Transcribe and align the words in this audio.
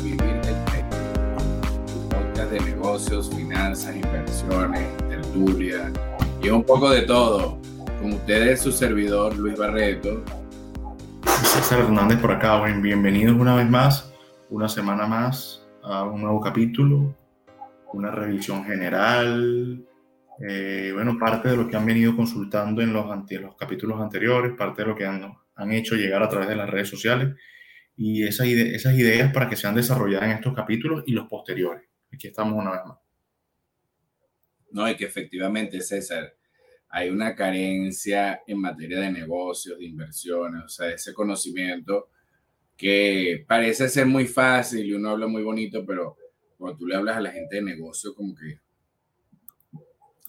Vivir 0.00 0.22
el 0.22 0.64
Tech, 0.64 0.86
podcast 2.08 2.50
de 2.50 2.60
negocios, 2.60 3.28
finanzas, 3.28 3.94
inversiones, 3.94 4.96
tertulia 5.08 5.92
y 6.42 6.48
un 6.48 6.64
poco 6.64 6.88
de 6.88 7.02
todo. 7.02 7.58
Con 8.00 8.14
ustedes 8.14 8.62
su 8.62 8.72
servidor 8.72 9.36
Luis 9.36 9.58
Barreto. 9.58 10.24
César 11.26 11.80
Hernández 11.80 12.18
por 12.20 12.32
acá, 12.32 12.58
bienvenidos 12.62 13.36
una 13.36 13.54
vez 13.54 13.68
más, 13.68 14.10
una 14.48 14.66
semana 14.66 15.06
más 15.06 15.62
a 15.82 16.04
un 16.04 16.22
nuevo 16.22 16.40
capítulo, 16.40 17.14
una 17.92 18.10
revisión 18.10 18.64
general, 18.64 19.84
eh, 20.48 20.90
bueno, 20.94 21.18
parte 21.18 21.50
de 21.50 21.56
lo 21.56 21.68
que 21.68 21.76
han 21.76 21.84
venido 21.84 22.16
consultando 22.16 22.80
en 22.80 22.94
los, 22.94 23.06
los 23.30 23.56
capítulos 23.56 24.00
anteriores, 24.00 24.52
parte 24.56 24.82
de 24.82 24.88
lo 24.88 24.96
que 24.96 25.04
han, 25.04 25.34
han 25.54 25.72
hecho 25.72 25.96
llegar 25.96 26.22
a 26.22 26.30
través 26.30 26.48
de 26.48 26.56
las 26.56 26.70
redes 26.70 26.88
sociales 26.88 27.36
y 27.96 28.24
esas, 28.24 28.46
esas 28.46 28.94
ideas 28.94 29.32
para 29.32 29.48
que 29.48 29.56
sean 29.56 29.74
desarrolladas 29.74 30.30
en 30.30 30.36
estos 30.36 30.54
capítulos 30.54 31.04
y 31.06 31.12
los 31.12 31.28
posteriores. 31.28 31.88
Aquí 32.12 32.28
estamos 32.28 32.54
una 32.54 32.72
vez 32.72 32.80
más. 32.86 32.98
No, 34.70 34.88
y 34.90 34.96
que 34.96 35.04
efectivamente, 35.04 35.80
César, 35.80 36.34
hay 36.88 37.10
una 37.10 37.34
carencia 37.34 38.42
en 38.46 38.58
materia 38.58 39.00
de 39.00 39.10
negocios, 39.10 39.78
de 39.78 39.84
inversiones, 39.86 40.62
o 40.64 40.68
sea, 40.68 40.90
ese 40.90 41.12
conocimiento 41.12 42.08
que 42.76 43.44
parece 43.46 43.88
ser 43.88 44.06
muy 44.06 44.26
fácil 44.26 44.84
y 44.84 44.92
uno 44.92 45.10
habla 45.10 45.26
muy 45.26 45.42
bonito, 45.42 45.84
pero 45.86 46.16
cuando 46.56 46.78
tú 46.78 46.86
le 46.86 46.96
hablas 46.96 47.16
a 47.16 47.20
la 47.20 47.30
gente 47.30 47.56
de 47.56 47.62
negocio, 47.62 48.14
como 48.14 48.34
que 48.34 48.60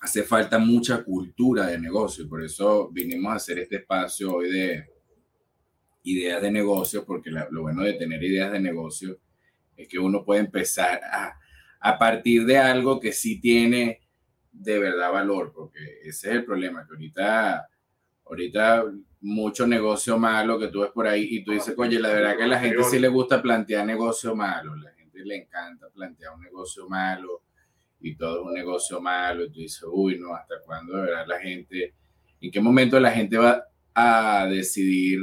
hace 0.04 0.24
falta 0.24 0.60
mucha 0.60 1.04
cultura 1.04 1.68
de 1.68 1.80
negocio. 1.80 2.28
Por 2.28 2.44
eso 2.44 2.90
vinimos 2.92 3.32
a 3.32 3.36
hacer 3.36 3.60
este 3.60 3.78
espacio 3.78 4.34
hoy 4.34 4.52
de 4.52 4.93
ideas 6.04 6.42
de 6.42 6.52
negocio, 6.52 7.06
porque 7.06 7.32
lo 7.32 7.62
bueno 7.62 7.84
de 7.84 7.94
tener 7.94 8.24
ideas 8.24 8.52
de 8.52 8.60
negocio 8.60 9.20
es 9.76 9.88
que 9.88 10.00
uno 10.00 10.24
puede 10.24 10.42
empezar 10.42 11.02
a, 11.04 11.38
a 11.80 11.98
partir 11.98 12.46
de 12.46 12.58
algo 12.58 13.00
que 13.00 13.12
sí 13.12 13.40
tiene 13.40 14.02
de 14.52 14.80
verdad 14.80 15.12
valor, 15.12 15.52
porque 15.54 15.80
ese 16.04 16.30
es 16.30 16.36
el 16.36 16.46
problema, 16.46 16.86
que 16.86 16.94
ahorita, 16.94 17.68
ahorita 18.26 18.86
mucho 19.22 19.66
negocio 19.66 20.18
malo 20.18 20.60
que 20.60 20.68
tú 20.68 20.82
ves 20.82 20.92
por 20.92 21.08
ahí 21.08 21.28
y 21.30 21.44
tú 21.44 21.52
dices, 21.52 21.74
oye, 21.78 22.00
la 22.00 22.10
verdad 22.10 22.38
que 22.38 22.44
a 22.44 22.48
la 22.48 22.60
gente 22.60 22.84
sí 22.84 23.00
le 23.00 23.08
gusta 23.08 23.42
plantear 23.42 23.86
negocio 23.86 24.36
malo, 24.36 24.76
la 24.76 24.92
gente 24.92 25.20
le 25.26 25.38
encanta 25.38 25.90
plantear 25.90 26.34
un 26.36 26.42
negocio 26.42 26.88
malo 26.88 27.42
y 28.00 28.16
todo 28.16 28.44
un 28.44 28.54
negocio 28.54 29.02
malo 29.02 29.46
y 29.46 29.52
tú 29.52 29.60
dices, 29.60 29.84
uy, 29.92 30.20
no, 30.20 30.36
¿hasta 30.36 30.56
cuándo 30.66 30.96
de 30.96 31.02
verdad 31.04 31.26
la 31.28 31.40
gente, 31.40 31.96
en 32.40 32.52
qué 32.52 32.62
momento 32.62 33.00
la 33.00 33.12
gente 33.12 33.38
va 33.38 33.64
a 33.94 34.46
decidir 34.48 35.20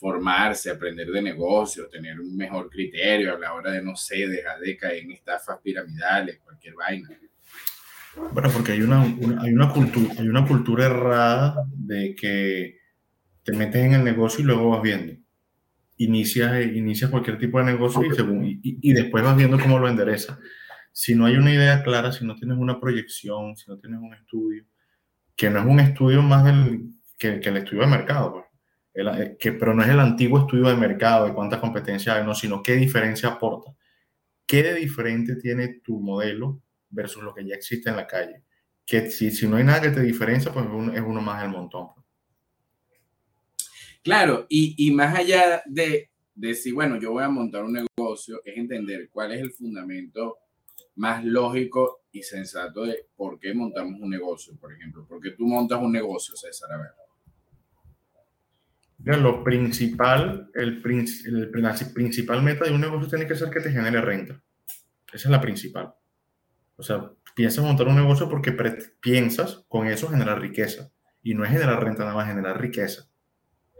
formarse, 0.00 0.70
aprender 0.70 1.08
de 1.08 1.20
negocios, 1.20 1.90
tener 1.90 2.18
un 2.18 2.34
mejor 2.34 2.70
criterio 2.70 3.36
a 3.36 3.38
la 3.38 3.52
hora 3.52 3.70
de, 3.70 3.82
no 3.82 3.94
sé, 3.94 4.26
dejar 4.26 4.58
de 4.58 4.76
caer 4.76 5.04
en 5.04 5.12
estafas 5.12 5.58
piramidales, 5.62 6.38
cualquier 6.38 6.74
vaina? 6.74 7.10
Bueno, 8.32 8.50
porque 8.50 8.72
hay 8.72 8.82
una, 8.82 9.02
hay 9.02 9.52
una, 9.52 9.70
cultura, 9.72 10.14
hay 10.18 10.26
una 10.26 10.46
cultura 10.46 10.86
errada 10.86 11.64
de 11.70 12.14
que 12.14 12.78
te 13.44 13.52
metes 13.52 13.84
en 13.84 13.92
el 13.92 14.02
negocio 14.02 14.42
y 14.42 14.46
luego 14.46 14.70
vas 14.70 14.82
viendo. 14.82 15.12
Inicias, 15.98 16.64
inicias 16.64 17.10
cualquier 17.10 17.38
tipo 17.38 17.58
de 17.58 17.66
negocio 17.66 18.02
y, 18.02 18.14
según, 18.14 18.46
y, 18.46 18.60
y, 18.62 18.92
después 18.94 19.22
vas 19.22 19.36
viendo 19.36 19.60
cómo 19.60 19.78
lo 19.78 19.86
endereza. 19.86 20.38
Si 20.92 21.14
no 21.14 21.26
hay 21.26 21.36
una 21.36 21.52
idea 21.52 21.82
clara, 21.82 22.10
si 22.10 22.24
no 22.24 22.34
tienes 22.36 22.56
una 22.56 22.80
proyección, 22.80 23.54
si 23.54 23.70
no 23.70 23.78
tienes 23.78 24.00
un 24.00 24.14
estudio, 24.14 24.64
que 25.36 25.50
no 25.50 25.60
es 25.60 25.66
un 25.66 25.78
estudio 25.78 26.22
más 26.22 26.44
del, 26.44 26.88
que, 27.18 27.38
que 27.38 27.50
el 27.50 27.58
estudio 27.58 27.82
de 27.82 27.88
mercado, 27.88 28.32
pues. 28.32 28.49
El, 28.94 29.08
eh, 29.08 29.36
que, 29.38 29.52
pero 29.52 29.74
no 29.74 29.82
es 29.82 29.88
el 29.88 30.00
antiguo 30.00 30.40
estudio 30.40 30.68
de 30.68 30.76
mercado 30.76 31.26
de 31.26 31.34
cuánta 31.34 31.60
competencia 31.60 32.16
hay, 32.16 32.24
no, 32.24 32.34
sino 32.34 32.62
qué 32.62 32.76
diferencia 32.76 33.30
aporta. 33.30 33.72
¿Qué 34.46 34.62
de 34.62 34.74
diferente 34.74 35.36
tiene 35.36 35.80
tu 35.80 36.00
modelo 36.00 36.62
versus 36.90 37.22
lo 37.22 37.32
que 37.32 37.46
ya 37.46 37.54
existe 37.54 37.88
en 37.88 37.96
la 37.96 38.06
calle. 38.06 38.42
Que 38.84 39.10
si, 39.10 39.30
si 39.30 39.48
no 39.48 39.56
hay 39.56 39.64
nada 39.64 39.80
que 39.80 39.90
te 39.90 40.02
diferencia, 40.02 40.52
pues 40.52 40.66
es 40.94 41.00
uno 41.00 41.20
más 41.20 41.40
del 41.42 41.50
montón. 41.50 41.88
Claro, 44.02 44.46
y, 44.48 44.74
y 44.76 44.90
más 44.92 45.16
allá 45.16 45.62
de, 45.66 46.10
decir, 46.34 46.74
bueno, 46.74 46.98
yo 46.98 47.12
voy 47.12 47.22
a 47.22 47.28
montar 47.28 47.62
un 47.62 47.74
negocio, 47.74 48.40
es 48.44 48.56
entender 48.56 49.08
cuál 49.10 49.32
es 49.32 49.40
el 49.40 49.52
fundamento 49.52 50.38
más 50.96 51.24
lógico 51.24 52.04
y 52.10 52.22
sensato 52.22 52.84
de 52.84 53.08
por 53.14 53.38
qué 53.38 53.54
montamos 53.54 54.00
un 54.00 54.10
negocio, 54.10 54.56
por 54.58 54.72
ejemplo. 54.72 55.06
¿Por 55.06 55.20
qué 55.20 55.30
tú 55.32 55.46
montas 55.46 55.80
un 55.80 55.92
negocio, 55.92 56.34
César? 56.34 56.72
A 56.72 56.78
ver. 56.78 56.99
Lo 59.04 59.42
principal, 59.42 60.50
el, 60.54 60.82
la 61.54 61.74
principal 61.94 62.42
meta 62.42 62.64
de 62.64 62.72
un 62.72 62.80
negocio 62.80 63.08
tiene 63.08 63.26
que 63.26 63.34
ser 63.34 63.50
que 63.50 63.60
te 63.60 63.70
genere 63.70 64.00
renta. 64.00 64.42
Esa 65.12 65.28
es 65.28 65.30
la 65.30 65.40
principal. 65.40 65.94
O 66.76 66.82
sea, 66.82 67.10
piensas 67.34 67.64
montar 67.64 67.88
un 67.88 67.96
negocio 67.96 68.28
porque 68.28 68.56
piensas 69.00 69.64
con 69.68 69.86
eso 69.86 70.08
generar 70.08 70.40
riqueza. 70.40 70.90
Y 71.22 71.34
no 71.34 71.44
es 71.44 71.50
generar 71.50 71.82
renta, 71.82 72.04
nada 72.04 72.14
más 72.14 72.28
generar 72.28 72.60
riqueza. 72.60 73.08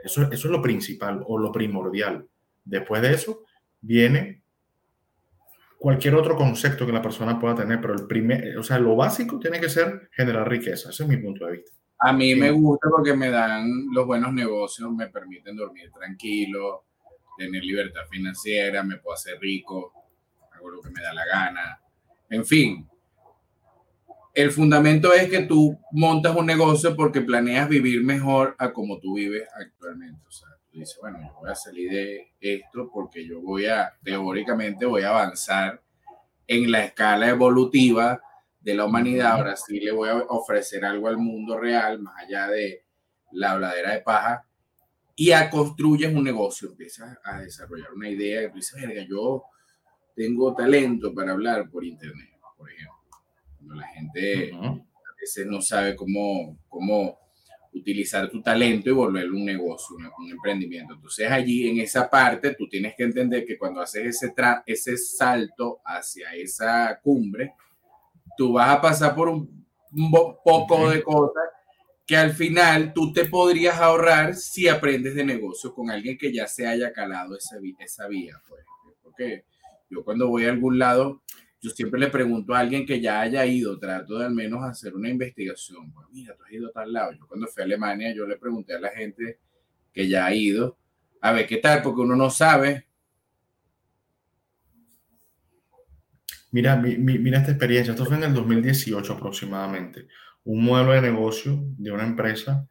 Eso, 0.02 0.22
eso 0.22 0.48
es 0.48 0.52
lo 0.52 0.62
principal 0.62 1.22
o 1.26 1.38
lo 1.38 1.52
primordial. 1.52 2.26
Después 2.64 3.02
de 3.02 3.12
eso 3.12 3.44
viene 3.80 4.42
cualquier 5.78 6.14
otro 6.14 6.36
concepto 6.36 6.84
que 6.84 6.92
la 6.92 7.00
persona 7.00 7.38
pueda 7.38 7.54
tener, 7.54 7.80
pero 7.80 7.94
el 7.94 8.06
primer, 8.06 8.56
o 8.58 8.62
sea, 8.62 8.78
lo 8.78 8.96
básico 8.96 9.38
tiene 9.38 9.58
que 9.58 9.70
ser 9.70 10.10
generar 10.12 10.48
riqueza. 10.48 10.90
Ese 10.90 11.04
es 11.04 11.08
mi 11.08 11.16
punto 11.16 11.46
de 11.46 11.52
vista. 11.52 11.79
A 12.02 12.12
mí 12.14 12.34
me 12.34 12.50
gusta 12.50 12.88
porque 12.88 13.14
me 13.14 13.30
dan 13.30 13.68
los 13.92 14.06
buenos 14.06 14.32
negocios, 14.32 14.90
me 14.90 15.08
permiten 15.08 15.54
dormir 15.54 15.90
tranquilo, 15.92 16.84
tener 17.36 17.62
libertad 17.62 18.02
financiera, 18.10 18.82
me 18.82 18.96
puedo 18.96 19.14
hacer 19.14 19.38
rico, 19.38 19.92
hago 20.52 20.70
lo 20.70 20.80
que 20.80 20.90
me 20.90 21.02
da 21.02 21.12
la 21.12 21.26
gana. 21.26 21.80
En 22.30 22.46
fin, 22.46 22.88
el 24.32 24.50
fundamento 24.50 25.12
es 25.12 25.28
que 25.28 25.42
tú 25.42 25.78
montas 25.92 26.34
un 26.34 26.46
negocio 26.46 26.96
porque 26.96 27.20
planeas 27.20 27.68
vivir 27.68 28.02
mejor 28.02 28.54
a 28.58 28.72
como 28.72 28.98
tú 28.98 29.16
vives 29.16 29.46
actualmente. 29.54 30.22
O 30.26 30.30
sea, 30.30 30.48
tú 30.70 30.78
dices, 30.78 30.96
bueno, 31.00 31.18
yo 31.20 31.34
voy 31.38 31.50
a 31.50 31.54
salir 31.54 31.90
de 31.90 32.32
esto 32.40 32.90
porque 32.92 33.26
yo 33.26 33.42
voy 33.42 33.66
a, 33.66 33.92
teóricamente, 34.02 34.86
voy 34.86 35.02
a 35.02 35.10
avanzar 35.10 35.82
en 36.46 36.70
la 36.70 36.84
escala 36.84 37.28
evolutiva 37.28 38.22
de 38.60 38.74
la 38.74 38.84
humanidad. 38.84 39.32
Ahora 39.32 39.56
sí 39.56 39.80
le 39.80 39.92
voy 39.92 40.08
a 40.08 40.16
ofrecer 40.28 40.84
algo 40.84 41.08
al 41.08 41.18
mundo 41.18 41.58
real, 41.58 42.00
más 42.00 42.14
allá 42.18 42.48
de 42.48 42.84
la 43.32 43.52
habladera 43.52 43.92
de 43.92 44.00
paja, 44.00 44.46
y 45.16 45.32
a 45.32 45.50
construyes 45.50 46.14
un 46.14 46.24
negocio, 46.24 46.70
empiezas 46.70 47.18
a 47.24 47.40
desarrollar 47.40 47.92
una 47.92 48.08
idea, 48.08 48.42
y 48.42 48.48
tú 48.48 48.56
dices, 48.56 48.80
verga, 48.80 49.04
yo 49.08 49.44
tengo 50.16 50.54
talento 50.54 51.14
para 51.14 51.32
hablar 51.32 51.68
por 51.70 51.84
internet, 51.84 52.30
por 52.56 52.70
ejemplo 52.70 53.00
la 53.74 53.86
gente 53.88 54.52
a 54.52 55.20
veces 55.20 55.46
no 55.46 55.60
sabe 55.60 55.94
cómo, 55.94 56.58
cómo 56.68 57.18
utilizar 57.72 58.28
tu 58.30 58.42
talento 58.42 58.90
y 58.90 58.92
volverlo 58.92 59.36
un 59.36 59.44
negocio, 59.44 59.96
un, 59.96 60.30
emprendimiento. 60.30 60.94
Entonces 60.94 61.30
allí 61.30 61.68
en 61.68 61.78
esa 61.78 62.10
parte 62.10 62.54
tú 62.54 62.68
tienes 62.68 62.94
que 62.96 63.04
entender 63.04 63.44
que 63.44 63.58
cuando 63.58 63.80
haces 63.80 64.22
ese, 64.22 64.34
ese 64.66 64.96
salto 64.96 65.80
hacia 65.84 66.34
esa 66.34 66.98
cumbre, 67.02 67.54
tú 68.40 68.54
vas 68.54 68.70
a 68.70 68.80
pasar 68.80 69.14
por 69.14 69.28
un, 69.28 69.66
poco 70.42 70.88
de 70.88 71.02
cosas 71.02 71.44
que 72.06 72.16
al 72.16 72.32
final 72.32 72.94
tú 72.94 73.12
te 73.12 73.26
podrías 73.26 73.78
ahorrar 73.78 74.34
si 74.34 74.66
aprendes 74.66 75.14
de 75.14 75.26
negocio 75.26 75.74
con 75.74 75.90
alguien 75.90 76.16
que 76.16 76.32
ya 76.32 76.46
se 76.46 76.66
haya 76.66 76.90
calado 76.90 77.36
esa, 77.36 77.58
esa 77.80 78.08
vía. 78.08 78.40
Pues. 78.48 78.64
Porque 79.02 79.44
yo 79.90 80.02
cuando 80.02 80.26
voy 80.28 80.46
a 80.46 80.50
algún 80.52 80.78
lado, 80.78 81.20
yo 81.60 81.68
siempre 81.68 82.00
le 82.00 82.06
pregunto 82.06 82.54
a 82.54 82.60
alguien 82.60 82.86
que 82.86 82.98
ya 82.98 83.20
haya 83.20 83.44
ido, 83.44 83.78
trato 83.78 84.18
de 84.18 84.24
al 84.24 84.32
menos 84.32 84.64
hacer 84.64 84.94
una 84.94 85.10
investigación. 85.10 85.92
Pues 85.92 86.06
mira, 86.10 86.34
tú 86.34 86.42
has 86.42 86.52
ido 86.52 86.68
a 86.70 86.72
tal 86.72 86.94
lado. 86.94 87.12
Yo 87.12 87.26
cuando 87.28 87.46
fui 87.46 87.60
a 87.60 87.66
Alemania, 87.66 88.14
yo 88.14 88.26
le 88.26 88.38
pregunté 88.38 88.74
a 88.74 88.80
la 88.80 88.88
gente 88.88 89.38
que 89.92 90.08
ya 90.08 90.24
ha 90.24 90.34
ido, 90.34 90.78
a 91.20 91.32
ver 91.32 91.46
qué 91.46 91.58
tal, 91.58 91.82
porque 91.82 92.00
uno 92.00 92.16
no 92.16 92.30
sabe. 92.30 92.86
Mira, 96.52 96.76
mira 96.76 97.38
esta 97.38 97.52
experiencia. 97.52 97.92
Esto 97.92 98.06
fue 98.06 98.16
en 98.16 98.24
el 98.24 98.34
2018 98.34 99.12
aproximadamente. 99.12 100.08
Un 100.44 100.64
modelo 100.64 100.92
de 100.92 101.02
negocio 101.02 101.62
de 101.78 101.92
una 101.92 102.04
empresa 102.04 102.66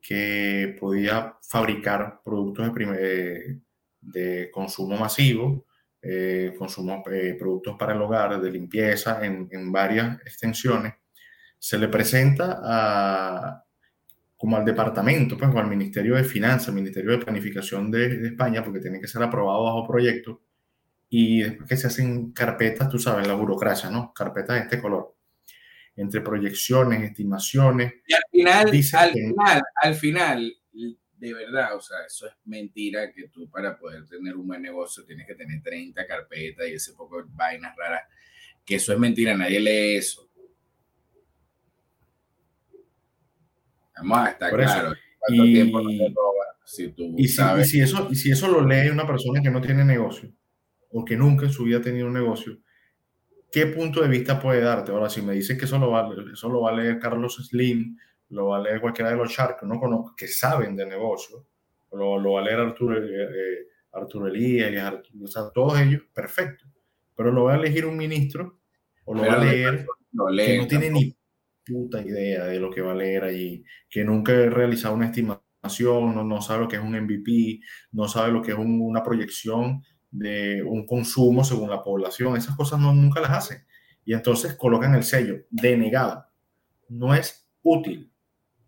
que 0.00 0.76
podía 0.78 1.36
fabricar 1.42 2.20
productos 2.24 2.74
de, 2.74 3.60
de 4.00 4.50
consumo 4.52 4.96
masivo 4.96 5.66
eh, 6.06 6.52
eh, 6.54 7.36
productos 7.38 7.76
para 7.78 7.94
el 7.94 8.02
hogar, 8.02 8.38
de 8.40 8.50
limpieza 8.50 9.24
en, 9.24 9.48
en, 9.50 9.72
varias 9.72 10.20
extensiones, 10.20 10.92
se 11.58 11.78
le 11.78 11.88
presenta 11.88 12.60
a, 12.62 13.64
como 14.36 14.58
al 14.58 14.64
departamento, 14.66 15.38
pues, 15.38 15.50
o 15.54 15.58
al 15.58 15.68
Ministerio 15.68 16.16
de 16.16 16.24
Finanzas, 16.24 16.74
Ministerio 16.74 17.12
de 17.12 17.24
Planificación 17.24 17.90
de, 17.90 18.18
de, 18.18 18.28
España, 18.28 18.62
porque 18.62 18.80
tiene 18.80 19.00
que 19.00 19.08
ser 19.08 19.22
aprobado 19.22 19.64
bajo 19.64 19.88
proyecto, 19.88 20.42
y 21.16 21.42
después 21.42 21.68
que 21.68 21.76
se 21.76 21.86
hacen 21.86 22.32
carpetas, 22.32 22.88
tú 22.88 22.98
sabes, 22.98 23.24
la 23.28 23.34
burocracia, 23.34 23.88
¿no? 23.88 24.12
Carpetas 24.12 24.56
de 24.56 24.62
este 24.62 24.80
color, 24.80 25.14
entre 25.94 26.20
proyecciones, 26.20 27.04
estimaciones. 27.04 27.92
Y 28.04 28.14
al 28.14 28.22
final, 28.32 28.66
al 28.94 29.12
final, 29.12 29.62
al 29.76 29.94
final, 29.94 30.56
de 30.72 31.34
verdad, 31.34 31.76
o 31.76 31.80
sea, 31.80 31.98
eso 32.04 32.26
es 32.26 32.32
mentira 32.46 33.12
que 33.12 33.28
tú 33.28 33.48
para 33.48 33.78
poder 33.78 34.04
tener 34.08 34.34
un 34.34 34.48
buen 34.48 34.60
negocio 34.60 35.04
tienes 35.04 35.24
que 35.24 35.36
tener 35.36 35.62
30 35.62 36.04
carpetas 36.04 36.66
y 36.66 36.72
ese 36.72 36.94
poco 36.94 37.22
de 37.22 37.28
vainas 37.28 37.76
raras. 37.76 38.02
Que 38.64 38.74
eso 38.74 38.92
es 38.92 38.98
mentira, 38.98 39.36
nadie 39.36 39.60
lee 39.60 39.96
eso. 39.98 40.28
Vamos 43.98 44.18
a 44.18 44.30
estar 44.30 44.52
claro. 44.52 44.94
Y, 45.28 45.52
tiempo 45.52 45.80
Si 46.64 46.88
tú 46.88 47.14
y, 47.16 47.28
sabes. 47.28 47.70
Si, 47.70 47.80
eso, 47.80 48.08
y 48.10 48.16
si 48.16 48.32
eso 48.32 48.48
lo 48.48 48.66
lee 48.66 48.88
una 48.88 49.06
persona 49.06 49.40
que 49.40 49.50
no 49.50 49.60
tiene 49.60 49.84
negocio 49.84 50.34
o 50.96 51.04
que 51.04 51.16
nunca 51.16 51.44
en 51.44 51.52
su 51.52 51.64
vida 51.64 51.78
ha 51.78 51.82
tenido 51.82 52.06
un 52.06 52.12
negocio, 52.12 52.56
¿qué 53.50 53.66
punto 53.66 54.00
de 54.00 54.08
vista 54.08 54.40
puede 54.40 54.60
darte? 54.60 54.92
Ahora, 54.92 55.10
si 55.10 55.22
me 55.22 55.34
dices 55.34 55.58
que 55.58 55.64
eso 55.64 55.76
lo 55.76 55.90
va, 55.90 56.08
eso 56.32 56.48
lo 56.48 56.60
va 56.60 56.70
a 56.70 56.76
leer 56.76 57.00
Carlos 57.00 57.36
Slim, 57.48 57.96
lo 58.30 58.46
va 58.46 58.58
a 58.58 58.62
leer 58.62 58.80
cualquiera 58.80 59.10
de 59.10 59.16
los 59.16 59.30
Sharks 59.30 59.60
que 59.60 59.66
no 59.66 59.80
conozco, 59.80 60.14
que 60.16 60.28
saben 60.28 60.76
de 60.76 60.86
negocio, 60.86 61.46
lo, 61.92 62.18
lo 62.18 62.32
va 62.32 62.40
a 62.40 62.44
leer 62.44 62.60
Arturo, 62.60 62.96
eh, 62.96 63.24
eh 63.24 63.68
Arturo 63.92 64.28
Elías, 64.28 64.94
o 65.22 65.26
sea, 65.26 65.50
todos 65.52 65.80
ellos, 65.80 66.02
perfecto. 66.12 66.64
Pero 67.16 67.30
lo 67.30 67.44
va 67.44 67.54
a 67.54 67.56
elegir 67.56 67.86
un 67.86 67.96
ministro 67.96 68.60
o 69.04 69.14
lo 69.14 69.22
va 69.22 69.34
a 69.34 69.44
leer 69.44 69.86
que 70.36 70.58
no 70.58 70.66
tiene 70.66 70.90
ni 70.90 71.16
puta 71.64 72.02
idea 72.02 72.44
de 72.44 72.58
lo 72.60 72.70
que 72.70 72.82
va 72.82 72.92
a 72.92 72.96
leer 72.96 73.24
allí, 73.24 73.64
que 73.88 74.04
nunca 74.04 74.32
ha 74.32 74.50
realizado 74.50 74.94
una 74.94 75.06
estimación, 75.06 76.14
no, 76.14 76.24
no 76.24 76.40
sabe 76.40 76.62
lo 76.62 76.68
que 76.68 76.76
es 76.76 76.82
un 76.82 77.00
MVP, 77.00 77.60
no 77.92 78.08
sabe 78.08 78.32
lo 78.32 78.42
que 78.42 78.50
es 78.52 78.58
una 78.58 79.02
proyección 79.02 79.82
de 80.14 80.62
un 80.62 80.86
consumo 80.86 81.42
según 81.42 81.68
la 81.68 81.82
población, 81.82 82.36
esas 82.36 82.56
cosas 82.56 82.80
no, 82.80 82.94
nunca 82.94 83.20
las 83.20 83.32
hacen. 83.32 83.64
Y 84.04 84.14
entonces 84.14 84.54
colocan 84.54 84.94
el 84.94 85.02
sello 85.02 85.44
denegado. 85.50 86.26
No 86.88 87.14
es 87.14 87.46
útil, 87.62 88.10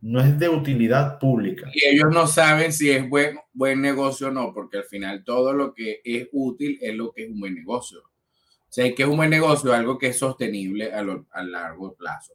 no 0.00 0.20
es 0.20 0.38
de 0.38 0.48
utilidad 0.48 1.18
pública. 1.18 1.70
Y 1.72 1.94
ellos 1.94 2.08
no 2.12 2.26
saben 2.26 2.72
si 2.72 2.90
es 2.90 3.08
buen, 3.08 3.38
buen 3.52 3.80
negocio 3.80 4.28
o 4.28 4.30
no, 4.30 4.52
porque 4.52 4.78
al 4.78 4.84
final 4.84 5.22
todo 5.24 5.52
lo 5.52 5.72
que 5.72 6.00
es 6.04 6.28
útil 6.32 6.78
es 6.80 6.94
lo 6.94 7.12
que 7.12 7.24
es 7.24 7.30
un 7.30 7.38
buen 7.38 7.54
negocio. 7.54 8.00
O 8.00 8.72
sea, 8.76 8.92
que 8.94 9.04
es 9.04 9.08
un 9.08 9.16
buen 9.16 9.30
negocio, 9.30 9.72
algo 9.72 9.98
que 9.98 10.08
es 10.08 10.18
sostenible 10.18 10.92
a, 10.92 11.04
a 11.30 11.42
largo 11.44 11.94
plazo 11.94 12.34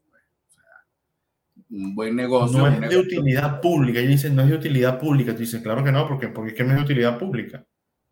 un 1.72 1.96
buen 1.96 2.16
negocio. 2.16 2.58
No 2.58 2.68
es 2.68 2.90
de 2.90 2.98
utilidad 2.98 3.62
pública. 3.62 4.00
Ellos 4.00 4.12
dicen, 4.12 4.36
no 4.36 4.44
es 4.44 4.50
de 4.50 4.56
utilidad 4.56 5.00
pública. 5.00 5.34
Tú 5.34 5.40
dices, 5.40 5.62
claro 5.62 5.84
que 5.84 5.92
no, 5.92 6.08
porque, 6.08 6.28
porque 6.28 6.52
es 6.52 6.58
que 6.58 6.64
no 6.64 6.72
es 6.72 6.78
de 6.78 6.84
utilidad 6.84 7.18
pública. 7.18 7.66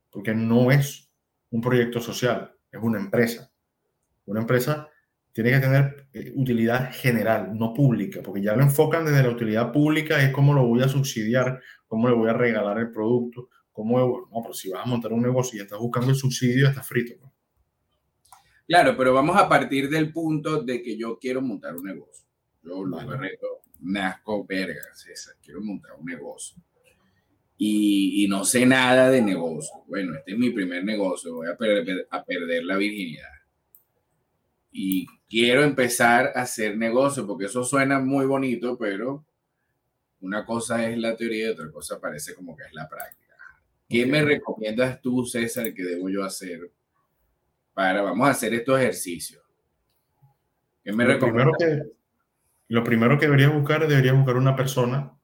Porque 0.10 0.34
no 0.34 0.72
es 0.72 1.12
un 1.52 1.62
proyecto 1.62 2.02
social, 2.02 2.56
es 2.72 2.82
una 2.82 3.00
empresa. 3.00 3.52
Una 4.26 4.42
empresa 4.42 4.90
tiene 5.32 5.52
que 5.52 5.60
tener 5.60 6.08
eh, 6.14 6.32
utilidad 6.36 6.92
general, 6.94 7.58
no 7.58 7.74
pública, 7.74 8.22
porque 8.24 8.42
ya 8.42 8.56
lo 8.56 8.64
enfocan 8.64 9.06
desde 9.06 9.24
la 9.24 9.30
utilidad 9.30 9.72
pública, 9.72 10.22
es 10.22 10.32
cómo 10.32 10.54
lo 10.54 10.66
voy 10.66 10.82
a 10.82 10.90
subsidiar, 10.90 11.62
cómo 11.88 12.10
le 12.10 12.16
voy 12.16 12.30
a 12.30 12.34
regalar 12.34 12.78
el 12.80 12.92
producto, 12.92 13.50
cómo... 13.72 14.00
No, 14.00 14.42
pero 14.42 14.54
si 14.54 14.70
vas 14.70 14.86
a 14.86 14.90
montar 14.90 15.14
un 15.14 15.22
negocio 15.22 15.58
y 15.58 15.62
estás 15.62 15.80
buscando 15.80 16.10
el 16.10 16.16
subsidio, 16.16 16.68
estás 16.68 16.88
frito. 16.88 17.14
Claro, 18.68 18.96
pero 18.96 19.14
vamos 19.14 19.36
a 19.36 19.50
partir 19.50 19.90
del 19.90 20.12
punto 20.12 20.62
de 20.62 20.84
que 20.84 20.96
yo 20.96 21.18
quiero 21.18 21.42
montar 21.42 21.76
un 21.76 21.86
negocio. 21.86 22.28
Yo, 22.62 22.84
Luis 22.84 23.06
Barreto, 23.06 23.62
nazco 23.80 24.46
verga, 24.46 24.94
César, 24.94 25.36
quiero 25.42 25.62
montar 25.62 25.94
un 25.98 26.06
negocio. 26.06 26.62
Y, 27.62 28.24
y, 28.24 28.28
no 28.30 28.46
sé 28.46 28.66
nada 28.66 29.10
de 29.10 29.22
negocio. 29.22 29.84
Bueno, 29.88 30.16
este 30.16 30.32
es 30.32 30.38
mi 30.38 30.50
primer 30.52 30.84
negocio, 30.86 31.36
voy 31.36 31.50
a 31.50 31.58
perder, 31.58 32.08
a 32.10 32.24
perder 32.24 32.64
la 32.64 32.78
virginidad. 32.78 33.28
Y 34.72 35.06
quiero 35.30 35.64
empezar 35.64 36.32
a 36.36 36.44
hacer 36.44 36.78
negocio, 36.78 37.28
porque 37.28 37.46
eso 37.46 37.66
suena 37.66 38.00
muy 38.00 38.26
bonito, 38.26 38.78
pero 38.78 39.26
una 40.22 40.46
cosa 40.46 40.90
es 40.90 40.98
la 40.98 41.16
teoría 41.18 41.48
y 41.48 41.50
otra 41.50 41.70
cosa 41.70 42.00
parece 42.00 42.34
como 42.34 42.56
que 42.56 42.64
es 42.64 42.74
la 42.74 42.88
práctica. 42.88 43.36
¿Qué 43.90 44.06
me 44.06 44.24
recomiendas 44.24 45.02
tú, 45.02 45.26
César, 45.26 45.74
que 45.74 45.84
debo 45.84 46.10
yo 46.10 46.24
hacer 46.24 46.72
para, 47.74 48.02
vamos 48.02 48.28
a 48.28 48.32
hacer 48.32 48.54
estos 48.54 48.80
ejercicios? 48.80 49.44
¿Qué 50.84 50.94
me 50.94 51.06
recomiendas? 51.06 51.88
lo 52.70 52.84
primero 52.84 53.18
que 53.18 53.26
deberías 53.26 53.52
buscar, 53.52 53.88
deberías 53.88 54.16
buscar 54.16 54.38
una 54.38 54.56
persona 54.56 55.19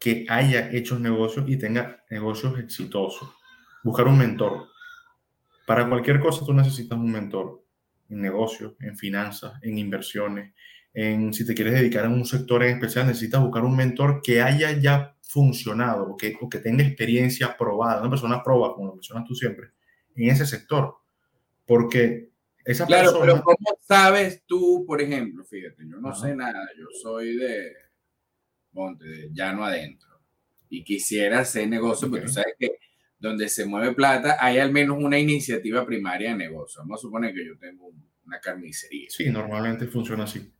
que 0.00 0.24
haya 0.30 0.70
hecho 0.72 0.98
negocios 0.98 1.44
y 1.46 1.58
tenga 1.58 2.02
negocios 2.08 2.58
exitosos. 2.58 3.28
Buscar 3.84 4.08
un 4.08 4.18
mentor. 4.18 4.68
Para 5.66 5.86
cualquier 5.88 6.18
cosa 6.18 6.44
tú 6.44 6.54
necesitas 6.54 6.98
un 6.98 7.12
mentor. 7.12 7.62
En 8.08 8.22
negocios, 8.22 8.72
en 8.80 8.96
finanzas, 8.96 9.52
en 9.62 9.78
inversiones, 9.78 10.52
en 10.92 11.32
si 11.32 11.46
te 11.46 11.54
quieres 11.54 11.74
dedicar 11.74 12.06
a 12.06 12.08
un 12.08 12.24
sector 12.24 12.64
en 12.64 12.74
especial, 12.74 13.06
necesitas 13.06 13.40
buscar 13.40 13.62
un 13.62 13.76
mentor 13.76 14.20
que 14.22 14.42
haya 14.42 14.72
ya 14.72 15.14
funcionado 15.20 16.10
o 16.10 16.16
que, 16.16 16.34
o 16.40 16.48
que 16.48 16.58
tenga 16.58 16.82
experiencia 16.82 17.56
probada, 17.56 18.00
una 18.00 18.10
persona 18.10 18.42
proba, 18.42 18.74
como 18.74 18.88
lo 18.88 18.94
mencionas 18.94 19.24
tú 19.28 19.34
siempre, 19.34 19.68
en 20.16 20.30
ese 20.30 20.44
sector. 20.44 20.96
Porque 21.64 22.30
claro, 22.86 23.18
pero 23.20 23.42
¿cómo 23.42 23.78
sabes 23.80 24.42
tú, 24.46 24.84
por 24.86 25.00
ejemplo? 25.00 25.44
Fíjate, 25.44 25.86
yo 25.86 25.98
no 25.98 26.12
sé 26.14 26.34
nada, 26.34 26.68
yo 26.76 26.86
soy 27.00 27.36
de 27.36 27.89
Monte, 28.72 29.30
llano 29.32 29.64
adentro, 29.64 30.20
y 30.68 30.84
quisiera 30.84 31.40
hacer 31.40 31.68
negocio, 31.68 32.08
porque 32.08 32.26
tú 32.26 32.32
sabes 32.32 32.54
que 32.58 32.78
donde 33.18 33.48
se 33.48 33.66
mueve 33.66 33.94
plata 33.94 34.36
hay 34.40 34.58
al 34.58 34.72
menos 34.72 34.98
una 34.98 35.18
iniciativa 35.18 35.84
primaria 35.84 36.30
de 36.30 36.36
negocio. 36.36 36.80
Vamos 36.80 37.00
a 37.00 37.02
suponer 37.02 37.34
que 37.34 37.46
yo 37.46 37.58
tengo 37.58 37.92
una 38.24 38.40
carnicería. 38.40 39.10
Sí, 39.10 39.28
normalmente 39.28 39.86
funciona 39.86 40.24
así. 40.24 40.50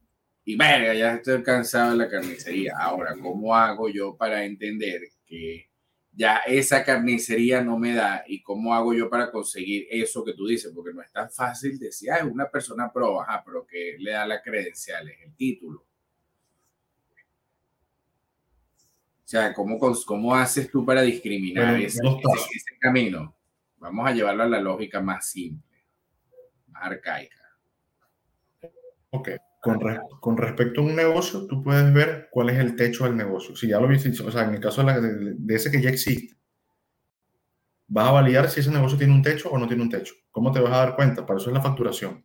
Y 0.45 0.57
verga, 0.57 0.95
ya 0.95 1.15
estoy 1.15 1.43
cansado 1.43 1.93
de 1.93 1.99
la 1.99 2.09
carnicería. 2.09 2.75
Ahora, 2.77 3.17
¿cómo 3.21 3.55
hago 3.55 3.89
yo 3.89 4.17
para 4.17 4.45
entender 4.45 5.01
que 5.27 5.71
ya 6.13 6.39
esa 6.39 6.85
carnicería 6.85 7.63
no 7.63 7.79
me 7.79 7.95
da 7.95 8.25
y 8.27 8.43
cómo 8.43 8.75
hago 8.75 8.93
yo 8.93 9.09
para 9.09 9.31
conseguir 9.31 9.87
eso 9.91 10.25
que 10.25 10.35
tú 10.35 10.47
dices, 10.47 10.73
porque 10.75 10.93
no 10.93 11.03
es 11.03 11.13
tan 11.13 11.31
fácil 11.31 11.79
decir, 11.79 12.11
ay, 12.11 12.27
una 12.27 12.51
persona 12.51 12.93
pro, 12.93 13.23
ajá, 13.23 13.43
pero 13.45 13.65
que 13.67 13.97
le 13.99 14.11
da 14.11 14.27
la 14.27 14.43
credencial, 14.43 15.09
es 15.09 15.21
el 15.25 15.35
título. 15.37 15.87
O 19.20 19.20
sea, 19.31 19.55
¿cómo, 19.55 19.79
cómo 19.79 20.35
haces 20.35 20.69
tú 20.69 20.85
para 20.85 21.03
discriminar 21.03 21.81
ese, 21.81 22.01
ese, 22.05 22.79
camino? 22.81 23.37
Vamos 23.77 24.09
a 24.09 24.13
llevarlo 24.13 24.43
a 24.43 24.49
la 24.49 24.61
lógica 24.61 25.01
más 25.01 25.31
simple, 25.31 25.87
más 26.67 26.83
arcaica. 26.83 27.37
Ok. 29.11 29.29
Con, 29.63 29.79
con, 30.21 30.37
respecto 30.37 30.81
a 30.81 30.85
un 30.85 30.97
negocio, 30.97 31.47
tú 31.47 31.63
puedes 31.63 31.93
ver 31.93 32.29
cuál 32.33 32.51
es 32.51 32.59
el 32.59 32.75
techo 32.75 33.05
del 33.05 33.17
negocio. 33.17 33.55
Si 33.55 33.69
ya 33.69 33.79
lo 33.79 33.87
viste, 33.87 34.11
o 34.21 34.31
sea, 34.33 34.49
en 34.49 34.55
el 34.55 34.61
caso 34.61 34.83
de, 34.83 35.35
de, 35.37 35.55
ese 35.55 35.71
que 35.71 35.81
ya 35.81 35.91
existe, 35.91 36.35
vas 37.87 38.09
a 38.09 38.13
validar 38.13 38.51
si 38.51 38.61
ese 38.61 38.73
negocio 38.73 38.99
tiene 38.99 39.13
un 39.13 39.23
techo 39.23 39.49
o 39.49 39.59
no 39.59 39.69
tiene 39.69 39.85
un 39.85 39.91
techo. 39.91 40.15
¿Cómo 40.33 40.51
te 40.51 40.59
vas 40.59 40.73
a 40.73 40.79
dar 40.79 40.97
cuenta? 40.97 41.25
Para 41.25 41.39
eso 41.39 41.51
es 41.51 41.55
la 41.55 41.63
facturación. 41.63 42.25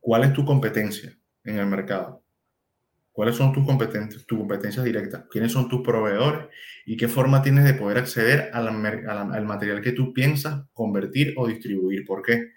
¿Cuál 0.00 0.24
es 0.24 0.32
tu 0.32 0.44
competencia 0.44 1.16
en 1.44 1.58
el 1.58 1.66
mercado? 1.66 2.23
¿Cuáles 3.14 3.36
son 3.36 3.54
tus 3.54 3.64
competencias, 3.64 4.26
tus 4.26 4.36
competencias 4.36 4.84
directas? 4.84 5.24
¿Quiénes 5.30 5.52
son 5.52 5.70
tus 5.70 5.80
proveedores? 5.80 6.48
¿Y 6.84 6.98
qué 6.98 7.08
forma 7.08 7.40
tienes 7.40 7.64
de 7.64 7.72
poder 7.72 7.96
acceder 7.96 8.50
al 8.52 9.44
material 9.46 9.80
que 9.80 9.92
tú 9.92 10.12
piensas 10.12 10.64
convertir 10.74 11.32
o 11.38 11.46
distribuir? 11.46 12.04
¿Por 12.04 12.20
qué? 12.20 12.50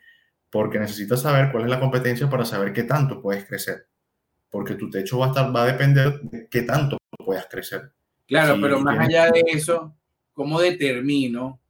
porque 0.49 0.79
necesitas 0.79 1.21
saber 1.21 1.51
cuál 1.51 1.65
es 1.65 1.69
la 1.69 1.79
competencia 1.79 2.29
para 2.29 2.45
saber 2.45 2.73
qué 2.73 2.83
tanto 2.83 3.21
puedes 3.21 3.45
crecer. 3.45 3.87
Porque 4.49 4.75
tu 4.75 4.89
techo 4.89 5.19
va 5.19 5.27
a, 5.27 5.29
estar, 5.29 5.55
va 5.55 5.63
a 5.63 5.71
depender 5.71 6.21
de 6.21 6.47
qué 6.49 6.61
tanto 6.61 6.97
puedas 7.23 7.47
crecer. 7.47 7.91
Claro, 8.25 8.57
pero 8.61 8.79
más 8.79 8.99
allá 8.99 9.29
de 9.31 9.43
eso, 9.47 9.95
¿cómo 10.33 10.59
determino, 10.59 11.61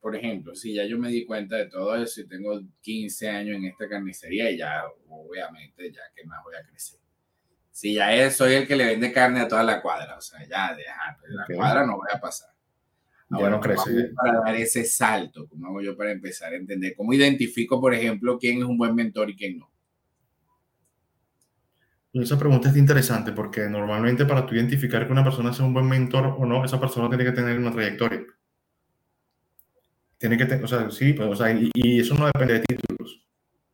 por 0.00 0.16
ejemplo, 0.16 0.54
si 0.54 0.74
ya 0.74 0.84
yo 0.84 0.98
me 0.98 1.08
di 1.08 1.24
cuenta 1.24 1.56
de 1.56 1.66
todo 1.66 1.94
eso 1.96 2.20
y 2.20 2.26
tengo 2.26 2.60
15 2.80 3.28
años 3.28 3.56
en 3.56 3.66
esta 3.66 3.88
carnicería 3.88 4.50
y 4.50 4.58
ya, 4.58 4.84
obviamente, 5.08 5.90
ya 5.92 6.02
que 6.14 6.24
más 6.26 6.40
voy 6.44 6.54
a 6.56 6.66
crecer? 6.66 6.98
Si 7.70 7.94
ya 7.94 8.30
soy 8.30 8.54
el 8.54 8.66
que 8.66 8.76
le 8.76 8.86
vende 8.86 9.12
carne 9.12 9.40
a 9.40 9.48
toda 9.48 9.62
la 9.62 9.80
cuadra, 9.80 10.16
o 10.16 10.20
sea, 10.20 10.40
ya, 10.46 10.74
de, 10.74 10.84
pues, 11.20 11.32
la 11.32 11.46
cuadra 11.54 11.86
no 11.86 11.96
voy 11.96 12.08
a 12.12 12.20
pasar 12.20 12.50
ya 13.38 13.50
no 13.50 13.60
crece. 13.60 14.10
Para 14.14 14.40
dar 14.40 14.56
ese 14.56 14.84
salto, 14.84 15.46
¿cómo 15.48 15.68
hago 15.68 15.80
yo 15.80 15.96
para 15.96 16.10
empezar 16.10 16.52
a 16.52 16.56
entender? 16.56 16.94
¿Cómo 16.96 17.12
identifico, 17.12 17.80
por 17.80 17.94
ejemplo, 17.94 18.38
quién 18.38 18.58
es 18.58 18.64
un 18.64 18.76
buen 18.76 18.94
mentor 18.94 19.30
y 19.30 19.36
quién 19.36 19.58
no? 19.58 19.70
Esa 22.12 22.36
pregunta 22.36 22.68
es 22.68 22.76
interesante 22.76 23.30
porque 23.30 23.68
normalmente 23.68 24.24
para 24.24 24.44
tú 24.44 24.56
identificar 24.56 25.06
que 25.06 25.12
una 25.12 25.22
persona 25.22 25.52
sea 25.52 25.64
un 25.64 25.72
buen 25.72 25.88
mentor 25.88 26.34
o 26.38 26.44
no, 26.44 26.64
esa 26.64 26.80
persona 26.80 27.08
tiene 27.08 27.24
que 27.24 27.30
tener 27.30 27.56
una 27.56 27.70
trayectoria. 27.70 28.24
Tiene 30.18 30.36
que 30.36 30.44
tener, 30.44 30.64
o 30.64 30.68
sea, 30.68 30.90
sí, 30.90 31.12
pues, 31.12 31.28
o 31.28 31.36
sea, 31.36 31.52
y, 31.52 31.70
y, 31.72 32.00
eso 32.00 32.14
no 32.14 32.26
depende 32.26 32.54
de 32.54 32.60
títulos, 32.60 33.24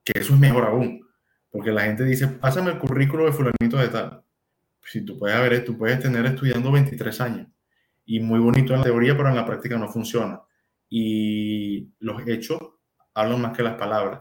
que 0.05 0.21
eso 0.21 0.35
es 0.35 0.39
mejor 0.39 0.65
aún, 0.65 1.06
porque 1.57 1.73
la 1.73 1.85
gente 1.85 2.05
dice, 2.05 2.29
pásame 2.29 2.71
el 2.71 2.79
currículo 2.79 3.25
de 3.25 3.33
fulanito 3.33 3.79
de 3.79 3.89
tal. 3.89 4.23
Si 4.85 5.01
tú 5.07 5.19
puedes 5.19 5.41
ver, 5.41 5.65
tú 5.65 5.79
puedes 5.79 5.99
tener 5.99 6.27
estudiando 6.27 6.71
23 6.71 7.19
años 7.23 7.49
y 8.05 8.21
muy 8.21 8.39
bonito 8.39 8.75
en 8.75 8.81
la 8.81 8.85
teoría, 8.85 9.17
pero 9.17 9.31
en 9.31 9.37
la 9.37 9.47
práctica 9.47 9.79
no 9.79 9.89
funciona. 9.89 10.43
Y 10.91 11.89
los 11.99 12.29
hechos 12.29 12.59
hablan 13.15 13.41
más 13.41 13.57
que 13.57 13.63
las 13.63 13.77
palabras. 13.77 14.21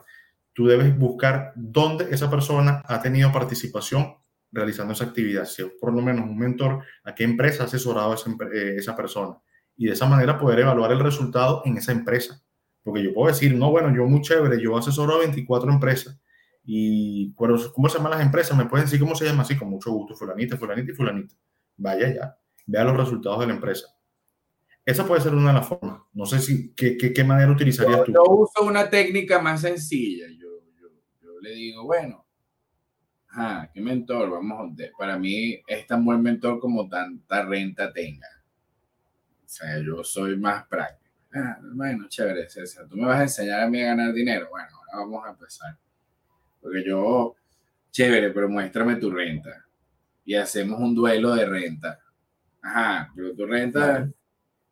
Tú 0.54 0.65
debes 0.65 0.98
buscar 0.98 1.51
dónde 1.58 2.08
esa 2.10 2.30
persona 2.30 2.82
ha 2.86 3.01
tenido 3.01 3.34
participación 3.34 4.15
realizando 4.50 4.94
esa 4.94 5.04
actividad, 5.04 5.44
si 5.44 5.62
es 5.62 5.68
por 5.82 5.94
lo 5.94 6.01
menos 6.01 6.24
un 6.24 6.38
mentor, 6.38 6.86
a 7.04 7.13
qué 7.13 7.25
empresa 7.25 7.63
ha 7.63 7.65
asesorado 7.65 8.13
esa, 8.13 8.30
eh, 8.54 8.75
esa 8.77 8.96
persona. 8.96 9.36
Y 9.75 9.88
de 9.88 9.92
esa 9.92 10.06
manera 10.06 10.39
poder 10.39 10.60
evaluar 10.60 10.94
el 10.94 11.01
resultado 11.01 11.63
en 11.65 11.75
esa 11.75 11.92
empresa. 11.92 12.42
Porque 12.82 13.04
yo 13.04 13.13
puedo 13.13 13.27
decir, 13.27 13.54
no, 13.54 13.72
bueno, 13.72 13.94
yo 13.94 14.06
muy 14.06 14.22
chévere, 14.22 14.62
yo 14.62 14.77
asesoro 14.77 15.15
a 15.15 15.20
24 15.20 15.70
empresas. 15.70 16.18
Y, 16.66 17.34
¿cómo 17.36 17.90
se 17.90 17.98
llaman 17.98 18.14
las 18.14 18.22
empresas? 18.22 18.58
¿Me 18.58 18.66
pueden 18.66 18.86
decir 18.86 19.00
cómo 19.00 19.16
se 19.16 19.26
llama? 19.26 19.44
Así, 19.44 19.56
con 19.56 19.70
mucho 19.70 19.92
gusto, 19.92 20.16
fulanita, 20.16 20.58
fulanita 20.58 20.92
y 20.92 20.96
fulanita. 20.96 21.36
Vaya 21.78 22.14
ya, 22.14 22.38
vea 22.66 22.84
los 22.84 22.98
resultados 22.98 23.40
de 23.42 23.48
la 23.48 23.54
empresa. 23.54 23.88
Esa 24.84 25.06
puede 25.06 25.22
ser 25.22 25.34
una 25.34 25.50
de 25.50 25.54
las 25.56 25.68
formas. 25.68 26.02
No 26.14 26.26
sé 26.26 26.40
si, 26.40 26.74
¿qué, 26.74 26.98
qué, 26.98 27.24
manera 27.24 27.52
utilizarías 27.52 28.04
tú? 28.04 28.14
Yo 28.14 28.24
uso 28.24 28.64
una 28.64 28.90
técnica 28.90 29.40
más 29.40 29.62
sencilla. 29.62 30.28
Yo, 30.30 30.48
yo, 30.80 30.88
yo 31.22 31.40
le 31.40 31.52
digo, 31.52 31.84
bueno, 31.86 32.26
ah, 33.32 33.70
qué 33.74 33.82
mentor, 33.82 34.30
vamos, 34.30 34.74
para 34.98 35.18
mí 35.18 35.60
es 35.68 35.88
tan 35.88 36.04
buen 36.04 36.22
mentor 36.22 36.60
como 36.60 36.88
tanta 36.88 37.44
renta 37.46 37.92
tenga. 37.92 38.28
O 39.44 39.48
sea, 39.48 39.80
yo 39.80 40.04
soy 40.04 40.38
más 40.38 40.68
práctico. 40.68 41.16
Ah, 41.34 41.60
bueno, 41.62 42.08
chévere, 42.08 42.50
César, 42.50 42.88
tú 42.88 42.96
me 42.96 43.06
vas 43.06 43.20
a 43.20 43.24
enseñar 43.24 43.62
a 43.62 43.68
mí 43.68 43.82
a 43.82 43.88
ganar 43.88 44.14
dinero. 44.14 44.48
Bueno, 44.50 44.70
ahora 44.92 45.06
vamos 45.06 45.26
a 45.26 45.32
empezar. 45.32 45.78
Porque 46.66 46.84
yo, 46.84 47.36
chévere, 47.92 48.32
pero 48.32 48.50
muéstrame 48.50 48.96
tu 48.96 49.12
renta. 49.12 49.68
Y 50.26 50.34
hacemos 50.34 50.80
un 50.80 50.96
duelo 50.96 51.36
de 51.36 51.46
renta. 51.46 52.00
Ajá, 52.60 53.12
pero 53.16 53.36
tu 53.36 53.46
renta, 53.46 54.10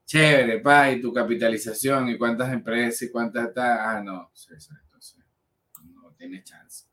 chévere, 0.03 0.57
pa, 0.57 0.91
y 0.91 0.99
tu 0.99 1.13
capitalización, 1.13 2.09
y 2.09 2.17
cuántas 2.17 2.51
empresas, 2.51 3.03
y 3.03 3.11
cuántas 3.11 3.49
está. 3.49 3.91
Ah, 3.91 4.01
no, 4.01 4.31
César, 4.33 4.79
entonces 4.85 5.23
no 5.83 6.11
tienes 6.17 6.43
chance. 6.45 6.87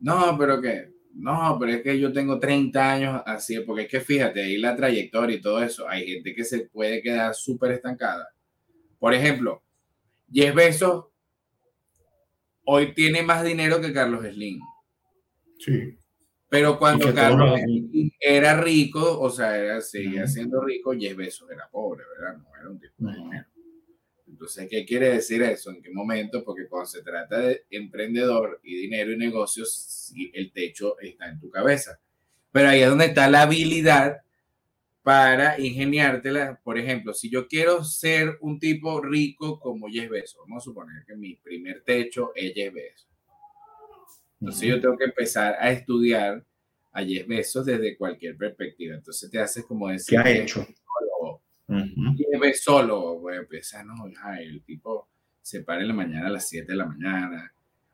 No, 0.00 0.38
pero 0.38 0.58
que, 0.58 0.94
no, 1.12 1.58
pero 1.60 1.72
es 1.72 1.82
que 1.82 2.00
yo 2.00 2.10
tengo 2.14 2.40
30 2.40 2.92
años 2.92 3.22
así, 3.26 3.60
porque 3.60 3.82
es 3.82 3.88
que 3.90 4.00
fíjate, 4.00 4.42
ahí 4.42 4.56
la 4.56 4.74
trayectoria 4.74 5.36
y 5.36 5.42
todo 5.42 5.62
eso, 5.62 5.86
hay 5.86 6.06
gente 6.06 6.34
que 6.34 6.44
se 6.44 6.60
puede 6.60 7.02
quedar 7.02 7.34
súper 7.34 7.72
estancada. 7.72 8.30
Por 8.98 9.12
ejemplo, 9.12 9.62
Jeff 10.32 10.54
Bezos 10.54 11.11
hoy 12.64 12.94
tiene 12.94 13.22
más 13.22 13.44
dinero 13.44 13.80
que 13.80 13.92
Carlos 13.92 14.24
Slim. 14.24 14.60
Sí. 15.58 15.98
Pero 16.48 16.78
cuando 16.78 17.14
Carlos 17.14 17.60
Slim 17.60 18.10
era 18.20 18.60
rico, 18.60 19.20
o 19.20 19.30
sea, 19.30 19.80
seguía 19.80 20.26
siendo 20.26 20.62
rico, 20.62 20.92
Jeff 20.92 21.16
Bezos 21.16 21.50
era 21.50 21.68
pobre, 21.70 22.04
¿verdad? 22.18 22.38
No 22.38 22.48
era 22.60 22.70
un 22.70 22.78
tipo 22.78 23.06
de 23.06 23.14
dinero. 23.14 23.46
Entonces, 24.26 24.68
¿qué 24.68 24.84
quiere 24.84 25.10
decir 25.10 25.42
eso? 25.42 25.70
¿En 25.70 25.80
qué 25.80 25.90
momento? 25.90 26.42
Porque 26.44 26.66
cuando 26.66 26.86
se 26.86 27.02
trata 27.02 27.38
de 27.38 27.64
emprendedor 27.70 28.60
y 28.62 28.74
dinero 28.76 29.12
y 29.12 29.16
negocios, 29.16 30.12
el 30.32 30.52
techo 30.52 30.98
está 30.98 31.28
en 31.28 31.38
tu 31.38 31.48
cabeza. 31.48 32.00
Pero 32.50 32.68
ahí 32.68 32.82
es 32.82 32.88
donde 32.88 33.06
está 33.06 33.30
la 33.30 33.42
habilidad 33.42 34.22
para 35.02 35.60
ingeniártela. 35.60 36.60
Por 36.62 36.78
ejemplo, 36.78 37.12
si 37.12 37.30
yo 37.30 37.48
quiero 37.48 37.84
ser 37.84 38.38
un 38.40 38.58
tipo 38.58 39.00
rico 39.00 39.58
como 39.58 39.88
Jeff 39.88 40.10
Bezos, 40.10 40.40
vamos 40.40 40.62
a 40.62 40.64
suponer 40.64 41.04
que 41.06 41.16
mi 41.16 41.36
primer 41.36 41.82
techo 41.82 42.32
es 42.34 42.54
Jeff 42.54 42.72
Bezos. 42.72 43.08
Entonces 44.40 44.68
yo 44.68 44.80
tengo 44.80 44.96
que 44.96 45.04
empezar 45.04 45.56
a 45.60 45.70
estudiar 45.70 46.44
a 46.92 47.04
Jeff 47.04 47.26
Bezos 47.26 47.66
desde 47.66 47.96
cualquier 47.96 48.36
perspectiva. 48.36 48.94
Entonces 48.94 49.30
te 49.30 49.38
haces 49.38 49.64
como 49.64 49.88
decir... 49.88 50.20
¿Qué 50.20 50.28
ha 50.28 50.30
hecho? 50.30 50.66
Lleve 51.68 52.54
solo, 52.54 53.18
voy 53.18 53.34
a 53.34 53.38
empezar, 53.38 53.86
no, 53.86 53.94
el 54.38 54.62
tipo 54.64 55.08
se 55.40 55.62
para 55.62 55.80
en 55.80 55.88
la 55.88 55.94
mañana 55.94 56.28
a 56.28 56.30
las 56.30 56.48
7 56.48 56.70
de 56.70 56.76
la 56.76 56.86
mañana. 56.86 57.52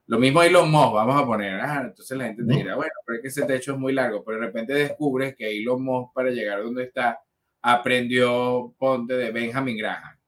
Lo 0.09 0.19
mismo 0.19 0.43
Elon 0.43 0.71
Musk, 0.71 0.95
vamos 0.95 1.23
a 1.23 1.27
poner, 1.27 1.61
ah, 1.61 1.83
entonces 1.85 2.17
la 2.17 2.25
gente 2.25 2.43
te 2.43 2.55
dirá, 2.55 2.77
bueno, 2.77 2.93
pero 3.07 3.17
es 3.17 3.23
que 3.23 3.29
ese 3.29 3.45
techo 3.45 3.75
es 3.75 3.79
muy 3.79 3.93
largo, 3.93 4.25
pero 4.25 4.41
de 4.41 4.47
repente 4.47 4.73
descubres 4.73 5.37
que 5.37 5.59
Elon 5.59 5.85
Musk 5.85 6.15
para 6.15 6.31
llegar 6.31 6.59
a 6.59 6.63
donde 6.63 6.85
está 6.85 7.21
aprendió 7.61 8.75
ponte 8.79 9.15
de 9.15 9.31
Benjamin 9.31 9.77
Graham. 9.77 10.19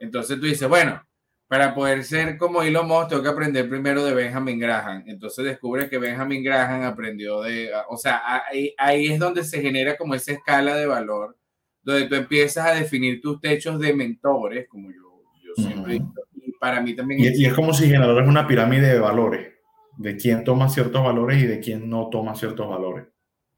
Entonces 0.00 0.40
tú 0.40 0.46
dices, 0.46 0.68
bueno, 0.68 1.02
para 1.48 1.74
poder 1.74 2.02
ser 2.02 2.38
como 2.38 2.62
Elon 2.62 2.88
Musk 2.88 3.10
tengo 3.10 3.22
que 3.22 3.28
aprender 3.28 3.68
primero 3.68 4.02
de 4.04 4.14
Benjamin 4.14 4.58
Graham. 4.58 5.04
Entonces 5.06 5.44
descubres 5.44 5.90
que 5.90 5.98
Benjamin 5.98 6.42
Graham 6.42 6.84
aprendió 6.84 7.42
de, 7.42 7.70
o 7.90 7.98
sea, 7.98 8.22
ahí, 8.48 8.74
ahí 8.78 9.08
es 9.08 9.18
donde 9.18 9.44
se 9.44 9.60
genera 9.60 9.98
como 9.98 10.14
esa 10.14 10.32
escala 10.32 10.76
de 10.76 10.86
valor 10.86 11.36
donde 11.82 12.06
tú 12.06 12.14
empiezas 12.14 12.66
a 12.66 12.74
definir 12.74 13.20
tus 13.20 13.40
techos 13.40 13.78
de 13.78 13.92
mentores, 13.92 14.66
como 14.68 14.90
yo, 14.90 15.22
yo 15.44 15.62
siempre 15.62 15.94
digo, 15.94 16.14
y 16.31 16.31
para 16.62 16.80
mí 16.80 16.94
también... 16.94 17.18
Y 17.20 17.44
es, 17.44 17.54
como 17.54 17.74
si 17.74 17.86
generaras 17.86 18.28
una 18.28 18.46
pirámide 18.46 18.92
de 18.92 19.00
valores, 19.00 19.52
de 19.98 20.16
quién 20.16 20.44
toma 20.44 20.68
ciertos 20.68 21.02
valores 21.02 21.42
y 21.42 21.46
de 21.48 21.58
quién 21.58 21.90
no 21.90 22.08
toma 22.08 22.36
ciertos 22.36 22.68
valores. 22.68 23.08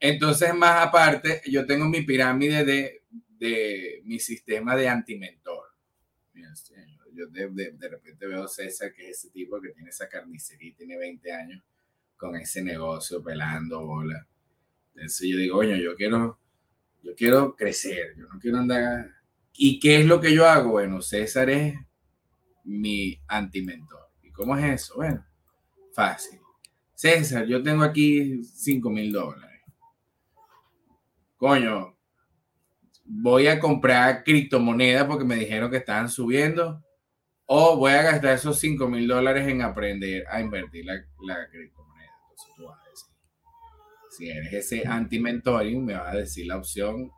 Entonces, 0.00 0.54
más 0.54 0.86
aparte, 0.86 1.42
yo 1.44 1.66
tengo 1.66 1.84
mi 1.84 2.00
pirámide 2.00 2.64
de, 2.64 3.02
de 3.28 4.00
mi 4.04 4.18
sistema 4.18 4.74
de 4.74 4.88
antimentor. 4.88 5.64
Yo 7.12 7.26
de, 7.26 7.50
de, 7.50 7.72
de, 7.72 7.88
repente 7.90 8.26
veo 8.26 8.44
a 8.44 8.48
César, 8.48 8.94
que 8.94 9.10
es 9.10 9.18
ese 9.18 9.30
tipo 9.30 9.60
que 9.60 9.68
tiene 9.68 9.90
esa 9.90 10.08
carnicería 10.08 10.70
y 10.70 10.72
tiene 10.72 10.96
20 10.96 11.30
años 11.30 11.62
con 12.16 12.34
ese 12.36 12.62
negocio 12.62 13.22
pelando 13.22 13.84
bola. 13.84 14.26
Entonces 14.94 15.28
yo 15.28 15.36
digo, 15.36 15.58
oye, 15.58 15.78
yo 15.82 15.94
quiero 15.94 16.38
yo 17.02 17.14
quiero 17.14 17.54
crecer, 17.54 18.14
yo 18.16 18.26
no 18.32 18.40
quiero 18.40 18.56
andar. 18.56 19.10
¿Y 19.52 19.78
qué 19.78 20.00
es 20.00 20.06
lo 20.06 20.22
que 20.22 20.34
yo 20.34 20.48
hago? 20.48 20.70
Bueno, 20.70 21.02
César 21.02 21.50
es 21.50 21.74
mi 22.64 23.20
antimentor. 23.28 24.10
¿Y 24.22 24.30
cómo 24.30 24.56
es 24.56 24.64
eso? 24.64 24.94
Bueno, 24.96 25.24
fácil. 25.92 26.40
César, 26.94 27.46
yo 27.46 27.62
tengo 27.62 27.82
aquí 27.82 28.42
5 28.42 28.90
mil 28.90 29.12
dólares. 29.12 29.60
Coño, 31.36 31.96
voy 33.04 33.46
a 33.48 33.60
comprar 33.60 34.24
criptomonedas 34.24 35.04
porque 35.04 35.24
me 35.24 35.36
dijeron 35.36 35.70
que 35.70 35.78
estaban 35.78 36.08
subiendo. 36.08 36.82
O 37.46 37.76
voy 37.76 37.92
a 37.92 38.02
gastar 38.02 38.34
esos 38.34 38.58
5 38.58 38.88
mil 38.88 39.06
dólares 39.06 39.46
en 39.46 39.60
aprender 39.60 40.24
a 40.30 40.40
invertir 40.40 40.86
la, 40.86 40.94
la 41.26 41.48
criptomoneda. 41.50 42.10
Entonces 42.30 42.54
tú 42.56 42.64
vas 42.64 42.84
si 44.16 44.30
eres 44.30 44.52
ese 44.52 44.86
anti-mentoring, 44.86 45.84
me 45.84 45.94
va 45.94 46.10
a 46.10 46.14
decir 46.14 46.46
la 46.46 46.56
opción 46.56 47.10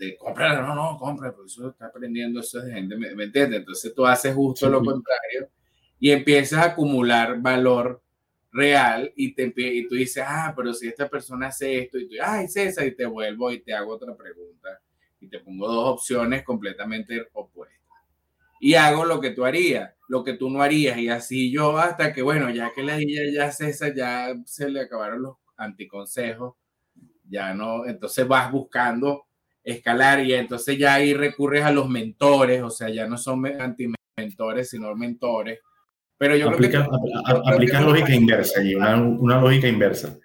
de 0.00 0.16
comprar, 0.16 0.62
no, 0.62 0.74
no, 0.74 0.98
compra, 0.98 1.30
porque 1.30 1.48
eso 1.48 1.68
está 1.68 1.86
aprendiendo, 1.86 2.40
eso 2.40 2.58
es 2.58 2.64
de 2.64 2.72
gente, 2.72 2.96
¿me, 2.96 3.24
entiendes? 3.24 3.60
Entonces 3.60 3.94
tú 3.94 4.06
haces 4.06 4.34
justo 4.34 4.68
lo 4.68 4.82
contrario 4.82 5.50
y 5.98 6.10
empiezas 6.10 6.58
a 6.58 6.64
acumular 6.70 7.38
valor 7.40 8.02
real 8.50 9.12
y, 9.14 9.34
te, 9.34 9.52
y 9.56 9.86
tú 9.86 9.94
dices, 9.94 10.24
ah, 10.26 10.54
pero 10.56 10.72
si 10.72 10.88
esta 10.88 11.06
persona 11.06 11.48
hace 11.48 11.80
esto 11.80 11.98
y 11.98 12.08
tú, 12.08 12.14
ay, 12.22 12.48
César, 12.48 12.86
y 12.86 12.96
te 12.96 13.04
vuelvo 13.04 13.52
y 13.52 13.60
te 13.60 13.74
hago 13.74 13.92
otra 13.92 14.16
pregunta 14.16 14.80
y 15.20 15.28
te 15.28 15.38
pongo 15.38 15.68
dos 15.68 15.88
opciones 15.90 16.44
completamente 16.44 17.28
opuestas. 17.34 17.78
Y 18.58 18.74
hago 18.74 19.04
lo 19.04 19.20
que 19.20 19.30
tú 19.30 19.44
harías, 19.44 19.94
lo 20.08 20.24
que 20.24 20.32
tú 20.32 20.48
no 20.48 20.62
harías 20.62 20.96
y 20.96 21.10
así 21.10 21.52
yo 21.52 21.76
hasta 21.76 22.14
que, 22.14 22.22
bueno, 22.22 22.48
ya 22.48 22.72
que 22.74 22.82
la 22.82 22.98
ya, 22.98 23.30
ya 23.30 23.52
César, 23.52 23.94
ya 23.94 24.34
se 24.46 24.70
le 24.70 24.80
acabaron 24.80 25.22
los 25.22 25.36
anticonsejos, 25.58 26.54
ya 27.28 27.52
no, 27.52 27.84
entonces 27.84 28.26
vas 28.26 28.50
buscando 28.50 29.26
escalar 29.62 30.24
y 30.24 30.32
entonces 30.34 30.78
ya 30.78 30.94
ahí 30.94 31.14
recurres 31.14 31.64
a 31.64 31.72
los 31.72 31.88
mentores, 31.88 32.62
o 32.62 32.70
sea, 32.70 32.88
ya 32.88 33.06
no 33.06 33.16
son 33.16 33.44
anti-mentores, 33.46 34.70
sino 34.70 34.94
mentores. 34.94 35.60
Pero 36.18 36.36
yo 36.36 36.52
creo 36.52 36.70
que... 36.70 36.76
Aplica 37.46 37.80
lógica 37.80 38.14
inversa 38.14 38.62
y 38.62 38.74
una, 38.74 38.96
una, 38.96 39.40
lógica 39.40 39.68
inversa. 39.68 40.18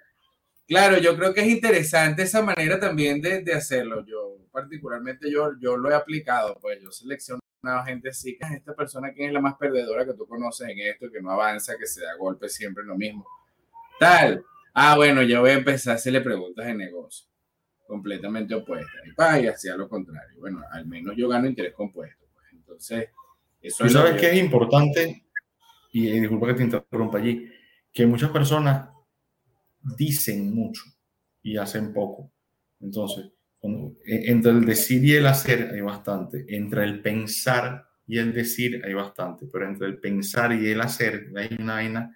Claro, 0.68 0.98
yo 0.98 1.16
creo 1.16 1.32
que 1.32 1.40
es 1.40 1.48
interesante 1.48 2.22
esa 2.22 2.42
manera 2.42 2.78
también 2.78 3.20
de, 3.20 3.42
de, 3.42 3.54
hacerlo. 3.54 4.04
Yo 4.04 4.36
particularmente 4.52 5.30
yo, 5.30 5.52
yo 5.60 5.76
lo 5.76 5.90
he 5.90 5.94
aplicado, 5.94 6.58
pues 6.60 6.80
yo 6.82 6.90
selecciono 6.90 7.40
a 7.62 7.84
gente 7.84 8.10
así, 8.10 8.36
que 8.36 8.54
esta 8.54 8.74
persona 8.74 9.12
quién 9.12 9.28
es 9.28 9.32
la 9.32 9.40
más 9.40 9.54
perdedora 9.54 10.04
que 10.04 10.14
tú 10.14 10.26
conoces 10.26 10.68
en 10.68 10.78
esto, 10.80 11.10
que 11.10 11.20
no 11.20 11.30
avanza, 11.30 11.76
que 11.78 11.86
se 11.86 12.04
da 12.04 12.16
golpes 12.16 12.54
siempre 12.54 12.84
lo 12.84 12.96
mismo. 12.96 13.26
Tal, 13.98 14.44
Ah, 14.78 14.94
bueno, 14.94 15.22
yo 15.22 15.40
voy 15.40 15.52
a 15.52 15.54
empezar 15.54 15.92
a 15.92 15.96
hacerle 15.96 16.20
preguntas 16.20 16.66
de 16.66 16.74
negocio 16.74 17.26
completamente 17.86 18.54
opuestas. 18.54 19.02
Y, 19.06 19.44
y 19.44 19.46
hacía 19.48 19.76
lo 19.76 19.88
contrario. 19.88 20.38
Bueno, 20.38 20.62
al 20.70 20.86
menos 20.86 21.14
yo 21.16 21.28
gano 21.28 21.46
interés 21.46 21.74
compuesto. 21.74 22.24
Pues. 22.34 22.46
Entonces, 22.52 23.08
eso 23.60 23.84
¿Tú 23.84 23.90
sabes 23.90 24.20
que 24.20 24.30
es 24.30 24.42
importante? 24.42 25.24
Y, 25.92 26.20
disculpa 26.20 26.48
que 26.48 26.54
te 26.54 26.64
interrumpa 26.64 27.18
allí, 27.18 27.48
que 27.92 28.06
muchas 28.06 28.30
personas 28.30 28.90
dicen 29.96 30.54
mucho 30.54 30.82
y 31.42 31.56
hacen 31.56 31.92
poco. 31.92 32.32
Entonces, 32.80 33.32
e, 34.04 34.30
entre 34.30 34.52
el 34.52 34.64
decir 34.64 35.04
y 35.04 35.14
el 35.14 35.26
hacer 35.26 35.70
hay 35.72 35.80
bastante. 35.80 36.44
Entre 36.48 36.84
el 36.84 37.00
pensar 37.00 37.86
y 38.06 38.18
el 38.18 38.32
decir 38.32 38.82
hay 38.84 38.92
bastante. 38.92 39.46
Pero 39.50 39.66
entre 39.66 39.86
el 39.86 39.98
pensar 39.98 40.52
y 40.52 40.68
el 40.68 40.80
hacer 40.80 41.30
hay 41.34 41.56
una 41.58 41.74
vaina. 41.74 42.14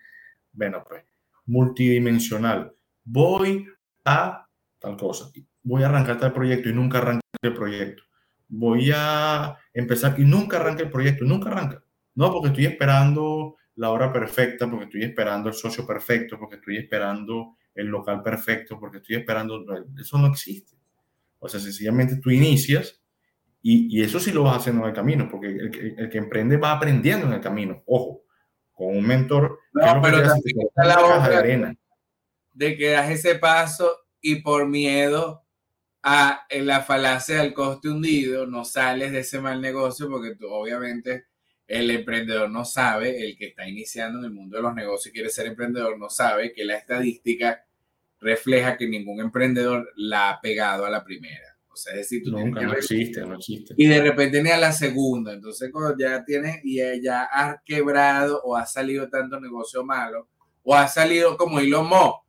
Bueno, 0.52 0.84
pues 0.86 1.04
multidimensional. 1.46 2.72
Voy 3.04 3.66
a 4.04 4.46
tal 4.78 4.96
cosa, 4.96 5.30
voy 5.62 5.82
a 5.82 5.88
arrancar 5.88 6.18
tal 6.18 6.32
proyecto 6.32 6.68
y 6.68 6.72
nunca 6.72 6.98
arranca 6.98 7.20
el 7.42 7.54
proyecto. 7.54 8.02
Voy 8.48 8.90
a 8.94 9.56
empezar 9.72 10.18
y 10.18 10.24
nunca 10.24 10.58
arranca 10.58 10.82
el 10.82 10.90
proyecto, 10.90 11.24
nunca 11.24 11.50
arranca. 11.50 11.82
No, 12.14 12.32
porque 12.32 12.48
estoy 12.48 12.66
esperando 12.66 13.56
la 13.76 13.90
hora 13.90 14.12
perfecta, 14.12 14.68
porque 14.68 14.84
estoy 14.84 15.04
esperando 15.04 15.48
el 15.48 15.54
socio 15.54 15.86
perfecto, 15.86 16.38
porque 16.38 16.56
estoy 16.56 16.78
esperando 16.78 17.56
el 17.74 17.86
local 17.86 18.22
perfecto 18.22 18.78
porque 18.78 18.98
estoy 18.98 19.16
esperando, 19.16 19.64
eso 19.98 20.18
no 20.18 20.28
existe. 20.28 20.76
O 21.38 21.48
sea, 21.48 21.60
sencillamente 21.60 22.16
tú 22.16 22.30
inicias 22.30 23.00
y, 23.62 23.98
y 23.98 24.02
eso 24.02 24.20
sí 24.20 24.32
lo 24.32 24.44
vas 24.44 24.58
haciendo 24.58 24.82
en 24.82 24.88
el 24.88 24.94
camino, 24.94 25.28
porque 25.30 25.48
el, 25.48 25.94
el, 25.98 26.10
que 26.10 26.18
emprende 26.18 26.56
va 26.56 26.72
aprendiendo 26.72 27.26
en 27.26 27.34
el 27.34 27.40
camino. 27.40 27.82
Ojo, 27.86 28.22
con 28.72 28.96
un 28.96 29.06
mentor. 29.06 29.58
No, 29.72 30.00
pero 30.02 30.22
también 30.22 30.56
está 30.68 30.84
la 30.84 31.00
otra 31.00 31.28
de, 31.28 31.36
arena. 31.36 31.74
de 32.54 32.76
que 32.76 32.90
das 32.90 33.10
ese 33.10 33.36
paso 33.36 33.90
y 34.20 34.36
por 34.36 34.66
miedo 34.66 35.39
a 36.02 36.46
la 36.50 36.82
falacia 36.82 37.42
del 37.42 37.52
coste 37.52 37.88
hundido 37.88 38.46
no 38.46 38.64
sales 38.64 39.12
de 39.12 39.20
ese 39.20 39.40
mal 39.40 39.60
negocio 39.60 40.08
porque 40.08 40.34
tú 40.34 40.48
obviamente 40.48 41.26
el 41.66 41.90
emprendedor 41.90 42.50
no 42.50 42.64
sabe, 42.64 43.24
el 43.24 43.36
que 43.36 43.46
está 43.46 43.68
iniciando 43.68 44.18
en 44.18 44.24
el 44.24 44.30
mundo 44.32 44.56
de 44.56 44.62
los 44.62 44.74
negocios 44.74 45.06
y 45.06 45.12
quiere 45.12 45.30
ser 45.30 45.46
emprendedor 45.46 45.98
no 45.98 46.10
sabe 46.10 46.52
que 46.52 46.64
la 46.64 46.76
estadística 46.76 47.64
refleja 48.20 48.76
que 48.76 48.88
ningún 48.88 49.20
emprendedor 49.20 49.88
la 49.96 50.30
ha 50.30 50.40
pegado 50.40 50.84
a 50.84 50.90
la 50.90 51.04
primera. 51.04 51.56
O 51.72 51.76
sea, 51.76 51.92
es 51.92 52.00
decir, 52.00 52.22
tú 52.24 52.32
Nunca, 52.32 52.60
no 52.60 52.72
existe, 52.72 53.20
no 53.20 53.36
existe. 53.36 53.74
Y 53.76 53.86
de 53.86 54.02
repente 54.02 54.42
ni 54.42 54.50
a 54.50 54.58
la 54.58 54.72
segunda. 54.72 55.32
Entonces, 55.32 55.70
cuando 55.72 55.96
ya 55.96 56.24
tienes 56.24 56.60
y 56.64 56.78
ya 57.00 57.22
has 57.22 57.58
quebrado 57.64 58.42
o 58.42 58.56
ha 58.56 58.66
salido 58.66 59.08
tanto 59.08 59.40
negocio 59.40 59.84
malo, 59.84 60.28
o 60.62 60.74
ha 60.74 60.88
salido 60.88 61.36
como 61.36 61.60
Elon 61.60 61.88
Musk, 61.88 62.24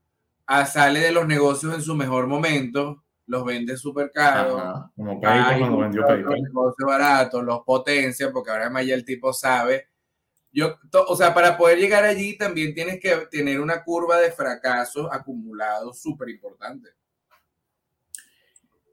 a 0.46 0.66
sale 0.66 1.00
de 1.00 1.12
los 1.12 1.28
negocios 1.28 1.74
en 1.74 1.82
su 1.82 1.96
mejor 1.96 2.28
momento, 2.28 3.04
los 3.31 3.45
vende 3.45 3.77
súper 3.77 4.11
caros. 4.11 4.61
Como 4.93 5.21
PayPal 5.21 5.59
cuando 5.59 5.77
vendió 5.77 6.05
PayPal. 6.05 6.41
Los 6.53 6.75
baratos, 6.85 7.43
los 7.43 7.61
potencia, 7.61 8.29
porque 8.29 8.51
ahora 8.51 8.69
más 8.69 8.85
ya 8.85 8.93
el 8.93 9.05
tipo 9.05 9.31
sabe. 9.31 9.88
Yo, 10.51 10.75
o 11.07 11.15
sea, 11.15 11.33
para 11.33 11.57
poder 11.57 11.79
llegar 11.79 12.03
allí 12.03 12.38
también 12.38 12.73
tienes 12.73 13.00
que 13.00 13.27
tener 13.31 13.61
una 13.61 13.85
curva 13.85 14.17
de 14.17 14.31
fracasos 14.31 15.07
acumulados 15.09 16.01
súper 16.01 16.27
importante. 16.27 16.89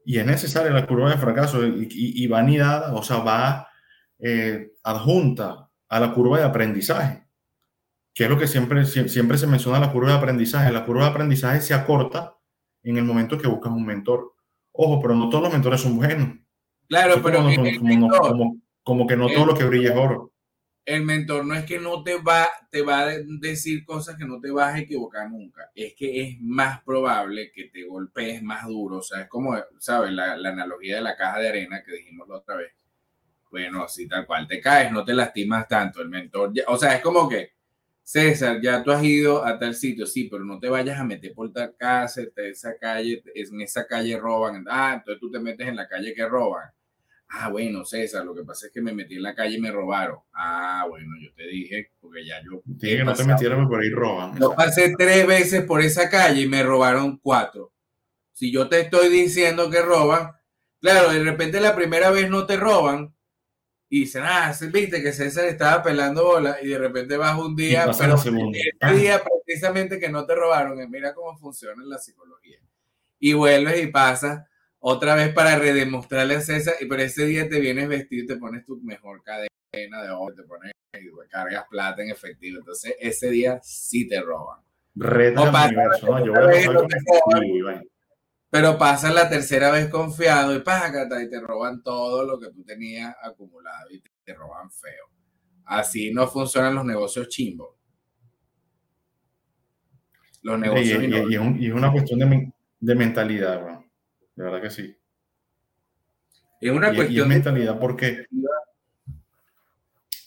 Y 0.05 0.17
es 0.17 0.25
necesaria 0.25 0.71
la 0.71 0.87
curva 0.87 1.11
de 1.11 1.17
fracaso 1.17 1.67
y, 1.67 1.89
y, 1.91 2.23
y 2.23 2.27
va 2.27 2.41
o 2.93 3.03
sea, 3.03 3.17
va 3.17 3.67
eh, 4.19 4.71
adjunta 4.83 5.69
a 5.89 5.99
la 5.99 6.13
curva 6.13 6.37
de 6.37 6.45
aprendizaje, 6.45 7.27
que 8.13 8.23
es 8.23 8.29
lo 8.29 8.39
que 8.39 8.47
siempre, 8.47 8.85
siempre 8.85 9.37
se 9.37 9.47
menciona 9.47 9.81
la 9.81 9.91
curva 9.91 10.11
de 10.11 10.17
aprendizaje. 10.17 10.71
La 10.71 10.85
curva 10.85 11.03
de 11.03 11.09
aprendizaje 11.09 11.59
se 11.59 11.73
acorta 11.73 12.38
en 12.83 12.97
el 12.97 13.03
momento 13.03 13.37
que 13.37 13.47
buscas 13.47 13.71
un 13.71 13.85
mentor. 13.85 14.33
Ojo, 14.71 15.01
pero 15.01 15.15
no 15.15 15.29
todos 15.29 15.43
los 15.43 15.53
mentores 15.53 15.81
son 15.81 15.97
buenos. 15.97 16.37
Claro, 16.87 17.21
pero 17.21 17.43
como, 17.43 18.09
como, 18.09 18.57
como, 18.83 19.07
que 19.07 19.15
no 19.15 19.27
todo 19.27 19.47
lo 19.47 19.53
que 19.53 19.65
brilla 19.65 19.91
es 19.91 19.97
oro. 19.97 20.33
El 20.85 21.03
mentor 21.03 21.45
no 21.45 21.53
es 21.53 21.65
que 21.65 21.79
no 21.79 22.01
te 22.01 22.19
va, 22.19 22.47
te 22.71 22.81
va 22.81 23.01
a 23.01 23.07
decir 23.39 23.85
cosas 23.85 24.17
que 24.17 24.25
no 24.25 24.39
te 24.39 24.49
vas 24.49 24.73
a 24.73 24.79
equivocar 24.79 25.29
nunca. 25.29 25.69
Es 25.75 25.93
que 25.93 26.21
es 26.21 26.41
más 26.41 26.81
probable 26.83 27.51
que 27.51 27.65
te 27.65 27.83
golpees 27.83 28.41
más 28.41 28.65
duro. 28.65 28.97
O 28.97 29.01
sea, 29.03 29.21
es 29.21 29.27
como, 29.27 29.55
¿sabes? 29.77 30.11
La, 30.11 30.35
la 30.35 30.49
analogía 30.49 30.95
de 30.95 31.01
la 31.01 31.15
caja 31.15 31.39
de 31.39 31.49
arena 31.49 31.83
que 31.83 31.91
dijimos 31.91 32.27
la 32.27 32.37
otra 32.37 32.55
vez. 32.55 32.73
Bueno, 33.51 33.83
así 33.83 34.07
tal 34.07 34.25
cual 34.25 34.47
te 34.47 34.59
caes, 34.59 34.91
no 34.91 35.03
te 35.03 35.13
lastimas 35.13 35.67
tanto. 35.67 36.01
El 36.01 36.09
mentor, 36.09 36.51
ya, 36.53 36.63
o 36.67 36.77
sea, 36.77 36.95
es 36.95 37.01
como 37.01 37.29
que 37.29 37.58
César, 38.09 38.59
ya 38.59 38.81
tú 38.81 38.89
has 38.89 39.03
ido 39.03 39.45
a 39.45 39.59
tal 39.59 39.75
sitio, 39.75 40.07
sí, 40.07 40.27
pero 40.31 40.43
no 40.43 40.59
te 40.59 40.67
vayas 40.67 40.99
a 40.99 41.03
meter 41.03 41.31
por 41.31 41.53
tal 41.53 41.75
casa, 41.77 42.23
esa 42.37 42.75
calle, 42.75 43.21
en 43.35 43.61
esa 43.61 43.85
calle 43.85 44.17
roban. 44.17 44.65
Ah, 44.67 44.95
entonces 44.95 45.19
tú 45.19 45.29
te 45.29 45.37
metes 45.37 45.67
en 45.67 45.75
la 45.75 45.87
calle 45.87 46.15
que 46.15 46.27
roban. 46.27 46.71
Ah, 47.27 47.49
bueno, 47.49 47.85
César, 47.85 48.25
lo 48.25 48.33
que 48.33 48.41
pasa 48.41 48.65
es 48.65 48.73
que 48.73 48.81
me 48.81 48.93
metí 48.93 49.17
en 49.17 49.21
la 49.21 49.35
calle 49.35 49.57
y 49.57 49.61
me 49.61 49.69
robaron. 49.69 50.17
Ah, 50.33 50.87
bueno, 50.89 51.11
yo 51.21 51.31
te 51.35 51.45
dije, 51.45 51.91
porque 52.01 52.25
ya 52.25 52.41
yo. 52.43 52.63
Dije 52.65 52.97
que 52.97 53.03
no 53.03 53.13
te 53.13 53.25
metieras 53.25 53.67
por 53.67 53.79
ahí 53.79 53.91
roban. 53.91 54.39
Yo 54.39 54.55
pasé 54.55 54.95
tres 54.97 55.27
veces 55.27 55.63
por 55.65 55.79
esa 55.79 56.09
calle 56.09 56.41
y 56.41 56.47
me 56.47 56.63
robaron 56.63 57.19
cuatro. 57.19 57.73
Si 58.33 58.51
yo 58.51 58.67
te 58.69 58.79
estoy 58.79 59.09
diciendo 59.09 59.69
que 59.69 59.83
roban, 59.83 60.31
claro, 60.81 61.11
de 61.11 61.23
repente 61.23 61.61
la 61.61 61.75
primera 61.75 62.09
vez 62.09 62.27
no 62.27 62.47
te 62.47 62.57
roban, 62.57 63.13
y 63.89 64.01
dicen, 64.01 64.23
ah, 64.23 64.55
viste 64.71 65.01
que 65.01 65.11
César 65.11 65.45
estaba 65.45 65.81
pelando 65.81 66.23
bola 66.23 66.57
y 66.61 66.67
de 66.67 66.77
repente 66.77 67.17
vas 67.17 67.37
un 67.39 67.55
día, 67.55 67.89
pero 67.97 68.15
ese 68.15 68.95
día 68.95 69.21
precisamente 69.45 69.99
que 69.99 70.09
no 70.09 70.25
te 70.25 70.35
robaron, 70.35 70.77
mira 70.91 71.13
cómo 71.13 71.35
funciona 71.37 71.83
la 71.83 71.97
psicología. 71.97 72.59
Y 73.19 73.33
vuelves 73.33 73.81
y 73.83 73.87
pasas 73.87 74.45
otra 74.79 75.15
vez 75.15 75.33
para 75.33 75.57
redemostrarle 75.57 76.35
a 76.35 76.41
César, 76.41 76.75
y 76.79 76.85
pero 76.85 77.01
ese 77.01 77.25
día 77.25 77.49
te 77.49 77.59
vienes 77.59 77.87
vestido, 77.87 78.27
te 78.27 78.39
pones 78.39 78.63
tu 78.65 78.77
mejor 78.81 79.23
cadena 79.23 80.03
de 80.03 80.09
oro, 80.11 80.35
te 80.35 80.43
pones 80.43 80.71
y 80.93 81.29
cargas 81.29 81.65
plata 81.69 82.03
en 82.03 82.11
efectivo. 82.11 82.59
Entonces 82.59 82.95
ese 82.99 83.29
día 83.29 83.59
sí 83.63 84.07
te 84.07 84.21
roban. 84.21 84.59
Reta 84.95 85.41
universo, 85.41 86.05
¿no? 86.07 86.25
Yo 86.25 86.33
voy 86.33 86.41
a 86.41 87.81
pero 88.49 88.77
pasas 88.77 89.13
la 89.13 89.29
tercera 89.29 89.71
vez 89.71 89.89
confiado 89.89 90.55
y 90.55 90.61
págata 90.61 91.21
y 91.21 91.29
te 91.29 91.39
roban 91.39 91.83
todo 91.83 92.25
lo 92.25 92.39
que 92.39 92.51
tú 92.51 92.63
tenías 92.63 93.15
acumulado 93.21 93.91
y 93.91 94.01
te, 94.23 94.33
roban 94.33 94.71
feo. 94.71 95.09
Así 95.65 96.11
no 96.11 96.27
funcionan 96.27 96.75
los 96.75 96.85
negocios 96.85 97.29
chimbos. 97.29 97.75
Los 100.41 100.59
negocios. 100.59 101.03
Y, 101.03 101.65
es 101.65 101.73
una 101.73 101.91
cuestión 101.91 102.19
de, 102.19 102.51
de 102.79 102.95
mentalidad, 102.95 103.61
bro. 103.61 103.85
De 104.35 104.43
verdad 104.43 104.61
que 104.61 104.69
sí. 104.69 104.95
Es 106.61 106.71
una 106.71 106.93
cuestión 106.93 107.29
de 107.29 107.35
mentalidad 107.35 107.79
porque. 107.79 108.25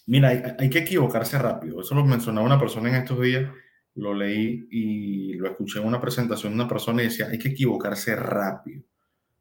Mira, 0.07 0.29
hay, 0.29 0.43
hay, 0.59 0.71
que 0.71 0.81
equivocarse 0.81 1.39
rápido. 1.39 1.81
Eso 1.81 1.95
lo 1.95 2.05
mencionaba 2.05 2.47
una 2.47 2.59
persona 2.59 2.89
en 2.89 2.97
estos 2.97 3.21
días 3.21 3.49
lo 3.95 4.15
leí 4.15 4.67
y 4.71 5.35
lo 5.35 5.49
escuché 5.49 5.79
en 5.79 5.87
una 5.87 6.01
presentación 6.01 6.53
de 6.53 6.57
una 6.57 6.69
persona 6.69 7.03
y 7.03 7.07
decía, 7.07 7.29
hay 7.29 7.39
que 7.39 7.49
equivocarse 7.49 8.17
rápido, 8.17 8.85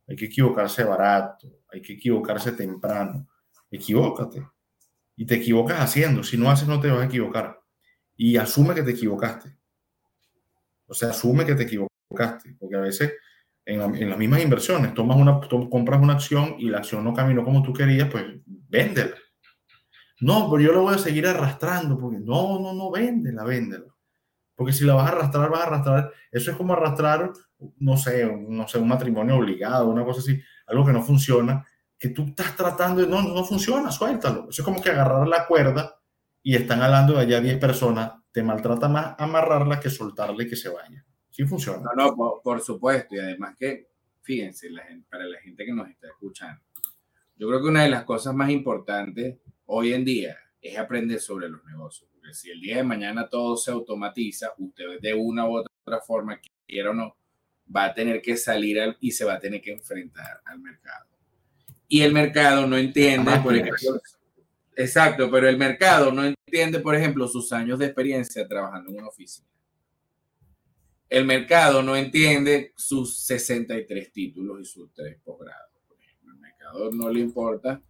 hay 0.08 0.16
que 0.16 0.26
equivocarse 0.26 0.84
barato, 0.84 1.48
hay 1.72 1.82
que 1.82 1.94
equivocarse 1.94 2.52
temprano. 2.52 3.28
Equivócate. 3.70 4.46
Y 5.16 5.26
te 5.26 5.36
equivocas 5.36 5.80
haciendo. 5.80 6.24
Si 6.24 6.38
no 6.38 6.50
haces, 6.50 6.68
no 6.68 6.80
te 6.80 6.90
vas 6.90 7.02
a 7.02 7.06
equivocar. 7.06 7.62
Y 8.18 8.38
asume 8.38 8.76
que 8.76 8.84
te 8.84 8.92
equivocaste. 8.92 9.56
O 10.88 10.94
sea, 10.94 11.10
asume 11.10 11.46
que 11.46 11.56
te 11.56 11.64
equivocaste. 11.64 12.56
Porque 12.60 12.76
a 12.76 12.82
veces 12.82 13.14
en, 13.66 14.10
las 14.10 14.18
mismas 14.18 14.42
inversiones, 14.42 14.94
tomas 14.94 15.18
una, 15.18 15.40
compras 15.70 16.02
una 16.02 16.14
acción 16.14 16.56
y 16.60 16.70
la 16.70 16.80
acción 16.80 17.04
no 17.04 17.14
caminó 17.14 17.44
como 17.46 17.64
tú 17.64 17.72
querías, 17.72 18.10
pues 18.10 18.26
véndela. 18.46 19.16
No, 20.20 20.52
pero 20.52 20.62
yo 20.62 20.74
lo 20.74 20.82
voy 20.84 20.96
a 20.96 21.00
seguir 21.00 21.26
arrastrando. 21.26 21.98
Porque 21.98 22.20
no, 22.20 22.60
no, 22.60 22.74
no, 22.74 22.92
véndela, 22.92 23.46
véndela. 23.46 23.86
Porque 24.62 24.74
si 24.74 24.86
la 24.86 24.94
vas 24.94 25.10
a 25.10 25.14
arrastrar, 25.14 25.50
vas 25.50 25.62
a 25.62 25.64
arrastrar. 25.64 26.14
Eso 26.32 26.52
es 26.52 26.58
como 26.58 26.74
arrastrar, 26.74 27.32
no 27.80 27.98
sé, 27.98 28.32
no 28.48 28.68
sé, 28.68 28.78
un 28.78 28.88
matrimonio 28.88 29.38
obligado, 29.38 29.90
una 29.90 30.06
cosa 30.06 30.20
así, 30.20 30.40
algo 30.68 30.86
que 30.86 30.94
no 30.94 31.02
funciona, 31.02 31.66
que 31.98 32.10
tú 32.10 32.26
estás 32.26 32.56
tratando 32.56 33.02
y 33.02 33.08
no, 33.08 33.24
no 33.24 33.44
funciona, 33.44 33.92
suéltalo. 33.92 34.50
Eso 34.52 34.62
es 34.62 34.64
como 34.64 34.80
que 34.80 34.92
agarrar 34.92 35.28
la 35.28 35.48
cuerda 35.48 36.00
y 36.44 36.56
están 36.56 36.80
hablando 36.84 37.14
de 37.14 37.22
allá 37.22 37.42
10 37.42 37.58
personas, 37.58 38.12
te 38.32 38.44
maltrata 38.44 38.88
más 38.88 39.16
amarrarla 39.18 39.80
que 39.80 39.90
soltarla 39.90 40.44
y 40.44 40.48
que 40.48 40.56
se 40.56 40.70
vaya. 40.70 41.04
Sí 41.32 41.44
funciona. 41.46 41.90
No, 41.98 42.16
no, 42.16 42.42
por, 42.44 42.62
supuesto. 42.62 43.16
Y 43.16 43.20
además 43.20 43.56
que, 43.58 43.88
fíjense, 44.22 44.70
para 45.10 45.26
la 45.26 45.40
gente 45.40 45.66
que 45.66 45.74
nos 45.74 45.90
está 45.90 46.06
escuchando, 46.06 46.62
yo 47.36 47.48
creo 47.48 47.64
que 47.64 47.68
una 47.68 47.82
de 47.82 47.90
las 47.90 48.04
cosas 48.04 48.36
más 48.36 48.52
importantes 48.52 49.40
hoy 49.66 49.94
en 49.94 50.06
día 50.06 50.38
es 50.62 50.78
aprender 50.78 51.20
sobre 51.20 51.50
los 51.50 51.66
negocios 51.66 52.11
si 52.32 52.52
el 52.52 52.62
día 52.62 52.78
de 52.78 52.84
mañana 52.84 53.28
todo 53.28 53.58
se 53.58 53.72
automatiza, 53.72 54.54
usted 54.58 55.00
de 55.02 55.14
una 55.14 55.48
u 55.48 55.58
otra 55.58 56.02
forma, 56.06 56.40
quiera 56.68 56.92
o 56.92 56.94
no, 56.94 57.18
va 57.74 57.86
a 57.86 57.94
tener 57.94 58.22
que 58.22 58.38
salir 58.38 58.98
y 59.00 59.12
se 59.12 59.26
va 59.26 59.34
a 59.34 59.40
tener 59.40 59.62
que 59.62 59.72
enfrentar 59.72 60.42
al 60.46 60.60
mercado. 60.60 61.08
Y 61.88 62.02
el 62.02 62.14
mercado 62.14 62.68
no 62.68 62.78
entiende, 62.78 63.32
por 63.44 63.56
ejemplo, 63.56 64.02
exacto, 64.76 65.30
pero 65.30 65.50
el 65.50 65.58
mercado 65.58 66.12
no 66.12 66.24
entiende, 66.24 66.80
por 66.80 66.96
ejemplo, 66.96 67.28
sus 67.28 67.52
años 67.52 67.80
de 67.80 67.86
experiencia 67.88 68.48
trabajando 68.48 68.90
en 68.90 69.00
una 69.00 69.08
oficina. 69.08 69.48
El 71.10 71.26
mercado 71.26 71.84
no 71.84 71.96
entiende 71.98 72.72
sus 72.78 73.20
63 73.26 74.14
títulos 74.14 74.62
y 74.62 74.66
sus 74.66 74.94
tres 74.94 75.18
posgrados. 75.22 75.70
El 76.24 76.36
mercado 76.36 76.92
no 76.92 77.10
le 77.10 77.20
importa 77.20 77.82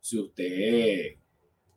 si 0.00 0.18
usted 0.18 1.19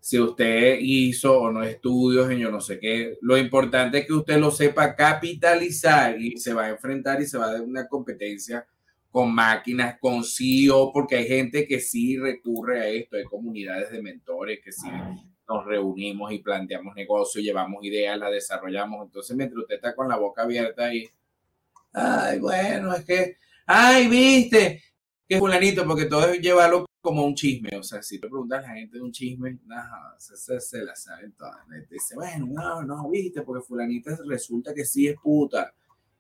si 0.04 0.20
usted 0.20 0.80
hizo 0.82 1.40
o 1.40 1.50
no 1.50 1.64
estudios 1.64 2.30
en 2.30 2.38
yo 2.38 2.52
no 2.52 2.60
sé 2.60 2.78
qué. 2.78 3.18
Lo 3.22 3.38
importante 3.38 4.00
es 4.00 4.06
que 4.06 4.12
usted 4.12 4.38
lo 4.38 4.52
sepa 4.52 4.98
capitalizar 4.98 6.20
y 6.20 6.36
se 6.36 6.54
va 6.54 6.66
a 6.66 6.72
enfrentar 6.72 7.22
y 7.22 7.26
se 7.26 7.38
va 7.38 7.46
a 7.46 7.54
dar 7.54 7.62
una 7.62 7.88
competencia 7.88 8.68
con 9.10 9.34
máquinas, 9.34 9.98
con 10.02 10.26
CEO, 10.26 10.92
porque 10.92 11.16
hay 11.16 11.26
gente 11.26 11.66
que 11.66 11.80
sí 11.80 12.18
recurre 12.18 12.82
a 12.82 12.88
esto, 12.90 13.16
hay 13.16 13.24
comunidades 13.24 13.92
de 13.94 14.02
mentores 14.02 14.60
que 14.62 14.74
sí 14.74 14.90
nos 15.48 15.66
reunimos 15.66 16.34
y 16.34 16.40
planteamos 16.40 16.94
negocios, 16.96 17.42
llevamos 17.42 17.82
ideas, 17.86 18.20
las 18.20 18.32
desarrollamos. 18.32 19.06
Entonces, 19.06 19.38
mientras 19.38 19.62
usted 19.62 19.76
está 19.76 19.96
con 19.96 20.10
la 20.10 20.18
boca 20.18 20.42
abierta 20.42 20.94
y, 20.94 21.10
ay, 21.94 22.40
bueno, 22.40 22.94
es 22.94 23.06
que, 23.06 23.38
ay, 23.66 24.10
viste, 24.10 24.84
que 25.30 25.40
fulanito, 25.40 25.86
porque 25.86 26.08
todo 26.08 26.28
es 26.28 26.42
llevarlo 26.42 26.86
como 27.04 27.26
un 27.26 27.36
chisme, 27.36 27.78
o 27.78 27.84
sea, 27.84 28.02
si 28.02 28.18
te 28.18 28.30
preguntas 28.30 28.60
a 28.60 28.62
la 28.62 28.76
gente 28.76 28.96
de 28.96 29.04
un 29.04 29.12
chisme, 29.12 29.60
nada, 29.66 30.16
se, 30.18 30.62
se, 30.62 30.84
la 30.84 30.96
saben 30.96 31.34
todas. 31.34 31.58
Dice, 31.90 32.16
bueno, 32.16 32.48
no, 32.50 32.82
no, 32.82 33.10
viste, 33.10 33.42
porque 33.42 33.62
fulanita 33.62 34.18
resulta 34.26 34.74
que 34.74 34.86
sí 34.86 35.10
es 35.10 35.18
puta. 35.22 35.74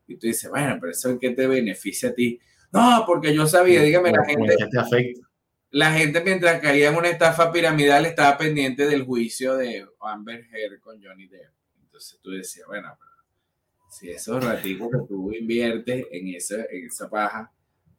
Y 0.06 0.18
tú 0.18 0.28
dices, 0.28 0.50
bueno, 0.50 0.78
pero 0.82 0.92
eso 0.92 1.10
en 1.10 1.20
qué 1.20 1.30
te 1.30 1.48
beneficia 1.48 2.10
a 2.10 2.14
ti. 2.14 2.38
No, 2.74 3.06
porque 3.08 3.34
yo 3.34 3.48
sabía, 3.48 3.82
dígame 3.82 4.12
la 4.12 4.26
gente. 4.26 4.58
te 4.58 4.78
afecta? 4.78 5.22
La 5.70 5.94
gente 5.94 6.22
mientras 6.22 6.60
caía 6.60 6.90
en 6.90 6.98
una 6.98 7.08
estafa 7.08 7.50
piramidal 7.50 8.06
estaba 8.06 8.38
pendiente 8.38 8.86
del 8.86 9.06
juicio 9.06 9.56
de 9.56 9.88
Amber 10.02 10.46
Heard 10.52 10.82
con 10.82 11.02
Johnny 11.02 11.28
Depp. 11.28 11.54
Entonces 11.82 12.20
tú 12.22 12.32
decías, 12.32 12.68
bueno, 12.68 12.94
pero 13.00 13.90
si 13.90 14.10
esos 14.10 14.44
ratitos 14.44 14.90
que 14.92 15.08
tú 15.08 15.32
inviertes 15.32 16.08
en 16.12 16.28
esa, 16.28 16.66
en 16.70 16.88
esa 16.88 17.10
paja, 17.10 17.54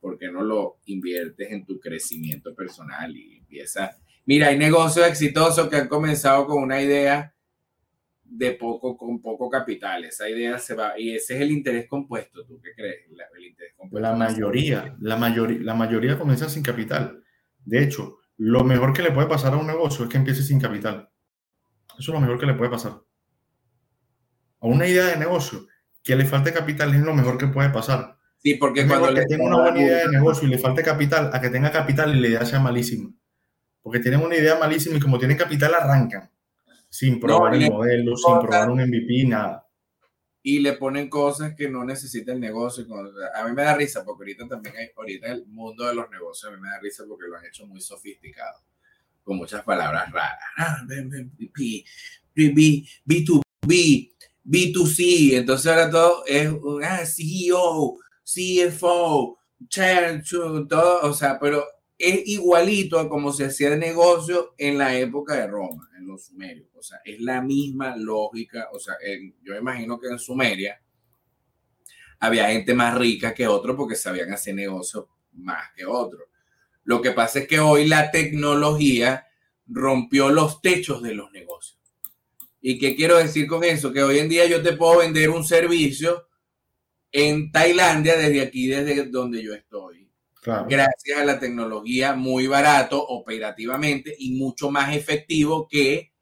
¿por 0.04 0.18
qué 0.18 0.30
no 0.30 0.42
lo 0.44 0.80
inviertes 0.84 1.50
en 1.50 1.64
tu 1.64 1.80
crecimiento 1.80 2.54
personal 2.54 3.16
y 3.16 3.38
empieza? 3.38 3.96
Mira, 4.26 4.48
hay 4.48 4.58
negocios 4.58 5.06
exitosos 5.06 5.66
que 5.70 5.76
han 5.76 5.88
comenzado 5.88 6.46
con 6.46 6.62
una 6.62 6.78
idea 6.82 7.34
de 8.22 8.52
poco, 8.52 8.98
con 8.98 9.22
poco 9.22 9.48
capital. 9.48 10.04
Esa 10.04 10.28
idea 10.28 10.58
se 10.58 10.74
va, 10.74 11.00
y 11.00 11.14
ese 11.14 11.36
es 11.36 11.40
el 11.40 11.52
interés 11.52 11.88
compuesto. 11.88 12.44
¿Tú 12.44 12.60
qué 12.60 12.74
crees? 12.74 13.10
La, 13.12 14.10
la 14.10 14.14
mayoría, 14.14 14.94
la 15.00 15.16
mayoría, 15.16 15.60
la 15.62 15.74
mayoría 15.74 16.18
comienza 16.18 16.50
sin 16.50 16.62
capital. 16.62 17.24
De 17.64 17.82
hecho, 17.82 18.18
lo 18.36 18.62
mejor 18.62 18.92
que 18.92 19.00
le 19.00 19.10
puede 19.10 19.26
pasar 19.26 19.54
a 19.54 19.56
un 19.56 19.66
negocio 19.66 20.04
es 20.04 20.10
que 20.10 20.18
empiece 20.18 20.42
sin 20.42 20.60
capital. 20.60 21.08
Eso 21.98 22.12
es 22.12 22.14
lo 22.14 22.20
mejor 22.20 22.38
que 22.38 22.44
le 22.44 22.52
puede 22.52 22.70
pasar. 22.70 23.00
A 24.60 24.66
una 24.66 24.86
idea 24.86 25.06
de 25.06 25.16
negocio 25.16 25.66
que 26.02 26.14
le 26.14 26.26
falte 26.26 26.52
capital 26.52 26.92
es 26.94 27.00
lo 27.00 27.14
mejor 27.14 27.38
que 27.38 27.46
puede 27.46 27.70
pasar. 27.70 28.13
Sí, 28.44 28.56
porque 28.56 28.86
cuando 28.86 29.10
le 29.10 29.24
tenga 29.24 29.44
una 29.44 29.62
buena 29.62 29.80
idea 29.80 29.96
de 30.00 30.12
negocio 30.12 30.46
y 30.46 30.50
le 30.50 30.58
falte 30.58 30.82
capital, 30.82 31.30
a 31.32 31.40
que 31.40 31.48
tenga 31.48 31.72
capital 31.72 32.14
y 32.14 32.20
la 32.20 32.28
idea 32.28 32.44
sea 32.44 32.60
malísima. 32.60 33.10
Porque 33.80 34.00
tienen 34.00 34.20
una 34.20 34.36
idea 34.36 34.58
malísima 34.58 34.98
y 34.98 35.00
como 35.00 35.18
tienen 35.18 35.38
capital 35.38 35.72
arrancan 35.72 36.30
sin 36.90 37.18
probar 37.18 37.54
el 37.54 37.70
modelo, 37.70 38.16
sin 38.16 38.38
probar 38.40 38.70
un 38.70 38.82
MVP, 38.82 39.24
nada. 39.26 39.66
Y 40.42 40.60
le 40.60 40.74
ponen 40.74 41.08
cosas 41.08 41.54
que 41.56 41.70
no 41.70 41.84
necesita 41.84 42.32
el 42.32 42.38
negocio. 42.40 42.84
A 43.34 43.48
mí 43.48 43.54
me 43.54 43.62
da 43.62 43.74
risa 43.74 44.04
porque 44.04 44.24
ahorita 44.24 44.46
también 44.46 44.76
hay, 44.76 44.88
ahorita 44.94 45.32
el 45.32 45.46
mundo 45.46 45.86
de 45.86 45.94
los 45.94 46.10
negocios, 46.10 46.52
a 46.52 46.54
mí 46.54 46.60
me 46.60 46.68
da 46.68 46.78
risa 46.80 47.04
porque 47.08 47.26
lo 47.26 47.38
han 47.38 47.46
hecho 47.46 47.66
muy 47.66 47.80
sofisticado, 47.80 48.60
con 49.22 49.38
muchas 49.38 49.64
palabras 49.64 50.12
raras. 50.12 50.38
Ah, 50.58 50.84
B, 50.86 52.84
B2B, 53.06 54.12
B2C, 54.44 55.32
entonces 55.32 55.66
ahora 55.66 55.90
todo 55.90 56.24
es 56.26 56.52
ah, 56.84 57.06
CEO, 57.06 57.98
CFO, 58.24 59.38
chair, 59.68 60.22
todo, 60.68 61.02
o 61.02 61.12
sea, 61.12 61.38
pero 61.38 61.64
es 61.98 62.26
igualito 62.26 62.98
a 62.98 63.08
como 63.08 63.32
se 63.32 63.46
hacía 63.46 63.68
el 63.68 63.78
negocio 63.78 64.54
en 64.58 64.78
la 64.78 64.96
época 64.96 65.34
de 65.34 65.46
Roma, 65.46 65.88
en 65.96 66.06
los 66.06 66.26
sumerios. 66.26 66.68
O 66.74 66.82
sea, 66.82 66.98
es 67.04 67.20
la 67.20 67.40
misma 67.40 67.96
lógica. 67.96 68.68
O 68.72 68.78
sea, 68.78 68.94
yo 69.42 69.56
imagino 69.56 69.98
que 69.98 70.08
en 70.08 70.18
Sumeria 70.18 70.80
había 72.18 72.48
gente 72.48 72.74
más 72.74 72.96
rica 72.96 73.34
que 73.34 73.46
otro 73.46 73.76
porque 73.76 73.94
sabían 73.94 74.32
hacer 74.32 74.54
negocios 74.54 75.06
más 75.32 75.70
que 75.76 75.84
otros. 75.86 76.24
Lo 76.84 77.00
que 77.00 77.12
pasa 77.12 77.40
es 77.40 77.48
que 77.48 77.60
hoy 77.60 77.86
la 77.86 78.10
tecnología 78.10 79.26
rompió 79.66 80.30
los 80.30 80.60
techos 80.60 81.02
de 81.02 81.14
los 81.14 81.30
negocios. 81.32 81.80
¿Y 82.60 82.78
qué 82.78 82.94
quiero 82.94 83.16
decir 83.16 83.46
con 83.46 83.64
eso? 83.64 83.92
Que 83.92 84.02
hoy 84.02 84.18
en 84.18 84.28
día 84.28 84.46
yo 84.46 84.62
te 84.62 84.74
puedo 84.74 84.98
vender 84.98 85.30
un 85.30 85.44
servicio 85.44 86.26
en 87.14 87.52
Tailandia 87.52 88.16
desde 88.16 88.42
aquí, 88.42 88.66
desde 88.66 89.04
donde 89.04 89.40
yo 89.40 89.54
estoy. 89.54 90.10
Gracias 90.44 91.18
a 91.18 91.24
la 91.24 91.38
tecnología 91.38 92.14
muy 92.14 92.48
barato 92.48 93.02
operativamente 93.02 94.14
y 94.18 94.34
mucho 94.34 94.70
más 94.70 94.94
efectivo 94.94 95.66
que 95.70 96.12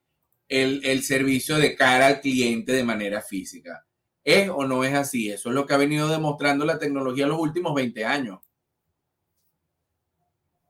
el, 0.49 0.85
el, 0.85 1.03
servicio 1.03 1.57
de 1.57 1.75
cara 1.75 2.07
al 2.07 2.21
cliente 2.21 2.73
de 2.73 2.85
manera 2.85 3.23
física. 3.23 3.85
¿Es 4.23 4.49
o 4.51 4.65
no 4.65 4.85
es 4.85 4.95
así? 4.95 5.31
Eso 5.31 5.49
es 5.49 5.55
lo 5.55 5.67
que 5.67 5.75
ha 5.75 5.79
venido 5.79 6.09
demostrando 6.09 6.65
la 6.67 6.79
tecnología 6.79 7.25
en 7.25 7.31
los 7.31 7.41
últimos 7.41 7.75
20 7.75 8.05
años. 8.05 8.41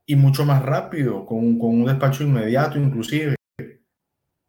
Y 0.06 0.14
mucho 0.14 0.46
más 0.46 0.62
rápido, 0.62 1.26
con, 1.26 1.58
con 1.58 1.70
un 1.70 1.84
despacho 1.84 2.22
inmediato 2.22 2.78
inclusive. 2.78 3.34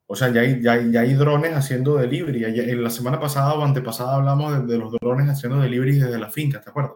O 0.05 0.15
sea, 0.15 0.31
ya 0.31 0.41
hay, 0.41 0.61
ya 0.61 0.73
hay, 0.73 0.91
ya 0.91 1.01
hay 1.01 1.13
drones 1.13 1.53
haciendo 1.53 1.95
delivery. 1.97 2.43
En 2.43 2.83
la 2.83 2.89
semana 2.89 3.19
pasada 3.19 3.53
o 3.53 3.63
antepasada 3.63 4.15
hablamos 4.15 4.67
de, 4.67 4.77
los 4.77 4.91
drones 4.91 5.29
haciendo 5.29 5.59
delivery 5.59 5.99
desde 5.99 6.19
la 6.19 6.29
finca, 6.29 6.61
¿te 6.61 6.69
acuerdas? 6.69 6.93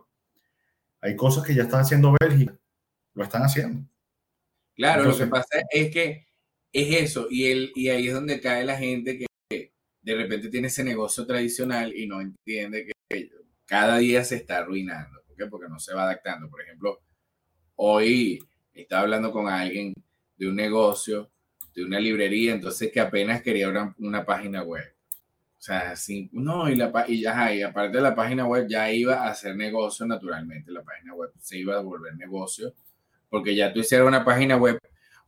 Hay 1.02 1.16
cosas 1.16 1.46
que 1.46 1.56
ya 1.56 1.64
están 1.64 1.82
haciendo 1.82 2.16
Bélgica. 2.20 2.58
Lo 3.14 3.24
están 3.24 3.44
haciendo. 3.44 3.88
Claro, 4.76 5.06
lo 5.06 5.18
que 5.18 5.28
pasa 5.28 5.60
es 5.72 5.92
que 5.92 6.28
es 6.72 7.02
eso. 7.02 7.28
Y, 7.30 7.46
el, 7.46 7.72
y 7.76 7.90
ahí 7.90 8.08
es 8.08 8.14
donde 8.14 8.42
cae 8.42 8.64
la 8.66 8.78
gente 8.78 9.18
que 9.18 9.28
de 10.02 10.16
repente 10.16 10.50
tiene 10.50 10.68
ese 10.68 10.84
negocio 10.84 11.26
tradicional 11.26 11.94
y 11.96 12.08
no 12.08 12.22
entiende 12.22 12.86
que 12.86 13.30
cada 13.66 13.98
día 13.98 14.24
se 14.24 14.36
está 14.36 14.60
arruinando. 14.60 15.22
¿Por 15.28 15.36
qué? 15.36 15.46
Porque 15.48 15.68
no 15.68 15.80
se 15.80 15.94
va 15.94 16.04
adaptando. 16.04 16.50
Por 16.50 16.62
ejemplo, 16.62 17.02
hoy 17.76 18.40
estaba 18.74 19.02
hablando 19.02 19.32
con 19.32 19.48
alguien 19.48 19.94
de 20.38 20.48
un 20.48 20.56
negocio 20.56 21.32
de 21.78 21.86
una 21.86 22.00
librería, 22.00 22.54
entonces 22.54 22.92
que 22.92 23.00
apenas 23.00 23.44
quería 23.44 23.70
una, 23.70 23.94
una 24.00 24.26
página 24.26 24.64
web. 24.64 24.84
O 25.60 25.62
sea, 25.62 25.96
sí, 25.96 26.28
no, 26.34 26.68
y, 26.68 26.76
la, 26.76 27.06
y, 27.08 27.22
ya, 27.22 27.54
y 27.54 27.62
aparte 27.62 27.98
de 27.98 28.02
la 28.02 28.16
página 28.16 28.48
web 28.48 28.66
ya 28.68 28.92
iba 28.92 29.28
a 29.28 29.30
hacer 29.30 29.56
negocio 29.56 30.08
naturalmente, 30.08 30.72
la 30.72 30.82
página 30.82 31.14
web 31.14 31.30
se 31.40 31.60
iba 31.60 31.78
a 31.78 31.82
volver 31.82 32.16
negocio, 32.16 32.74
porque 33.30 33.56
ya 33.56 33.72
tú 33.72 33.82
hicieras 33.82 34.08
una 34.08 34.26
página 34.26 34.58
web 34.58 34.80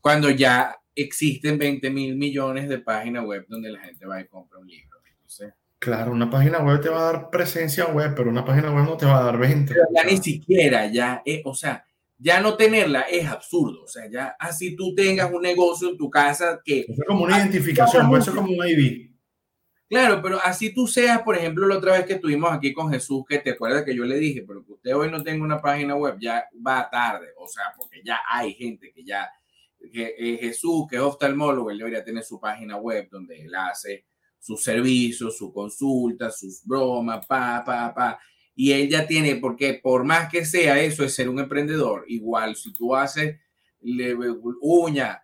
cuando 0.01 0.31
ya 0.31 0.75
existen 0.95 1.59
20 1.59 1.87
mil 1.91 2.15
millones 2.15 2.67
de 2.67 2.79
páginas 2.79 3.25
web 3.25 3.45
donde 3.47 3.69
la 3.69 3.81
gente 3.81 4.07
va 4.07 4.19
y 4.19 4.25
compra 4.25 4.57
un 4.57 4.67
libro. 4.67 4.97
claro, 5.77 6.11
una 6.11 6.31
página 6.31 6.59
web 6.59 6.81
te 6.81 6.89
va 6.89 7.09
a 7.09 7.13
dar 7.13 7.29
presencia 7.29 7.85
web, 7.85 8.15
pero 8.15 8.27
una 8.27 8.43
página 8.43 8.73
web 8.73 8.85
no 8.85 8.97
te 8.97 9.05
va 9.05 9.19
a 9.19 9.23
dar 9.23 9.37
venta. 9.37 9.75
ya 9.93 10.03
ni 10.03 10.17
siquiera, 10.17 10.87
ya, 10.87 11.21
eh, 11.25 11.43
o 11.45 11.53
sea, 11.53 11.85
ya 12.19 12.41
no 12.41 12.55
tenerla 12.55 13.01
es 13.01 13.25
absurdo. 13.27 13.83
O 13.83 13.87
sea, 13.87 14.09
ya 14.11 14.35
así 14.37 14.75
tú 14.75 14.93
tengas 14.93 15.31
un 15.31 15.41
negocio 15.41 15.89
en 15.89 15.97
tu 15.97 16.09
casa 16.09 16.61
que... 16.63 16.81
es 16.81 16.99
como 17.07 17.23
una 17.23 17.39
identificación, 17.39 18.13
eso 18.15 18.31
es 18.31 18.35
como 18.35 18.51
un 18.51 18.67
ID. 18.67 19.09
Claro, 19.87 20.21
pero 20.21 20.39
así 20.43 20.71
tú 20.71 20.85
seas, 20.85 21.23
por 21.23 21.35
ejemplo, 21.35 21.65
la 21.65 21.77
otra 21.77 21.93
vez 21.93 22.05
que 22.05 22.13
estuvimos 22.13 22.51
aquí 22.51 22.73
con 22.73 22.91
Jesús, 22.91 23.23
que 23.27 23.39
te 23.39 23.51
acuerdas 23.51 23.83
que 23.83 23.95
yo 23.95 24.03
le 24.03 24.19
dije, 24.19 24.43
pero 24.47 24.63
que 24.63 24.73
usted 24.73 24.95
hoy 24.95 25.09
no 25.09 25.23
tenga 25.23 25.43
una 25.43 25.59
página 25.59 25.95
web, 25.95 26.17
ya 26.19 26.45
va 26.65 26.87
tarde, 26.91 27.29
o 27.37 27.47
sea, 27.47 27.73
porque 27.75 28.01
ya 28.05 28.19
hay 28.29 28.53
gente 28.53 28.91
que 28.93 29.03
ya, 29.03 29.27
que 29.91 30.13
eh, 30.15 30.37
Jesús, 30.41 30.85
que 30.87 30.97
es 30.97 31.01
oftalmólogo, 31.01 31.71
él 31.71 31.79
debería 31.79 32.03
tener 32.03 32.23
su 32.23 32.39
página 32.39 32.77
web 32.77 33.07
donde 33.09 33.41
él 33.41 33.55
hace 33.55 34.05
sus 34.37 34.61
servicios, 34.61 35.35
su 35.35 35.51
consulta, 35.51 36.29
sus 36.29 36.63
bromas, 36.63 37.25
pa, 37.25 37.63
pa, 37.65 37.91
pa 37.91 38.19
y 38.59 38.73
él 38.73 38.89
ya 38.89 39.07
tiene, 39.07 39.37
porque 39.37 39.79
por 39.81 40.03
más 40.03 40.29
que 40.29 40.43
sea 40.43 40.81
eso, 40.81 41.05
es 41.05 41.15
ser 41.15 41.29
un 41.29 41.39
emprendedor. 41.39 42.03
Igual, 42.09 42.57
si 42.57 42.73
tú 42.73 42.93
haces 42.93 43.39
le, 43.79 44.13
uña, 44.59 45.23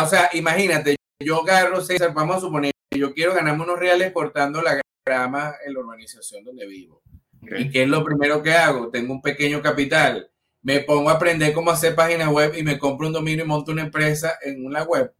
o 0.00 0.06
sea, 0.06 0.30
imagínate, 0.34 0.94
yo 1.18 1.42
agarro 1.42 1.80
César, 1.80 2.14
vamos 2.14 2.36
a 2.36 2.40
suponer 2.40 2.70
yo 2.92 3.12
quiero 3.12 3.34
ganarme 3.34 3.64
unos 3.64 3.80
reales 3.80 4.12
cortando 4.12 4.62
la 4.62 4.80
grama 5.04 5.56
en 5.66 5.74
la 5.74 5.80
urbanización 5.80 6.44
donde 6.44 6.64
vivo. 6.68 7.02
¿Y 7.42 7.70
qué 7.70 7.82
es 7.82 7.88
lo 7.88 8.04
primero 8.04 8.40
que 8.40 8.52
hago? 8.52 8.88
Tengo 8.88 9.12
un 9.12 9.20
pequeño 9.20 9.60
capital, 9.60 10.30
me 10.62 10.78
pongo 10.78 11.10
a 11.10 11.14
aprender 11.14 11.52
cómo 11.52 11.72
hacer 11.72 11.96
páginas 11.96 12.28
web 12.28 12.54
y 12.56 12.62
me 12.62 12.78
compro 12.78 13.08
un 13.08 13.14
dominio 13.14 13.44
y 13.44 13.48
monto 13.48 13.72
una 13.72 13.82
empresa 13.82 14.38
en 14.42 14.64
una 14.64 14.84
web 14.84 15.12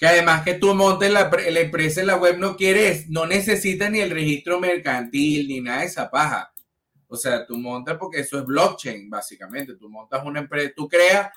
que 0.00 0.06
además 0.06 0.42
que 0.44 0.54
tú 0.54 0.74
montes 0.74 1.12
la, 1.12 1.30
empresa 1.60 2.00
en 2.00 2.06
la 2.06 2.16
web 2.16 2.38
no 2.38 2.56
quieres, 2.56 3.10
no 3.10 3.26
necesitas 3.26 3.90
ni 3.90 4.00
el 4.00 4.10
registro 4.10 4.58
mercantil 4.58 5.46
ni 5.46 5.60
nada 5.60 5.80
de 5.80 5.88
esa 5.88 6.10
paja. 6.10 6.54
O 7.06 7.16
sea, 7.16 7.44
tú 7.44 7.58
montas 7.58 7.98
porque 7.98 8.20
eso 8.20 8.38
es 8.38 8.46
blockchain, 8.46 9.10
básicamente. 9.10 9.74
Tú 9.76 9.90
montas 9.90 10.24
una 10.24 10.40
empresa, 10.40 10.72
tú 10.74 10.88
creas 10.88 11.30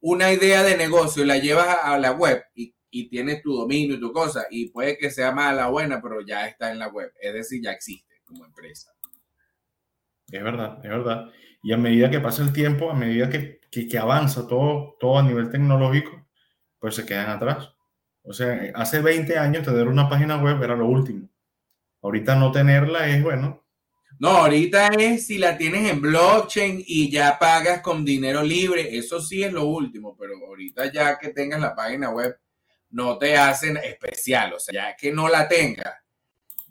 una 0.00 0.32
idea 0.32 0.62
de 0.62 0.78
negocio 0.78 1.24
y 1.24 1.26
la 1.26 1.36
llevas 1.36 1.76
a, 1.82 1.98
la 1.98 2.12
web 2.12 2.42
y, 2.54 2.74
y, 2.88 3.06
tienes 3.10 3.42
tu 3.42 3.52
dominio 3.52 3.96
y 3.96 4.00
tu 4.00 4.10
cosa. 4.12 4.46
Y 4.50 4.70
puede 4.70 4.96
que 4.96 5.10
sea 5.10 5.30
mala 5.30 5.68
o 5.68 5.72
buena, 5.72 6.00
pero 6.00 6.22
ya 6.22 6.46
está 6.46 6.72
en 6.72 6.78
la 6.78 6.88
web. 6.88 7.12
Es 7.20 7.34
decir, 7.34 7.60
ya 7.62 7.72
existe 7.72 8.22
como 8.24 8.46
empresa. 8.46 8.92
Es 10.32 10.42
verdad, 10.42 10.78
es 10.82 10.88
verdad. 10.88 11.26
Y 11.62 11.74
a 11.74 11.76
medida 11.76 12.10
que 12.10 12.20
pasa 12.20 12.42
el 12.42 12.54
tiempo, 12.54 12.90
a 12.90 12.94
medida 12.94 13.28
que, 13.28 13.60
que, 13.70 13.86
que 13.86 13.98
avanza 13.98 14.46
todo, 14.46 14.96
todo 14.98 15.18
a 15.18 15.22
nivel 15.22 15.50
tecnológico, 15.50 16.26
pues 16.78 16.94
se 16.94 17.04
quedan 17.04 17.28
atrás. 17.28 17.75
O 18.26 18.32
sea, 18.32 18.72
hace 18.74 19.00
20 19.00 19.38
años 19.38 19.64
tener 19.64 19.86
una 19.86 20.08
página 20.08 20.36
web 20.36 20.60
era 20.62 20.74
lo 20.74 20.86
último. 20.86 21.28
Ahorita 22.02 22.34
no 22.34 22.50
tenerla 22.50 23.08
es 23.08 23.22
bueno. 23.22 23.64
No, 24.18 24.30
ahorita 24.30 24.88
es 24.98 25.26
si 25.26 25.38
la 25.38 25.56
tienes 25.56 25.90
en 25.90 26.00
blockchain 26.00 26.82
y 26.86 27.10
ya 27.10 27.38
pagas 27.38 27.82
con 27.82 28.04
dinero 28.04 28.42
libre, 28.42 28.96
eso 28.96 29.20
sí 29.20 29.44
es 29.44 29.52
lo 29.52 29.66
último, 29.66 30.16
pero 30.18 30.34
ahorita 30.46 30.90
ya 30.90 31.18
que 31.18 31.28
tengas 31.28 31.60
la 31.60 31.74
página 31.74 32.10
web 32.10 32.36
no 32.90 33.18
te 33.18 33.36
hacen 33.36 33.76
especial, 33.76 34.54
o 34.54 34.58
sea, 34.58 34.72
ya 34.90 34.96
que 34.96 35.12
no 35.12 35.28
la 35.28 35.46
tengas, 35.46 35.94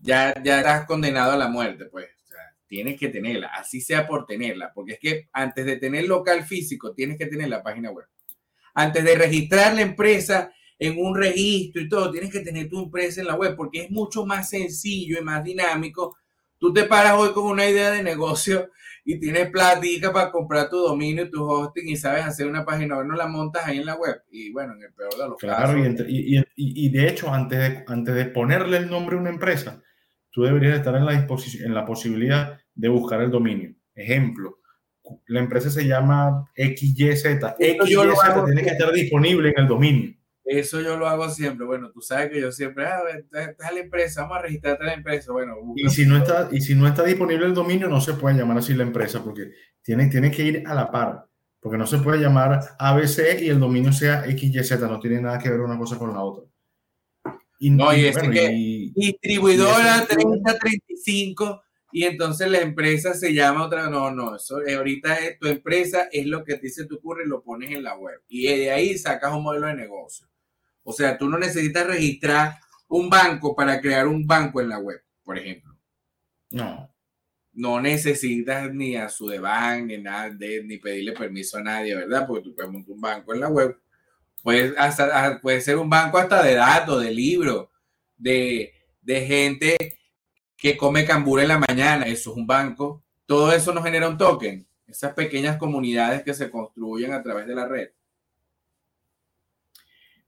ya, 0.01 0.33
ya 0.43 0.57
estás 0.57 0.85
condenado 0.85 1.33
a 1.33 1.37
la 1.37 1.47
muerte, 1.47 1.85
pues. 1.85 2.07
Tienes 2.67 2.99
que 2.99 3.09
tenerla, 3.09 3.49
así 3.49 3.79
sea 3.79 4.07
por 4.07 4.25
tenerla, 4.25 4.73
porque 4.73 4.93
es 4.93 4.99
que 4.99 5.29
antes 5.31 5.67
de 5.67 5.77
tener 5.77 6.05
local 6.05 6.43
físico, 6.43 6.95
tienes 6.95 7.15
que 7.17 7.27
tener 7.27 7.47
la 7.47 7.61
página 7.61 7.91
web. 7.91 8.07
Antes 8.73 9.03
de 9.03 9.15
registrar 9.15 9.75
la 9.75 9.81
empresa, 9.81 10.51
en 10.77 10.99
un 10.99 11.15
registro 11.15 11.81
y 11.81 11.89
todo, 11.89 12.11
tienes 12.11 12.31
que 12.31 12.41
tener 12.41 12.69
tu 12.69 12.83
empresa 12.83 13.21
en 13.21 13.27
la 13.27 13.35
web 13.35 13.55
porque 13.55 13.83
es 13.83 13.91
mucho 13.91 14.25
más 14.25 14.49
sencillo 14.49 15.17
y 15.19 15.23
más 15.23 15.43
dinámico. 15.43 16.17
Tú 16.57 16.73
te 16.73 16.83
paras 16.83 17.13
hoy 17.17 17.31
con 17.33 17.45
una 17.45 17.67
idea 17.67 17.91
de 17.91 18.03
negocio 18.03 18.69
y 19.03 19.19
tienes 19.19 19.49
platica 19.51 20.11
para 20.11 20.31
comprar 20.31 20.69
tu 20.69 20.77
dominio 20.77 21.25
y 21.25 21.29
tu 21.29 21.43
hosting 21.43 21.87
y 21.87 21.95
sabes 21.95 22.25
hacer 22.25 22.47
una 22.47 22.65
página 22.65 22.97
web, 22.97 23.05
no 23.05 23.15
la 23.15 23.27
montas 23.27 23.65
ahí 23.65 23.77
en 23.77 23.85
la 23.85 23.95
web. 23.95 24.23
Y 24.31 24.51
bueno, 24.51 24.73
en 24.73 24.83
el 24.83 24.93
peor 24.93 25.11
de 25.11 25.29
los 25.29 25.37
casos. 25.37 25.75
Claro, 25.75 26.05
y, 26.07 26.37
y, 26.37 26.43
y, 26.55 26.89
de 26.89 27.07
hecho, 27.07 27.31
antes 27.31 27.59
de, 27.59 27.83
antes 27.87 28.15
de 28.15 28.25
ponerle 28.25 28.77
el 28.77 28.89
nombre 28.89 29.15
a 29.15 29.19
una 29.19 29.29
empresa, 29.29 29.81
tú 30.31 30.43
deberías 30.43 30.77
estar 30.77 30.95
en 30.95 31.05
la, 31.05 31.13
disposición, 31.13 31.67
en 31.67 31.75
la 31.75 31.85
posibilidad 31.85 32.59
de 32.73 32.89
buscar 32.89 33.21
el 33.21 33.29
dominio. 33.29 33.75
Ejemplo, 33.93 34.57
la 35.27 35.39
empresa 35.39 35.69
se 35.69 35.85
llama 35.85 36.49
XYZ. 36.55 37.23
XYZ 37.59 38.45
tiene 38.45 38.63
que 38.63 38.69
estar 38.69 38.91
disponible 38.91 39.49
en 39.49 39.59
el 39.59 39.67
dominio. 39.67 40.15
Eso 40.45 40.79
yo 40.79 40.95
lo 40.95 41.07
hago 41.07 41.27
siempre. 41.29 41.65
Bueno, 41.65 41.91
tú 41.91 42.01
sabes 42.01 42.29
que 42.29 42.39
yo 42.39 42.51
siempre, 42.51 42.85
ah, 42.85 43.01
esta 43.11 43.43
es 43.67 43.73
la 43.73 43.79
empresa, 43.79 44.21
vamos 44.21 44.37
a 44.37 44.41
registrarte 44.43 44.83
la 44.83 44.93
empresa. 44.93 45.31
Bueno, 45.31 45.55
y 45.75 45.89
si, 45.89 46.05
no 46.05 46.17
está, 46.17 46.49
y 46.51 46.61
si 46.61 46.75
no 46.75 46.87
está 46.87 47.03
disponible 47.03 47.47
el 47.47 47.53
dominio, 47.53 47.89
no 47.89 47.99
se 47.99 48.13
puede 48.13 48.37
llamar 48.37 48.59
así 48.59 48.75
la 48.75 48.83
empresa, 48.83 49.23
porque 49.23 49.51
tiene, 49.81 50.07
tiene 50.07 50.29
que 50.29 50.43
ir 50.43 50.63
a 50.67 50.75
la 50.75 50.91
par. 50.91 51.25
Porque 51.59 51.79
no 51.79 51.87
se 51.87 51.97
puede 51.97 52.21
llamar 52.21 52.59
ABC 52.77 53.41
y 53.41 53.49
el 53.49 53.59
dominio 53.59 53.91
sea 53.91 54.23
XYZ, 54.23 54.81
no 54.81 54.99
tiene 54.99 55.19
nada 55.19 55.39
que 55.39 55.49
ver 55.49 55.61
una 55.61 55.79
cosa 55.79 55.97
con 55.97 56.13
la 56.13 56.21
otra. 56.21 56.45
Y, 57.57 57.71
no, 57.71 57.91
y, 57.95 58.05
es 58.05 58.17
que 58.17 58.91
distribuidora 58.93 60.05
3035 60.07 61.63
y 61.91 62.03
entonces 62.03 62.51
la 62.51 62.59
empresa 62.59 63.13
se 63.13 63.33
llama 63.33 63.65
otra. 63.65 63.89
No, 63.89 64.11
no, 64.11 64.35
eso 64.35 64.61
eh, 64.61 64.75
ahorita 64.75 65.15
es, 65.15 65.39
tu 65.39 65.47
empresa 65.47 66.09
es 66.11 66.27
lo 66.27 66.43
que 66.43 66.55
te 66.55 66.63
dice 66.63 66.85
tu 66.85 66.97
ocurre 66.97 67.23
y 67.25 67.29
lo 67.29 67.41
pones 67.41 67.71
en 67.71 67.83
la 67.83 67.97
web. 67.97 68.21
Y 68.27 68.45
de 68.47 68.69
ahí 68.69 68.97
sacas 68.97 69.33
un 69.33 69.43
modelo 69.43 69.67
de 69.67 69.75
negocio. 69.75 70.27
O 70.85 70.93
sea, 70.93 71.17
tú 71.17 71.27
no 71.27 71.39
necesitas 71.39 71.87
registrar 71.87 72.59
un 72.87 73.09
banco 73.09 73.55
para 73.55 73.81
crear 73.81 74.07
un 74.07 74.25
banco 74.25 74.61
en 74.61 74.69
la 74.69 74.77
web, 74.77 75.01
por 75.23 75.37
ejemplo. 75.37 75.75
No. 76.51 76.93
No 77.53 77.81
necesitas 77.81 78.71
ni 78.71 78.95
a 78.95 79.09
su 79.09 79.27
deban 79.27 79.87
ni 79.87 79.97
nada 79.97 80.29
de, 80.29 80.63
ni 80.63 80.77
pedirle 80.77 81.13
permiso 81.13 81.57
a 81.57 81.63
nadie, 81.63 81.95
¿verdad? 81.95 82.27
Porque 82.27 82.43
tú 82.43 82.55
puedes 82.55 82.71
montar 82.71 82.93
un 82.93 83.01
banco 83.01 83.33
en 83.33 83.39
la 83.39 83.49
web. 83.49 83.77
Puedes 84.43 84.77
hasta, 84.77 85.41
puede 85.41 85.59
ser 85.59 85.77
un 85.77 85.89
banco 85.89 86.19
hasta 86.19 86.43
de 86.43 86.53
datos, 86.53 87.01
de 87.01 87.11
libros, 87.11 87.69
de, 88.15 88.71
de 89.01 89.25
gente 89.25 89.77
que 90.55 90.77
come 90.77 91.03
cambur 91.03 91.39
en 91.39 91.47
la 91.47 91.63
mañana, 91.67 92.05
eso 92.05 92.31
es 92.31 92.37
un 92.37 92.45
banco. 92.45 93.03
Todo 93.25 93.51
eso 93.51 93.73
nos 93.73 93.83
genera 93.83 94.07
un 94.07 94.19
token. 94.19 94.67
Esas 94.85 95.13
pequeñas 95.15 95.57
comunidades 95.57 96.21
que 96.21 96.35
se 96.35 96.51
construyen 96.51 97.11
a 97.11 97.23
través 97.23 97.47
de 97.47 97.55
la 97.55 97.67
red. 97.67 97.89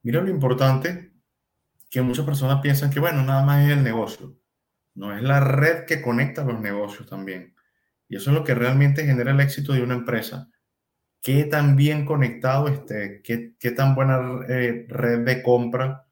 Mira 0.03 0.21
lo 0.21 0.29
importante 0.29 1.13
que 1.89 2.01
muchas 2.01 2.25
personas 2.25 2.61
piensan 2.61 2.91
que, 2.91 2.99
bueno, 2.99 3.23
nada 3.23 3.43
más 3.45 3.65
es 3.65 3.77
el 3.77 3.83
negocio. 3.83 4.37
No 4.95 5.15
es 5.15 5.21
la 5.21 5.39
red 5.39 5.85
que 5.85 6.01
conecta 6.01 6.43
los 6.43 6.59
negocios 6.59 7.07
también. 7.07 7.55
Y 8.09 8.15
eso 8.15 8.31
es 8.31 8.35
lo 8.37 8.43
que 8.43 8.55
realmente 8.55 9.05
genera 9.05 9.31
el 9.31 9.39
éxito 9.39 9.73
de 9.73 9.83
una 9.83 9.95
empresa. 9.95 10.49
Qué 11.21 11.45
tan 11.45 11.75
bien 11.75 12.05
conectado 12.05 12.67
esté, 12.67 13.21
qué, 13.23 13.55
qué 13.59 13.71
tan 13.71 13.95
buena 13.95 14.45
eh, 14.47 14.85
red 14.89 15.25
de 15.25 15.43
compra 15.43 16.07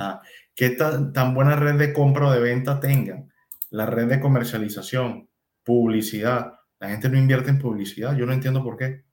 Ah, 0.00 0.22
qué 0.54 0.70
tan, 0.70 1.12
tan, 1.12 1.34
buena 1.34 1.56
red 1.56 1.76
de 1.76 1.92
compra 1.92 2.28
o 2.28 2.30
de 2.30 2.38
venta 2.38 2.78
tengan, 2.78 3.32
la 3.70 3.84
red 3.84 4.06
de 4.06 4.20
comercialización, 4.20 5.28
publicidad. 5.64 6.52
La 6.78 6.90
gente 6.90 7.08
no 7.08 7.18
invierte 7.18 7.50
en 7.50 7.58
publicidad, 7.58 8.16
yo 8.16 8.24
no 8.24 8.32
entiendo 8.32 8.62
por 8.62 8.76
qué. 8.76 9.04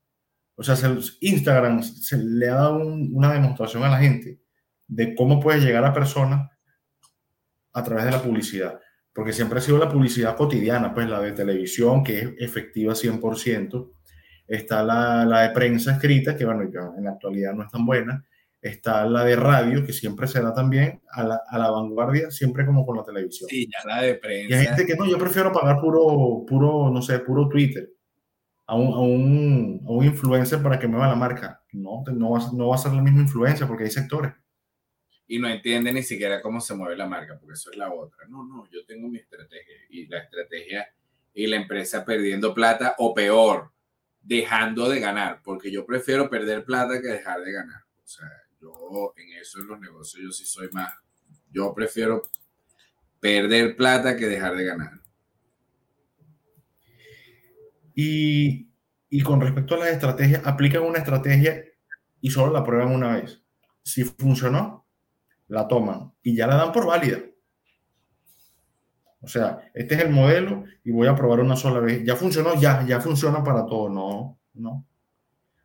O 0.56 0.64
sea, 0.64 0.76
Instagram 1.20 1.84
se 1.84 2.18
le 2.18 2.50
ha 2.50 2.56
dado 2.56 2.78
una 2.78 3.34
demostración 3.34 3.84
a 3.84 3.90
la 3.90 4.00
gente 4.00 4.40
de 4.88 5.16
cómo 5.16 5.40
puede 5.40 5.60
llegar 5.60 5.84
a 5.84 5.94
personas 5.94 6.50
a 7.74 7.84
través 7.84 8.06
de 8.06 8.12
la 8.12 8.22
publicidad. 8.22 8.80
Porque 9.14 9.34
siempre 9.34 9.60
ha 9.60 9.62
sido 9.62 9.78
la 9.78 9.90
publicidad 9.90 10.36
cotidiana, 10.36 10.94
pues 10.94 11.10
la 11.10 11.20
de 11.20 11.32
televisión, 11.32 12.04
que 12.04 12.20
es 12.20 12.30
efectiva 12.38 12.94
100%. 12.94 13.92
Está 14.48 14.84
la, 14.84 15.26
la 15.26 15.42
de 15.42 15.50
prensa 15.50 15.94
escrita, 15.94 16.36
que 16.36 16.46
bueno, 16.46 16.64
en 16.64 17.04
la 17.04 17.12
actualidad 17.12 17.54
no 17.54 17.64
es 17.64 17.70
tan 17.70 17.86
buena 17.86 18.26
está 18.70 19.06
la 19.06 19.24
de 19.24 19.36
radio, 19.36 19.86
que 19.86 19.94
siempre 19.94 20.28
será 20.28 20.52
también 20.52 21.00
a 21.12 21.24
la, 21.24 21.42
a 21.48 21.60
la, 21.60 21.70
vanguardia, 21.70 22.32
siempre 22.32 22.66
como 22.66 22.84
con 22.84 22.98
la 22.98 23.04
televisión. 23.04 23.48
Sí, 23.48 23.70
ya 23.72 23.88
la 23.88 24.02
de 24.02 24.16
prensa. 24.16 24.56
Y 24.56 24.58
hay 24.58 24.66
gente 24.66 24.88
que 24.88 24.96
no, 24.96 25.06
yo 25.06 25.20
prefiero 25.20 25.52
pagar 25.52 25.80
puro, 25.80 26.44
puro 26.48 26.90
no 26.90 27.00
sé, 27.00 27.20
puro 27.20 27.48
Twitter 27.48 27.95
a 28.68 28.76
un, 28.76 28.94
a 28.94 29.00
un, 29.00 29.82
a 29.86 29.92
un 29.92 30.06
influencer 30.06 30.62
para 30.62 30.80
que 30.80 30.88
mueva 30.88 31.08
la 31.08 31.16
marca. 31.16 31.64
No, 31.72 32.04
no 32.14 32.32
va, 32.32 32.52
no 32.54 32.70
va 32.70 32.76
a 32.76 32.80
ser 32.80 32.94
la 32.94 33.02
misma 33.02 33.22
influencia 33.22 33.68
porque 33.68 33.84
hay 33.84 33.92
sectores. 33.92 34.34
Y 35.28 35.40
no 35.40 35.48
entiende 35.48 35.92
ni 35.92 36.04
siquiera 36.04 36.42
cómo 36.42 36.62
se 36.62 36.76
mueve 36.76 36.96
la 36.96 37.08
marca, 37.08 37.38
porque 37.40 37.54
eso 37.54 37.72
es 37.72 37.78
la 37.78 37.92
otra. 37.92 38.28
No, 38.28 38.44
no, 38.44 38.70
yo 38.72 38.86
tengo 38.86 39.08
mi 39.08 39.18
estrategia 39.18 39.76
y 39.90 40.06
la 40.08 40.20
estrategia 40.20 40.88
y 41.34 41.48
la 41.48 41.58
empresa 41.58 42.06
perdiendo 42.06 42.54
plata 42.54 42.96
o 43.00 43.14
peor, 43.14 43.72
dejando 44.22 44.88
de 44.88 45.00
ganar, 45.00 45.42
porque 45.44 45.72
yo 45.72 45.86
prefiero 45.86 46.30
perder 46.30 46.64
plata 46.64 47.02
que 47.02 47.08
dejar 47.08 47.42
de 47.42 47.52
ganar. 47.52 47.82
O 48.04 48.08
sea, 48.08 48.30
yo 48.62 49.14
en 49.18 49.34
eso 49.34 49.60
en 49.60 49.68
los 49.68 49.80
negocios 49.80 50.24
yo 50.24 50.32
sí 50.32 50.46
soy 50.46 50.70
más, 50.72 50.94
yo 51.52 51.74
prefiero 51.74 52.24
perder 53.20 53.76
plata 53.76 54.16
que 54.16 54.28
dejar 54.28 54.56
de 54.56 54.64
ganar. 54.64 55.05
Y, 57.96 58.70
y 59.10 59.22
con 59.22 59.42
respecto 59.42 59.76
a 59.76 59.80
las 59.80 59.90
estrategias, 59.90 60.46
aplican 60.46 60.84
una 60.84 61.00
estrategia 61.00 61.64
y 62.22 62.30
solo 62.30 62.54
la 62.54 62.64
prueban 62.64 62.94
una 62.94 63.16
vez. 63.16 63.42
Si 63.82 64.04
funcionó, 64.04 64.86
la 65.48 65.68
toman 65.68 66.12
y 66.22 66.36
ya 66.36 66.48
la 66.48 66.56
dan 66.56 66.72
por 66.72 66.86
válida. 66.86 67.20
O 69.22 69.28
sea, 69.28 69.72
este 69.74 69.96
es 69.96 70.02
el 70.02 70.12
modelo 70.12 70.66
y 70.84 70.92
voy 70.92 71.08
a 71.08 71.16
probar 71.16 71.40
una 71.40 71.56
sola 71.56 71.80
vez. 71.80 72.04
Ya 72.04 72.16
funcionó, 72.16 72.60
ya, 72.60 72.86
ya 72.86 73.02
funciona 73.02 73.44
para 73.44 73.66
todo. 73.66 73.90
No, 73.90 74.40
no. 74.54 74.86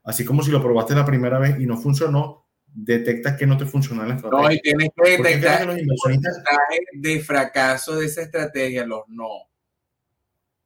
Así 0.02 0.24
como 0.24 0.42
si 0.42 0.50
lo 0.50 0.62
probaste 0.62 0.94
la 0.94 1.04
primera 1.04 1.38
vez 1.38 1.60
y 1.60 1.66
no 1.66 1.76
funcionó, 1.76 2.46
detectas 2.66 3.36
que 3.36 3.46
no 3.46 3.58
te 3.58 3.66
funciona 3.66 4.06
la 4.06 4.14
estrategia. 4.14 4.48
No, 4.48 4.52
y 4.52 4.60
tienes 4.60 4.88
que 4.96 5.10
detectar 5.10 5.66
los 5.66 5.76
de 6.92 7.20
fracaso 7.20 7.96
de 7.96 8.06
esa 8.06 8.22
estrategia, 8.22 8.86
los 8.86 9.02
no. 9.08 9.49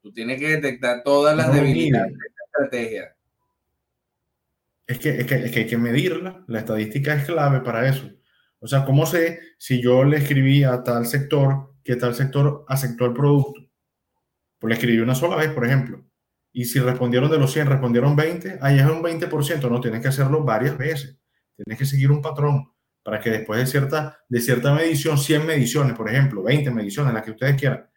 Tú 0.05 0.13
tienes 0.13 0.39
que 0.39 0.49
detectar 0.49 1.01
todas 1.01 1.35
las 1.35 1.51
debilidades 1.51 2.11
de 2.11 2.27
esa 2.27 2.43
estrategia. 2.45 3.15
Es 4.85 4.99
que, 4.99 5.09
es, 5.09 5.25
que, 5.25 5.35
es 5.45 5.51
que 5.51 5.59
hay 5.61 5.65
que 5.65 5.79
medirla. 5.79 6.45
La 6.47 6.59
estadística 6.59 7.15
es 7.15 7.25
clave 7.25 7.61
para 7.61 7.89
eso. 7.89 8.11
O 8.59 8.67
sea, 8.67 8.85
¿cómo 8.85 9.07
sé 9.07 9.39
si 9.57 9.81
yo 9.81 10.03
le 10.03 10.17
escribí 10.17 10.63
a 10.63 10.83
tal 10.83 11.07
sector 11.07 11.73
que 11.83 11.95
tal 11.95 12.13
sector 12.13 12.65
aceptó 12.67 13.07
el 13.07 13.13
producto? 13.13 13.67
Pues 14.59 14.69
le 14.69 14.75
escribí 14.75 14.99
una 14.99 15.15
sola 15.15 15.37
vez, 15.37 15.49
por 15.49 15.65
ejemplo. 15.65 16.05
Y 16.53 16.65
si 16.65 16.79
respondieron 16.79 17.31
de 17.31 17.39
los 17.39 17.51
100, 17.51 17.65
respondieron 17.65 18.15
20, 18.15 18.59
ahí 18.61 18.77
es 18.77 18.85
un 18.85 19.01
20%. 19.01 19.71
No, 19.71 19.81
tienes 19.81 20.03
que 20.03 20.09
hacerlo 20.09 20.43
varias 20.43 20.77
veces. 20.77 21.17
Tienes 21.55 21.79
que 21.79 21.85
seguir 21.87 22.11
un 22.11 22.21
patrón 22.21 22.71
para 23.01 23.19
que 23.19 23.31
después 23.31 23.59
de 23.59 23.65
cierta, 23.65 24.19
de 24.29 24.39
cierta 24.39 24.71
medición, 24.71 25.17
100 25.17 25.47
mediciones, 25.47 25.97
por 25.97 26.07
ejemplo, 26.07 26.43
20 26.43 26.69
mediciones, 26.69 27.11
las 27.11 27.23
que 27.23 27.31
ustedes 27.31 27.55
quieran, 27.55 27.89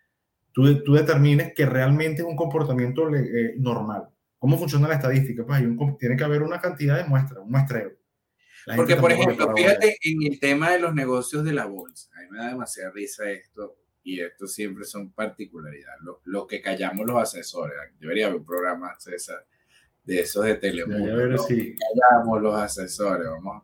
tú, 0.59 0.83
tú 0.83 0.95
determines 0.95 1.55
que 1.55 1.67
realmente 1.67 2.23
es 2.23 2.27
un 2.27 2.35
comportamiento 2.35 3.09
eh, 3.15 3.55
normal. 3.59 4.09
¿Cómo 4.41 4.59
funciona 4.59 4.89
la 4.89 4.95
estadística? 4.95 5.47
Pues 5.47 5.61
hay 5.61 5.67
un, 5.67 5.97
tiene 5.99 6.17
que 6.17 6.25
haber 6.25 6.43
una 6.43 6.61
cantidad 6.61 6.97
de 6.97 7.05
muestras, 7.05 7.45
un 7.45 7.53
muestreo. 7.53 7.93
Porque, 8.75 8.97
por 8.97 9.13
ejemplo, 9.13 9.55
fíjate 9.57 9.97
en 10.03 10.33
el 10.33 10.41
tema 10.41 10.71
de 10.73 10.81
los 10.81 10.93
negocios 10.95 11.45
de 11.45 11.53
la 11.53 11.67
bolsa. 11.67 12.11
A 12.17 12.23
mí 12.23 12.27
me 12.33 12.39
da 12.39 12.49
demasiada 12.49 12.91
risa 12.91 13.31
esto, 13.31 13.77
y 14.03 14.21
esto 14.21 14.49
siempre 14.49 14.85
son 14.85 15.13
particularidades. 15.13 16.01
Lo, 16.03 16.23
lo 16.25 16.47
que 16.49 16.61
callamos 16.61 17.07
los 17.07 17.23
asesores. 17.23 17.77
Debería 18.01 18.27
haber 18.27 18.41
un 18.41 18.45
programa, 18.45 18.97
César, 18.99 19.47
de 20.03 20.21
esos 20.21 20.45
de 20.45 20.57
Telemundo. 20.57 21.17
Ver 21.17 21.39
si 21.39 21.77
callamos 21.77 22.43
los 22.43 22.55
asesores, 22.57 23.29
vamos, 23.29 23.63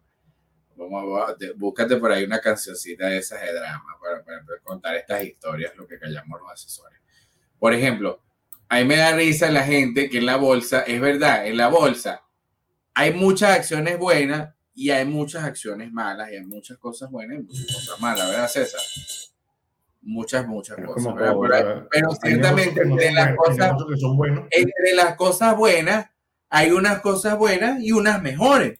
vamos, 0.77 1.37
búscate 1.57 1.97
por 1.97 2.13
ahí 2.13 2.25
una 2.25 2.41
cancioncita 2.41 3.07
de 3.07 3.19
esas 3.19 3.41
de 3.41 3.53
drama 3.53 3.85
para, 4.01 4.23
contar 4.63 4.97
estas 4.97 5.25
historias, 5.25 5.75
lo 5.77 5.87
que 5.87 5.99
callamos 5.99 6.41
los 6.41 6.51
asesores. 6.51 6.99
Por 7.59 7.73
ejemplo, 7.73 8.21
a 8.69 8.79
mí 8.79 8.85
me 8.85 8.97
da 8.97 9.13
risa 9.13 9.51
la 9.51 9.65
gente 9.65 10.09
que 10.09 10.19
en 10.19 10.27
la 10.27 10.37
bolsa, 10.37 10.83
es 10.83 11.01
verdad, 11.01 11.47
en 11.47 11.57
la 11.57 11.69
bolsa 11.69 12.23
hay 12.95 13.13
muchas 13.13 13.59
acciones 13.59 13.99
buenas 13.99 14.55
y 14.75 14.91
hay 14.91 15.05
muchas 15.05 15.45
acciones 15.45 15.93
malas 15.93 16.31
y 16.31 16.37
hay 16.37 16.45
muchas 16.45 16.79
cosas 16.79 17.11
buenas 17.11 17.39
y 17.39 17.43
muchas 17.43 17.67
cosas 17.67 18.01
malas, 18.01 18.29
¿verdad, 18.29 18.49
César? 18.49 18.81
Muchas, 20.03 20.47
muchas 20.47 20.77
cosas. 20.85 21.15
pero, 21.91 22.11
ciertamente 22.23 22.83
entre 22.83 23.13
las, 23.13 23.37
cosas, 23.37 23.73
entre 24.51 24.95
las 24.95 25.17
cosas 25.17 25.57
buenas 25.57 26.11
hay 26.51 26.71
unas 26.71 27.01
cosas 27.01 27.37
buenas 27.39 27.81
y 27.81 27.93
unas 27.93 28.23
mejores. 28.23 28.79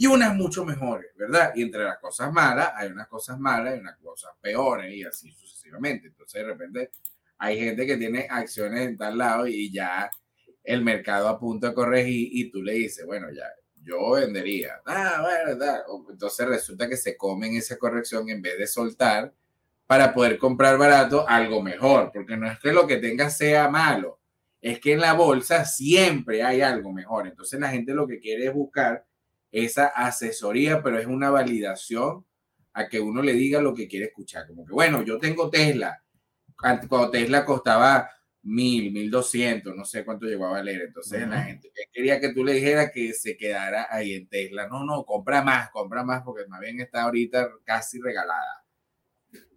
Y 0.00 0.06
unas 0.06 0.32
mucho 0.36 0.64
mejores, 0.64 1.10
¿verdad? 1.16 1.50
Y 1.56 1.62
entre 1.62 1.82
las 1.82 1.98
cosas 1.98 2.32
malas 2.32 2.70
hay 2.76 2.88
unas 2.88 3.08
cosas 3.08 3.36
malas 3.36 3.76
y 3.76 3.80
unas 3.80 3.96
cosas 3.98 4.30
peores 4.40 4.94
y 4.94 5.02
así 5.02 5.32
sucesivamente. 5.32 6.06
Entonces 6.06 6.40
de 6.40 6.46
repente 6.46 6.90
hay 7.36 7.58
gente 7.58 7.84
que 7.84 7.96
tiene 7.96 8.28
acciones 8.30 8.86
en 8.86 8.96
tal 8.96 9.18
lado 9.18 9.48
y 9.48 9.72
ya 9.72 10.08
el 10.62 10.82
mercado 10.82 11.26
a 11.26 11.40
punto 11.40 11.66
de 11.66 11.74
corregir 11.74 12.28
y 12.30 12.48
tú 12.48 12.62
le 12.62 12.74
dices, 12.74 13.04
bueno, 13.06 13.26
ya, 13.32 13.46
yo 13.82 14.12
vendería. 14.12 14.80
Ah, 14.86 15.20
bueno, 15.20 16.08
Entonces 16.12 16.46
resulta 16.46 16.88
que 16.88 16.96
se 16.96 17.16
comen 17.16 17.56
esa 17.56 17.76
corrección 17.76 18.30
en 18.30 18.40
vez 18.40 18.56
de 18.56 18.68
soltar 18.68 19.34
para 19.88 20.14
poder 20.14 20.38
comprar 20.38 20.78
barato 20.78 21.28
algo 21.28 21.60
mejor, 21.60 22.12
porque 22.14 22.36
no 22.36 22.48
es 22.48 22.60
que 22.60 22.72
lo 22.72 22.86
que 22.86 22.98
tenga 22.98 23.30
sea 23.30 23.68
malo, 23.68 24.20
es 24.60 24.78
que 24.78 24.92
en 24.92 25.00
la 25.00 25.14
bolsa 25.14 25.64
siempre 25.64 26.44
hay 26.44 26.60
algo 26.60 26.92
mejor. 26.92 27.26
Entonces 27.26 27.58
la 27.58 27.70
gente 27.70 27.94
lo 27.94 28.06
que 28.06 28.20
quiere 28.20 28.46
es 28.46 28.54
buscar 28.54 29.07
esa 29.50 29.86
asesoría, 29.86 30.82
pero 30.82 30.98
es 30.98 31.06
una 31.06 31.30
validación 31.30 32.24
a 32.72 32.88
que 32.88 33.00
uno 33.00 33.22
le 33.22 33.32
diga 33.32 33.60
lo 33.60 33.74
que 33.74 33.88
quiere 33.88 34.06
escuchar. 34.06 34.46
Como 34.46 34.64
que, 34.64 34.72
bueno, 34.72 35.02
yo 35.02 35.18
tengo 35.18 35.50
Tesla. 35.50 36.02
Cuando 36.56 37.10
Tesla 37.10 37.44
costaba 37.44 38.10
mil, 38.42 38.92
mil 38.92 39.10
doscientos, 39.10 39.74
no 39.76 39.84
sé 39.84 40.04
cuánto 40.04 40.26
llegó 40.26 40.46
a 40.46 40.52
valer. 40.52 40.82
Entonces 40.82 41.26
la 41.26 41.42
gente 41.42 41.70
quería 41.92 42.20
que 42.20 42.32
tú 42.32 42.44
le 42.44 42.54
dijeras 42.54 42.90
que 42.92 43.12
se 43.12 43.36
quedara 43.36 43.86
ahí 43.90 44.14
en 44.14 44.28
Tesla. 44.28 44.68
No, 44.68 44.84
no, 44.84 45.04
compra 45.04 45.42
más, 45.42 45.70
compra 45.70 46.04
más, 46.04 46.22
porque 46.22 46.46
más 46.46 46.60
bien 46.60 46.80
está 46.80 47.02
ahorita 47.02 47.50
casi 47.64 48.00
regalada. 48.00 48.64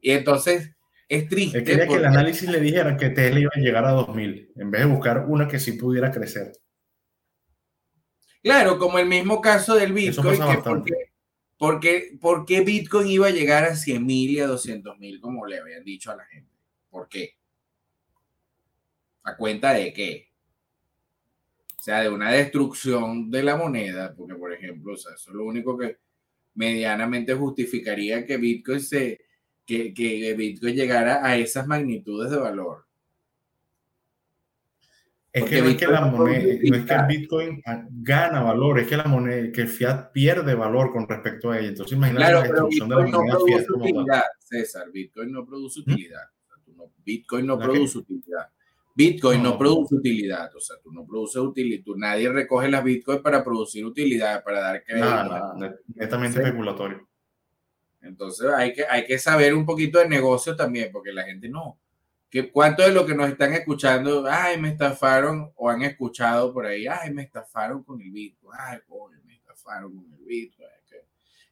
Y 0.01 0.11
entonces 0.11 0.71
es 1.07 1.27
triste. 1.27 1.63
quería 1.63 1.87
que 1.87 1.95
el 1.95 2.05
análisis 2.05 2.49
le 2.49 2.59
dijera 2.59 2.97
que 2.97 3.09
Tesla 3.09 3.39
iba 3.39 3.51
a 3.53 3.59
llegar 3.59 3.85
a 3.85 3.91
2000, 3.91 4.53
en 4.55 4.71
vez 4.71 4.81
de 4.81 4.87
buscar 4.87 5.25
una 5.27 5.47
que 5.47 5.59
sí 5.59 5.73
pudiera 5.73 6.11
crecer. 6.11 6.53
Claro, 8.43 8.79
como 8.79 8.97
el 8.97 9.07
mismo 9.07 9.39
caso 9.39 9.75
del 9.75 9.93
Bitcoin, 9.93 10.39
que 10.83 11.11
porque, 11.57 12.17
porque, 12.19 12.61
Bitcoin 12.61 13.07
iba 13.07 13.27
a 13.27 13.31
llegar 13.31 13.65
a 13.65 13.75
100 13.75 14.03
mil 14.03 14.31
y 14.31 14.39
a 14.39 14.47
200 14.47 14.97
mil, 14.97 15.21
como 15.21 15.45
le 15.45 15.59
habían 15.59 15.83
dicho 15.83 16.09
a 16.11 16.15
la 16.15 16.25
gente. 16.25 16.49
¿Por 16.89 17.07
qué? 17.07 17.35
¿A 19.23 19.37
cuenta 19.37 19.71
de 19.73 19.93
qué? 19.93 20.29
O 21.79 21.83
sea, 21.83 22.01
de 22.01 22.09
una 22.09 22.31
destrucción 22.31 23.29
de 23.29 23.43
la 23.43 23.57
moneda, 23.57 24.13
porque 24.15 24.33
por 24.33 24.51
ejemplo, 24.51 24.93
o 24.93 24.97
sea, 24.97 25.13
eso 25.13 25.29
es 25.29 25.35
lo 25.35 25.45
único 25.45 25.77
que 25.77 25.99
medianamente 26.55 27.35
justificaría 27.35 28.25
que 28.25 28.37
Bitcoin 28.37 28.81
se, 28.81 29.21
que, 29.63 29.93
que 29.93 30.33
Bitcoin 30.33 30.75
llegara 30.75 31.23
a 31.23 31.37
esas 31.37 31.67
magnitudes 31.67 32.31
de 32.31 32.37
valor. 32.37 32.87
Es 35.33 35.45
que 35.45 35.61
no 35.61 35.69
es 35.69 35.77
que 35.77 35.87
la 35.87 36.01
moneda, 36.01 36.43
no 36.43 36.75
es 36.75 36.85
que 36.85 36.93
el 36.93 37.05
Bitcoin 37.07 37.63
gana 37.89 38.41
valor, 38.41 38.79
es 38.79 38.87
que 38.87 38.97
la 38.97 39.05
moneda, 39.05 39.49
que 39.53 39.61
el 39.61 39.67
fiat 39.69 40.11
pierde 40.11 40.55
valor 40.55 40.91
con 40.91 41.07
respecto 41.07 41.51
a 41.51 41.59
ella. 41.59 41.69
Entonces 41.69 41.97
imagínate 41.97 42.33
la 42.33 42.41
destrucción 42.41 42.89
de 42.89 42.95
la 42.95 43.01
moneda 43.01 43.33
no 43.33 43.45
fiat 43.45 43.69
utilidad, 43.69 44.23
César, 44.39 44.91
Bitcoin 44.91 45.31
no 45.31 45.45
produce 45.45 45.79
¿Mm? 45.79 45.83
utilidad. 45.83 46.23
Bitcoin 47.03 47.45
no 47.47 47.57
produce 47.57 47.97
utilidad. 47.97 48.49
Bitcoin 48.93 49.41
no, 49.41 49.57
produce 49.57 49.95
utilidad, 49.95 50.53
o 50.53 50.59
sea, 50.59 50.75
tú 50.83 50.91
no 50.91 51.05
produces 51.05 51.37
utilidad, 51.37 51.83
nadie 51.95 52.29
recoge 52.29 52.69
las 52.69 52.83
Bitcoin 52.83 53.21
para 53.21 53.41
producir 53.41 53.85
utilidad, 53.85 54.43
para 54.43 54.59
dar 54.59 54.83
crédito. 54.83 55.77
netamente 55.95 56.39
especulatorio. 56.39 57.07
Entonces 58.01 58.49
hay 58.49 58.73
que, 58.73 58.83
hay 58.85 59.05
que 59.05 59.17
saber 59.17 59.53
un 59.53 59.65
poquito 59.65 59.99
de 59.99 60.09
negocio 60.09 60.57
también, 60.57 60.89
porque 60.91 61.13
la 61.13 61.23
gente 61.23 61.47
no, 61.47 61.79
que 62.31 62.49
cuánto 62.49 62.81
de 62.81 62.93
lo 62.93 63.05
que 63.05 63.13
nos 63.13 63.27
están 63.27 63.53
escuchando, 63.53 64.25
ay, 64.25 64.57
me 64.57 64.69
estafaron, 64.69 65.51
o 65.55 65.69
han 65.69 65.81
escuchado 65.81 66.53
por 66.53 66.65
ahí, 66.65 66.87
ay, 66.87 67.13
me 67.13 67.23
estafaron 67.23 67.83
con 67.83 68.01
el 68.01 68.09
Bitcoin, 68.09 68.57
ay, 68.57 68.79
me 69.25 69.35
estafaron 69.35 69.93
con 69.93 70.13
el 70.13 70.25
Bitcoin, 70.25 70.69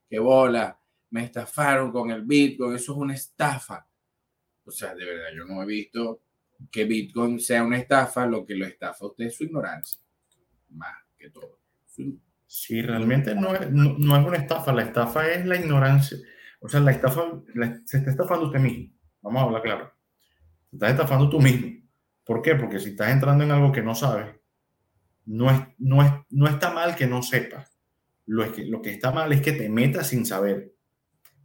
qué, 0.09 0.19
bola, 0.19 0.79
me 1.09 1.25
estafaron 1.25 1.91
con 1.91 2.09
el 2.11 2.23
Bitcoin, 2.23 2.75
eso 2.75 2.93
es 2.93 2.97
una 2.97 3.13
estafa. 3.13 3.85
O 4.63 4.71
sea, 4.71 4.95
de 4.95 5.03
verdad, 5.03 5.27
yo 5.35 5.43
no 5.43 5.61
he 5.61 5.65
visto 5.65 6.21
que 6.71 6.85
Bitcoin 6.85 7.41
sea 7.41 7.61
una 7.61 7.77
estafa, 7.77 8.25
lo 8.25 8.45
que 8.45 8.55
lo 8.55 8.65
estafa 8.65 9.05
usted 9.05 9.25
es 9.25 9.35
su 9.35 9.43
ignorancia, 9.43 9.99
más 10.69 10.95
que 11.17 11.29
todo. 11.29 11.59
Sí, 12.47 12.81
realmente 12.81 13.35
no 13.35 13.53
es, 13.53 13.69
no, 13.69 14.17
es 14.17 14.25
una 14.25 14.37
estafa, 14.37 14.71
la 14.71 14.83
estafa 14.83 15.29
es 15.29 15.45
la 15.45 15.57
ignorancia. 15.57 16.17
O 16.61 16.69
sea, 16.69 16.79
la 16.79 16.91
estafa, 16.91 17.21
se 17.83 17.97
está 17.97 18.11
estafando 18.11 18.45
usted 18.45 18.59
mismo. 18.59 18.93
Vamos 19.21 19.41
a 19.41 19.45
hablar 19.45 19.61
claro 19.61 19.98
te 20.69 20.75
estás 20.75 20.91
estafando 20.91 21.29
tú 21.29 21.39
mismo. 21.39 21.79
¿Por 22.23 22.41
qué? 22.41 22.55
Porque 22.55 22.79
si 22.79 22.89
estás 22.89 23.09
entrando 23.09 23.43
en 23.43 23.51
algo 23.51 23.71
que 23.71 23.81
no 23.81 23.95
sabes, 23.95 24.27
no, 25.25 25.49
es, 25.49 25.59
no, 25.77 26.03
es, 26.03 26.11
no 26.29 26.47
está 26.47 26.71
mal 26.71 26.95
que 26.95 27.07
no 27.07 27.23
sepas. 27.23 27.77
Lo, 28.25 28.43
es 28.43 28.51
que, 28.51 28.65
lo 28.65 28.81
que 28.81 28.91
está 28.91 29.11
mal 29.11 29.31
es 29.33 29.41
que 29.41 29.53
te 29.53 29.69
metas 29.69 30.07
sin 30.07 30.25
saber, 30.25 30.73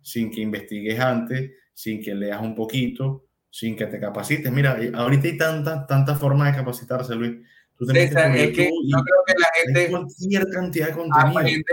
sin 0.03 0.31
que 0.31 0.43
investigues 0.43 1.01
antes, 1.01 1.53
sin 1.73 2.03
que 2.03 2.15
leas 2.15 2.43
un 2.43 2.55
poquito, 2.55 3.27
sin 3.49 3.77
que 3.77 3.87
te 3.87 3.99
capacites. 3.99 4.53
Mira, 4.53 4.79
ahorita 4.95 5.29
hay 5.29 5.39
tantas 5.39 5.87
tanta 5.87 6.15
formas 6.17 6.53
de 6.53 6.59
capacitarse, 6.59 7.15
Luis. 7.15 7.37
Tú 7.77 7.87
te 7.87 8.05
es 8.05 8.11
que 8.11 8.71
yo 8.87 8.99
creo 8.99 9.23
que 9.27 9.35
la 9.39 9.49
gente 9.55 9.91
cualquier 9.91 10.49
cantidad 10.49 10.89
de 10.89 10.93
contenido. 10.93 11.41
Aprende, 11.41 11.65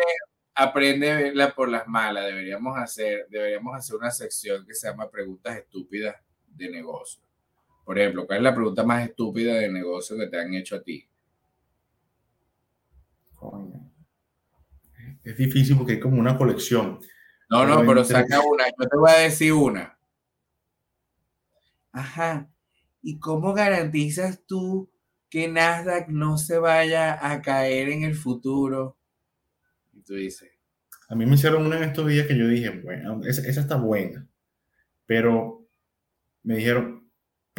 aprende 0.55 1.11
a 1.11 1.15
verla 1.15 1.53
por 1.53 1.69
las 1.69 1.87
malas. 1.87 2.25
Deberíamos 2.25 2.77
hacer, 2.77 3.27
deberíamos 3.29 3.75
hacer 3.75 3.95
una 3.95 4.11
sección 4.11 4.65
que 4.65 4.73
se 4.73 4.87
llama 4.87 5.09
preguntas 5.11 5.57
estúpidas 5.57 6.15
de 6.47 6.69
negocio. 6.69 7.21
Por 7.91 7.99
ejemplo, 7.99 8.25
¿cuál 8.25 8.37
es 8.37 8.43
la 8.43 8.55
pregunta 8.55 8.85
más 8.85 9.05
estúpida 9.05 9.55
de 9.55 9.69
negocio 9.69 10.17
que 10.17 10.27
te 10.27 10.39
han 10.39 10.53
hecho 10.53 10.77
a 10.77 10.81
ti? 10.81 11.05
Es 15.21 15.35
difícil 15.35 15.75
porque 15.75 15.91
hay 15.91 15.99
como 15.99 16.17
una 16.17 16.37
colección. 16.37 16.99
No, 17.49 17.65
no, 17.65 17.85
pero 17.85 18.05
saca 18.05 18.39
una. 18.39 18.63
Yo 18.67 18.87
te 18.87 18.95
voy 18.97 19.11
a 19.11 19.17
decir 19.17 19.51
una. 19.51 19.99
Ajá. 21.91 22.49
¿Y 23.01 23.19
cómo 23.19 23.53
garantizas 23.53 24.41
tú 24.47 24.89
que 25.29 25.49
Nasdaq 25.49 26.07
no 26.07 26.37
se 26.37 26.59
vaya 26.59 27.29
a 27.29 27.41
caer 27.41 27.89
en 27.89 28.03
el 28.05 28.15
futuro? 28.15 28.97
Y 29.91 29.99
tú 30.01 30.13
dices. 30.13 30.49
A 31.09 31.15
mí 31.15 31.25
me 31.25 31.35
hicieron 31.35 31.65
una 31.65 31.75
en 31.75 31.83
estos 31.83 32.07
días 32.07 32.25
que 32.25 32.37
yo 32.37 32.47
dije, 32.47 32.69
bueno, 32.69 33.19
esa, 33.25 33.45
esa 33.45 33.59
está 33.59 33.75
buena. 33.75 34.29
Pero 35.05 35.67
me 36.43 36.55
dijeron, 36.55 37.00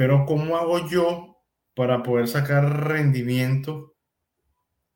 pero 0.02 0.26
¿cómo 0.26 0.56
hago 0.56 0.88
yo 0.88 1.44
para 1.76 2.02
poder 2.02 2.26
sacar 2.26 2.88
rendimiento 2.88 3.94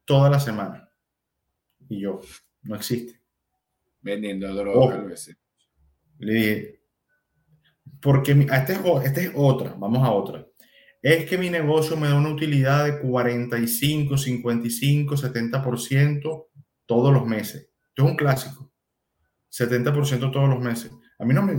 toda 0.04 0.28
la 0.28 0.40
semana? 0.40 0.90
Y 1.88 2.00
yo, 2.00 2.20
no 2.62 2.74
existe. 2.74 3.20
Vendiendo 4.00 4.52
drogas. 4.52 5.30
le 6.18 6.34
dije, 6.34 6.80
porque 8.02 8.32
esta 8.32 8.72
es, 8.72 8.80
este 9.04 9.24
es 9.26 9.32
otra, 9.36 9.76
vamos 9.78 10.02
a 10.02 10.10
otra. 10.10 10.44
Es 11.00 11.30
que 11.30 11.38
mi 11.38 11.50
negocio 11.50 11.96
me 11.96 12.08
da 12.08 12.16
una 12.16 12.30
utilidad 12.30 12.86
de 12.86 12.98
45, 12.98 14.18
55, 14.18 15.16
70% 15.16 16.46
todos 16.84 17.14
los 17.14 17.24
meses. 17.24 17.70
Esto 17.90 18.02
es 18.02 18.10
un 18.10 18.16
clásico. 18.16 18.72
70% 19.52 20.32
todos 20.32 20.48
los 20.48 20.58
meses. 20.58 20.90
A 21.20 21.24
mí 21.24 21.32
no 21.32 21.44
me 21.44 21.54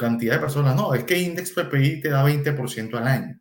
cantidad 0.00 0.34
de 0.34 0.40
personas. 0.40 0.74
No, 0.74 0.94
es 0.94 1.04
que 1.04 1.18
Index 1.18 1.52
PPI 1.52 2.00
te 2.00 2.08
da 2.08 2.24
20% 2.24 2.94
al 2.96 3.06
año. 3.06 3.40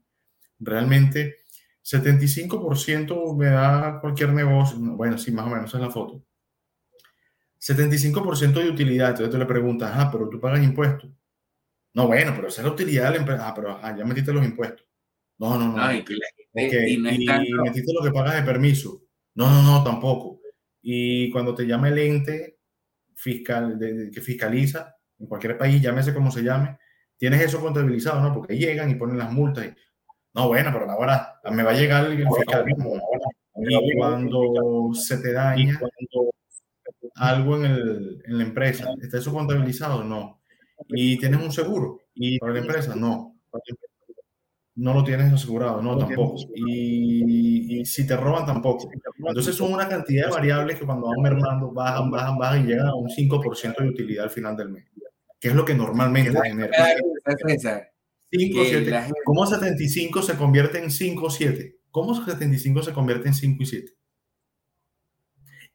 Realmente, 0.59 1.37
75% 1.83 3.35
me 3.37 3.47
da 3.47 3.99
cualquier 4.01 4.33
negocio. 4.33 4.77
Bueno, 4.79 5.17
sí, 5.17 5.31
más 5.31 5.47
o 5.47 5.49
menos, 5.49 5.69
esa 5.69 5.77
es 5.77 5.83
la 5.83 5.89
foto. 5.89 6.23
75% 7.59 8.53
de 8.61 8.69
utilidad. 8.69 9.09
Entonces 9.09 9.31
tú 9.31 9.37
le 9.37 9.45
preguntas, 9.45 9.91
ah, 9.93 10.09
pero 10.11 10.29
tú 10.29 10.39
pagas 10.39 10.63
impuestos. 10.63 11.09
No, 11.93 12.07
bueno, 12.07 12.33
pero 12.35 12.49
esa 12.49 12.61
es 12.61 12.67
la 12.67 12.73
utilidad 12.73 13.05
de 13.05 13.11
la 13.11 13.17
empresa. 13.17 13.47
Ah, 13.47 13.53
pero 13.55 13.79
ah, 13.81 13.95
ya 13.97 14.05
metiste 14.05 14.33
los 14.33 14.45
impuestos. 14.45 14.85
No, 15.39 15.57
no, 15.57 15.75
no. 15.75 15.93
y, 15.93 16.03
metiste 16.53 17.93
lo 17.93 18.03
que 18.03 18.11
pagas 18.11 18.35
de 18.35 18.43
permiso. 18.43 19.03
No, 19.35 19.49
no, 19.49 19.61
no, 19.63 19.83
tampoco. 19.83 20.41
Y 20.81 21.31
cuando 21.31 21.55
te 21.55 21.65
llama 21.65 21.89
el 21.89 21.97
ente 21.97 22.59
fiscal 23.15 23.77
que 24.13 24.21
fiscaliza, 24.21 24.98
en 25.19 25.27
cualquier 25.27 25.57
país, 25.57 25.81
llámese 25.81 26.13
como 26.13 26.31
se 26.31 26.43
llame, 26.43 26.77
tienes 27.17 27.41
eso 27.41 27.59
contabilizado, 27.59 28.21
¿no? 28.21 28.33
Porque 28.33 28.57
llegan 28.57 28.89
y 28.89 28.95
ponen 28.95 29.17
las 29.17 29.31
multas. 29.31 29.65
Y, 29.65 29.73
no, 30.33 30.47
bueno, 30.47 30.69
pero 30.71 30.89
ahora 30.89 31.39
me 31.51 31.63
va 31.63 31.71
a 31.71 31.75
llegar 31.75 32.05
el 32.05 32.17
fiscal. 32.17 32.65
Y 33.55 33.97
cuando 33.97 34.93
se 34.93 35.17
te 35.17 35.33
daña 35.33 35.77
algo 37.15 37.57
en, 37.57 37.65
el, 37.65 38.23
en 38.25 38.37
la 38.37 38.43
empresa, 38.43 38.89
¿está 39.01 39.17
eso 39.17 39.33
contabilizado? 39.33 40.03
No. 40.03 40.41
¿Y 40.87 41.17
tienes 41.17 41.41
un 41.41 41.51
seguro 41.51 41.99
para 42.39 42.53
la 42.53 42.59
empresa? 42.59 42.95
No. 42.95 43.35
No 44.75 44.93
lo 44.93 45.03
tienes 45.03 45.33
asegurado, 45.33 45.81
no, 45.81 45.97
tampoco. 45.97 46.37
Y, 46.55 47.81
y, 47.81 47.85
si 47.85 48.07
te 48.07 48.15
roban, 48.15 48.45
tampoco. 48.45 48.89
Entonces 49.17 49.53
son 49.53 49.73
una 49.73 49.89
cantidad 49.89 50.27
de 50.27 50.31
variables 50.31 50.79
que 50.79 50.85
cuando 50.85 51.07
van 51.07 51.21
mermando, 51.21 51.73
bajan, 51.73 52.09
bajan, 52.09 52.37
bajan 52.37 52.63
y 52.63 52.67
llegan 52.67 52.87
a 52.87 52.95
un 52.95 53.09
5% 53.09 53.75
de 53.77 53.89
utilidad 53.89 54.23
al 54.23 54.29
final 54.29 54.55
del 54.55 54.69
mes 54.69 54.85
que 55.39 55.49
es 55.49 55.55
lo 55.55 55.65
que 55.65 55.73
normalmente 55.73 56.37
genera. 56.41 56.77
5, 58.31 58.65
7. 58.65 59.13
¿Cómo 59.23 59.45
75 59.45 60.21
se 60.21 60.35
convierte 60.35 60.79
en 60.79 60.91
5 60.91 61.25
o 61.25 61.29
7? 61.29 61.79
¿Cómo 61.91 62.13
75 62.13 62.83
se 62.83 62.93
convierte 62.93 63.27
en 63.27 63.33
5 63.33 63.63
y 63.63 63.65
7? 63.65 63.93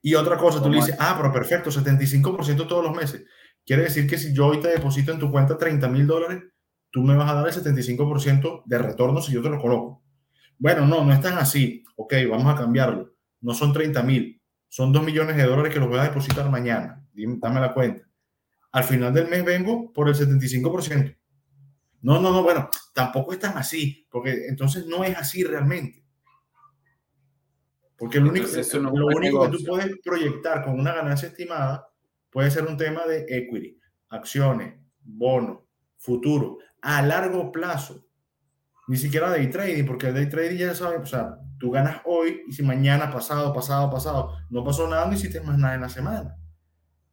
Y 0.02 0.14
otra 0.14 0.36
cosa, 0.36 0.62
tú 0.62 0.68
le 0.68 0.76
dices, 0.76 0.96
ah, 0.98 1.14
pero 1.16 1.32
perfecto, 1.32 1.70
75% 1.70 2.68
todos 2.68 2.84
los 2.84 2.94
meses. 2.94 3.24
Quiere 3.64 3.84
decir 3.84 4.06
que 4.06 4.18
si 4.18 4.34
yo 4.34 4.48
hoy 4.48 4.60
te 4.60 4.68
deposito 4.68 5.12
en 5.12 5.18
tu 5.18 5.30
cuenta 5.30 5.56
30 5.56 5.88
mil 5.88 6.06
dólares, 6.06 6.42
tú 6.90 7.02
me 7.02 7.16
vas 7.16 7.30
a 7.30 7.34
dar 7.34 7.48
el 7.48 7.54
75% 7.54 8.64
de 8.66 8.78
retorno 8.78 9.22
si 9.22 9.32
yo 9.32 9.42
te 9.42 9.48
lo 9.48 9.58
coloco. 9.60 10.04
Bueno, 10.58 10.86
no, 10.86 11.04
no 11.04 11.12
es 11.12 11.20
tan 11.20 11.38
así. 11.38 11.82
Ok, 11.96 12.14
vamos 12.30 12.52
a 12.52 12.56
cambiarlo. 12.56 13.14
No 13.40 13.54
son 13.54 13.72
30 13.72 14.02
mil, 14.02 14.42
son 14.68 14.92
2 14.92 15.02
millones 15.02 15.36
de 15.36 15.44
dólares 15.44 15.72
que 15.72 15.80
los 15.80 15.88
voy 15.88 15.98
a 15.98 16.04
depositar 16.04 16.50
mañana. 16.50 17.02
Dame 17.14 17.60
la 17.60 17.72
cuenta. 17.72 18.02
Al 18.74 18.82
final 18.82 19.14
del 19.14 19.28
mes 19.28 19.44
vengo 19.44 19.92
por 19.92 20.08
el 20.08 20.16
75%. 20.16 21.16
No, 22.02 22.20
no, 22.20 22.32
no, 22.32 22.42
bueno, 22.42 22.68
tampoco 22.92 23.32
es 23.32 23.38
tan 23.38 23.56
así, 23.56 24.04
porque 24.10 24.48
entonces 24.48 24.84
no 24.86 25.04
es 25.04 25.16
así 25.16 25.44
realmente. 25.44 26.04
Porque 27.96 28.18
lo 28.18 28.30
único, 28.30 28.48
lo 28.48 29.06
único 29.06 29.44
que 29.48 29.56
tú 29.56 29.64
puedes 29.64 29.92
proyectar 30.02 30.64
con 30.64 30.80
una 30.80 30.92
ganancia 30.92 31.28
estimada 31.28 31.86
puede 32.30 32.50
ser 32.50 32.66
un 32.66 32.76
tema 32.76 33.06
de 33.06 33.24
equity, 33.28 33.78
acciones, 34.08 34.74
bonos, 35.04 35.60
futuro, 35.96 36.58
a 36.82 37.00
largo 37.00 37.52
plazo. 37.52 38.04
Ni 38.88 38.96
siquiera 38.96 39.30
day 39.30 39.48
trading, 39.50 39.84
porque 39.84 40.08
el 40.08 40.14
day 40.14 40.28
trading 40.28 40.58
ya 40.58 40.74
sabes, 40.74 41.00
o 41.00 41.06
sea, 41.06 41.36
tú 41.60 41.70
ganas 41.70 42.02
hoy 42.06 42.42
y 42.48 42.52
si 42.52 42.64
mañana, 42.64 43.08
pasado, 43.12 43.54
pasado, 43.54 43.88
pasado, 43.88 44.36
no 44.50 44.64
pasó 44.64 44.88
nada, 44.88 45.06
no 45.06 45.12
hiciste 45.12 45.40
más 45.42 45.58
nada 45.58 45.76
en 45.76 45.80
la 45.82 45.88
semana. 45.88 46.36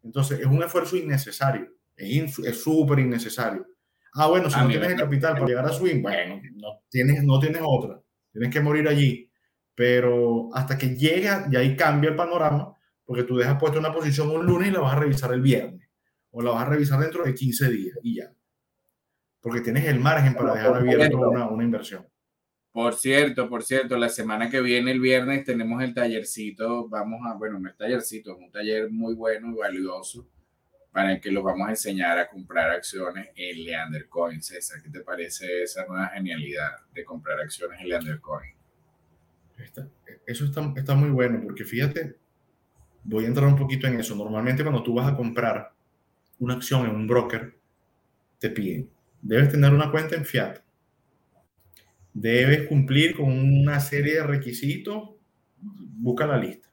Entonces, 0.04 0.40
es 0.40 0.46
un 0.46 0.64
esfuerzo 0.64 0.98
innecesario, 0.98 1.68
es 1.96 2.62
súper 2.62 3.00
innecesario. 3.00 3.66
Ah, 4.14 4.28
bueno, 4.28 4.50
si 4.50 4.60
no 4.60 4.68
tienes 4.68 4.92
el 4.92 4.98
capital 4.98 5.34
para 5.34 5.46
llegar 5.46 5.66
a 5.66 5.74
swing, 5.74 6.02
bueno, 6.02 6.42
no 6.56 6.82
tienes, 6.90 7.24
no 7.24 7.40
tienes 7.40 7.62
otra, 7.64 8.02
tienes 8.32 8.50
que 8.50 8.60
morir 8.60 8.88
allí. 8.88 9.30
Pero 9.74 10.50
hasta 10.54 10.78
que 10.78 10.96
llega, 10.96 11.48
y 11.50 11.56
ahí 11.56 11.76
cambia 11.76 12.10
el 12.10 12.16
panorama, 12.16 12.76
porque 13.06 13.24
tú 13.24 13.38
dejas 13.38 13.58
puesto 13.58 13.80
una 13.80 13.94
posición 13.94 14.30
un 14.30 14.46
lunes 14.46 14.70
y 14.70 14.72
la 14.72 14.82
vas 14.82 14.94
a 14.94 15.00
revisar 15.00 15.32
el 15.34 15.42
viernes, 15.42 15.90
o 16.32 16.42
la 16.42 16.52
vas 16.52 16.64
a 16.68 16.70
revisar 16.70 17.00
dentro 17.00 17.24
de 17.24 17.34
15 17.34 17.70
días 17.70 17.98
y 18.04 18.18
ya 18.18 18.34
porque 19.42 19.62
tienes 19.62 19.86
el 19.86 20.00
margen 20.00 20.36
para 20.36 20.54
dejar 20.54 20.76
abierto 20.76 21.18
una, 21.18 21.50
una 21.50 21.64
inversión. 21.64 22.08
Por 22.72 22.96
cierto, 22.96 23.50
por 23.50 23.64
cierto, 23.64 23.98
la 23.98 24.08
semana 24.08 24.50
que 24.50 24.62
viene, 24.62 24.92
el 24.92 25.02
viernes, 25.02 25.44
tenemos 25.44 25.84
el 25.84 25.94
tallercito. 25.94 26.88
Vamos 26.88 27.20
a, 27.26 27.34
bueno, 27.34 27.60
no 27.60 27.70
es 27.70 27.76
tallercito, 27.76 28.32
es 28.32 28.38
un 28.38 28.52
taller 28.52 28.90
muy 28.90 29.14
bueno 29.14 29.52
y 29.52 29.56
valioso 29.56 30.28
para 30.92 31.14
el 31.14 31.22
que 31.22 31.32
los 31.32 31.44
vamos 31.44 31.68
a 31.68 31.72
enseñar 31.72 32.18
a 32.18 32.30
comprar 32.30 32.70
acciones 32.70 33.30
en 33.36 33.64
Leander 33.64 34.08
Coin. 34.08 34.42
César, 34.42 34.82
¿qué 34.82 34.90
te 34.90 35.02
parece 35.02 35.64
esa 35.64 35.86
nueva 35.86 36.08
genialidad 36.08 36.72
de 36.94 37.04
comprar 37.04 37.40
acciones 37.40 37.80
en 37.82 37.90
Leander 37.90 38.20
Coin? 38.20 38.54
eso 40.26 40.46
está, 40.46 40.74
está 40.76 40.96
muy 40.96 41.10
bueno 41.10 41.40
porque 41.44 41.64
fíjate, 41.64 42.16
voy 43.04 43.26
a 43.26 43.28
entrar 43.28 43.48
un 43.48 43.58
poquito 43.58 43.88
en 43.88 44.00
eso. 44.00 44.16
Normalmente 44.16 44.64
cuando 44.64 44.84
tú 44.84 44.94
vas 44.94 45.12
a 45.12 45.16
comprar 45.16 45.72
una 46.40 46.56
acción 46.56 46.86
en 46.86 46.96
un 46.96 47.08
broker, 47.08 47.54
te 48.40 48.50
piden 48.50 48.90
Debes 49.22 49.52
tener 49.52 49.72
una 49.72 49.92
cuenta 49.92 50.16
en 50.16 50.26
Fiat. 50.26 50.58
Debes 52.14 52.68
cumplir 52.68 53.16
con 53.16 53.30
una 53.30 53.80
serie 53.80 54.16
de 54.16 54.24
requisitos. 54.24 55.12
Busca 55.60 56.26
la 56.26 56.38
lista. 56.38 56.70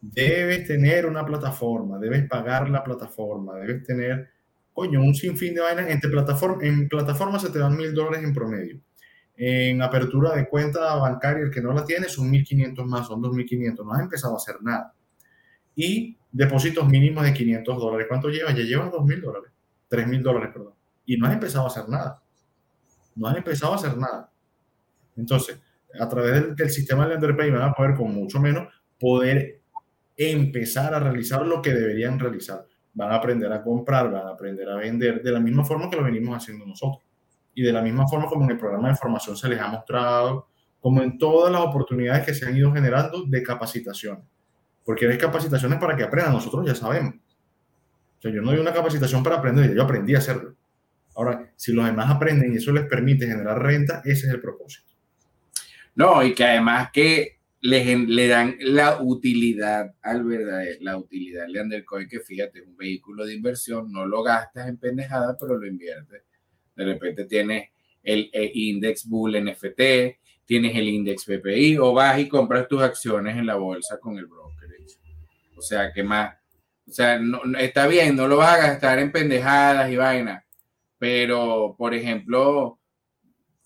Debes 0.00 0.66
tener 0.66 1.06
una 1.06 1.24
plataforma, 1.24 1.98
debes 1.98 2.26
pagar 2.28 2.68
la 2.68 2.82
plataforma, 2.82 3.54
debes 3.54 3.84
tener, 3.84 4.30
coño, 4.72 5.00
un 5.00 5.14
sinfín 5.14 5.54
de 5.54 5.60
vainas. 5.60 5.88
Entre 5.88 6.10
plataforma, 6.10 6.64
en 6.64 6.88
plataforma 6.88 7.38
se 7.38 7.50
te 7.50 7.60
dan 7.60 7.76
mil 7.76 7.94
dólares 7.94 8.24
en 8.24 8.34
promedio. 8.34 8.80
En 9.36 9.80
apertura 9.80 10.34
de 10.34 10.48
cuenta 10.48 10.96
bancaria, 10.96 11.44
el 11.44 11.50
que 11.50 11.62
no 11.62 11.72
la 11.72 11.84
tiene 11.84 12.08
son 12.08 12.32
1.500 12.32 12.84
más, 12.84 13.06
son 13.06 13.22
2.500. 13.22 13.84
No 13.84 13.92
has 13.92 14.00
empezado 14.00 14.34
a 14.34 14.36
hacer 14.38 14.56
nada. 14.60 14.92
Y 15.76 16.16
depósitos 16.32 16.88
mínimos 16.88 17.24
de 17.24 17.32
500 17.32 17.78
dólares. 17.78 18.06
¿Cuánto 18.08 18.28
llevas? 18.28 18.56
Ya 18.56 18.64
llevas 18.64 18.90
2.000 18.90 19.20
dólares. 19.20 19.52
3.000 19.88 20.22
dólares, 20.22 20.50
perdón 20.52 20.74
y 21.06 21.16
no 21.16 21.26
has 21.26 21.34
empezado 21.34 21.64
a 21.64 21.68
hacer 21.68 21.88
nada. 21.88 22.22
No 23.14 23.28
has 23.28 23.36
empezado 23.36 23.72
a 23.72 23.76
hacer 23.76 23.96
nada. 23.96 24.31
Entonces, 25.16 25.60
a 25.98 26.08
través 26.08 26.56
del, 26.56 26.70
sistema 26.70 27.06
de 27.06 27.16
Underpay 27.16 27.50
van 27.50 27.62
a 27.62 27.72
poder 27.72 27.94
con 27.94 28.14
mucho 28.14 28.40
menos 28.40 28.72
poder 28.98 29.60
empezar 30.16 30.94
a 30.94 31.00
realizar 31.00 31.46
lo 31.46 31.60
que 31.60 31.72
deberían 31.72 32.18
realizar. 32.18 32.66
Van 32.94 33.10
a 33.10 33.16
aprender 33.16 33.52
a 33.52 33.62
comprar, 33.62 34.10
van 34.10 34.26
a 34.26 34.30
aprender 34.30 34.68
a 34.68 34.76
vender 34.76 35.22
de 35.22 35.32
la 35.32 35.40
misma 35.40 35.64
forma 35.64 35.88
que 35.90 35.96
lo 35.96 36.04
venimos 36.04 36.36
haciendo 36.36 36.66
nosotros. 36.66 37.02
Y 37.54 37.62
de 37.62 37.72
la 37.72 37.82
misma 37.82 38.06
forma 38.08 38.26
como 38.26 38.44
en 38.44 38.52
el 38.52 38.58
programa 38.58 38.88
de 38.88 38.96
formación 38.96 39.36
se 39.36 39.48
les 39.48 39.60
ha 39.60 39.68
mostrado, 39.68 40.48
como 40.80 41.02
en 41.02 41.18
todas 41.18 41.52
las 41.52 41.60
oportunidades 41.60 42.24
que 42.24 42.34
se 42.34 42.46
han 42.46 42.56
ido 42.56 42.72
generando 42.72 43.24
de 43.24 43.42
capacitación. 43.42 44.22
Porque 44.84 45.06
es 45.06 45.18
capacitaciones 45.18 45.78
para 45.78 45.96
que 45.96 46.02
aprendan, 46.02 46.32
nosotros 46.32 46.66
ya 46.66 46.74
sabemos. 46.74 47.14
O 47.14 48.22
sea, 48.22 48.32
yo 48.32 48.40
no 48.40 48.50
doy 48.50 48.60
una 48.60 48.72
capacitación 48.72 49.22
para 49.22 49.36
aprender, 49.36 49.74
yo 49.74 49.82
aprendí 49.82 50.14
a 50.14 50.18
hacerlo. 50.18 50.54
Ahora, 51.14 51.52
si 51.56 51.72
los 51.72 51.84
demás 51.84 52.10
aprenden 52.10 52.52
y 52.52 52.56
eso 52.56 52.72
les 52.72 52.86
permite 52.86 53.26
generar 53.26 53.60
renta, 53.62 54.00
ese 54.04 54.26
es 54.26 54.32
el 54.32 54.40
propósito. 54.40 54.91
No, 55.94 56.24
y 56.24 56.34
que 56.34 56.44
además 56.44 56.90
que 56.92 57.40
le, 57.60 57.96
le 57.96 58.28
dan 58.28 58.56
la 58.60 59.00
utilidad 59.00 59.94
al 60.02 60.24
verdadero, 60.24 60.78
la 60.80 60.96
utilidad 60.96 61.46
de 61.46 61.60
Undercoin, 61.60 62.08
que 62.08 62.20
fíjate, 62.20 62.62
un 62.62 62.76
vehículo 62.76 63.24
de 63.24 63.34
inversión, 63.34 63.92
no 63.92 64.04
lo 64.06 64.22
gastas 64.22 64.68
en 64.68 64.78
pendejada, 64.78 65.36
pero 65.38 65.56
lo 65.56 65.66
inviertes. 65.66 66.22
De 66.74 66.84
repente 66.84 67.24
tienes 67.24 67.68
el, 68.02 68.30
index 68.32 69.08
Bull 69.08 69.42
NFT, 69.44 69.80
tienes 70.44 70.76
el 70.76 70.88
index 70.88 71.24
PPI, 71.24 71.78
o 71.78 71.92
vas 71.92 72.18
y 72.18 72.28
compras 72.28 72.66
tus 72.66 72.82
acciones 72.82 73.36
en 73.36 73.46
la 73.46 73.54
bolsa 73.56 73.98
con 74.00 74.18
el 74.18 74.26
brokerage. 74.26 74.98
O 75.56 75.62
sea, 75.62 75.92
¿qué 75.92 76.02
más? 76.02 76.34
O 76.88 76.90
sea, 76.90 77.18
no, 77.18 77.40
está 77.58 77.86
bien, 77.86 78.16
no 78.16 78.26
lo 78.26 78.38
vas 78.38 78.58
a 78.58 78.66
gastar 78.66 78.98
en 78.98 79.12
pendejadas 79.12 79.90
y 79.90 79.96
vainas, 79.96 80.44
pero, 80.98 81.76
por 81.78 81.94
ejemplo, 81.94 82.80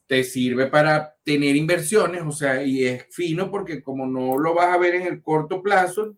te 0.06 0.22
sirve 0.22 0.66
para 0.66 1.16
tener 1.24 1.56
inversiones, 1.56 2.22
o 2.24 2.32
sea, 2.32 2.62
y 2.62 2.84
es 2.84 3.06
fino 3.10 3.50
porque 3.50 3.82
como 3.82 4.06
no 4.06 4.38
lo 4.38 4.54
vas 4.54 4.74
a 4.74 4.78
ver 4.78 4.94
en 4.94 5.06
el 5.06 5.20
corto 5.20 5.62
plazo, 5.62 6.16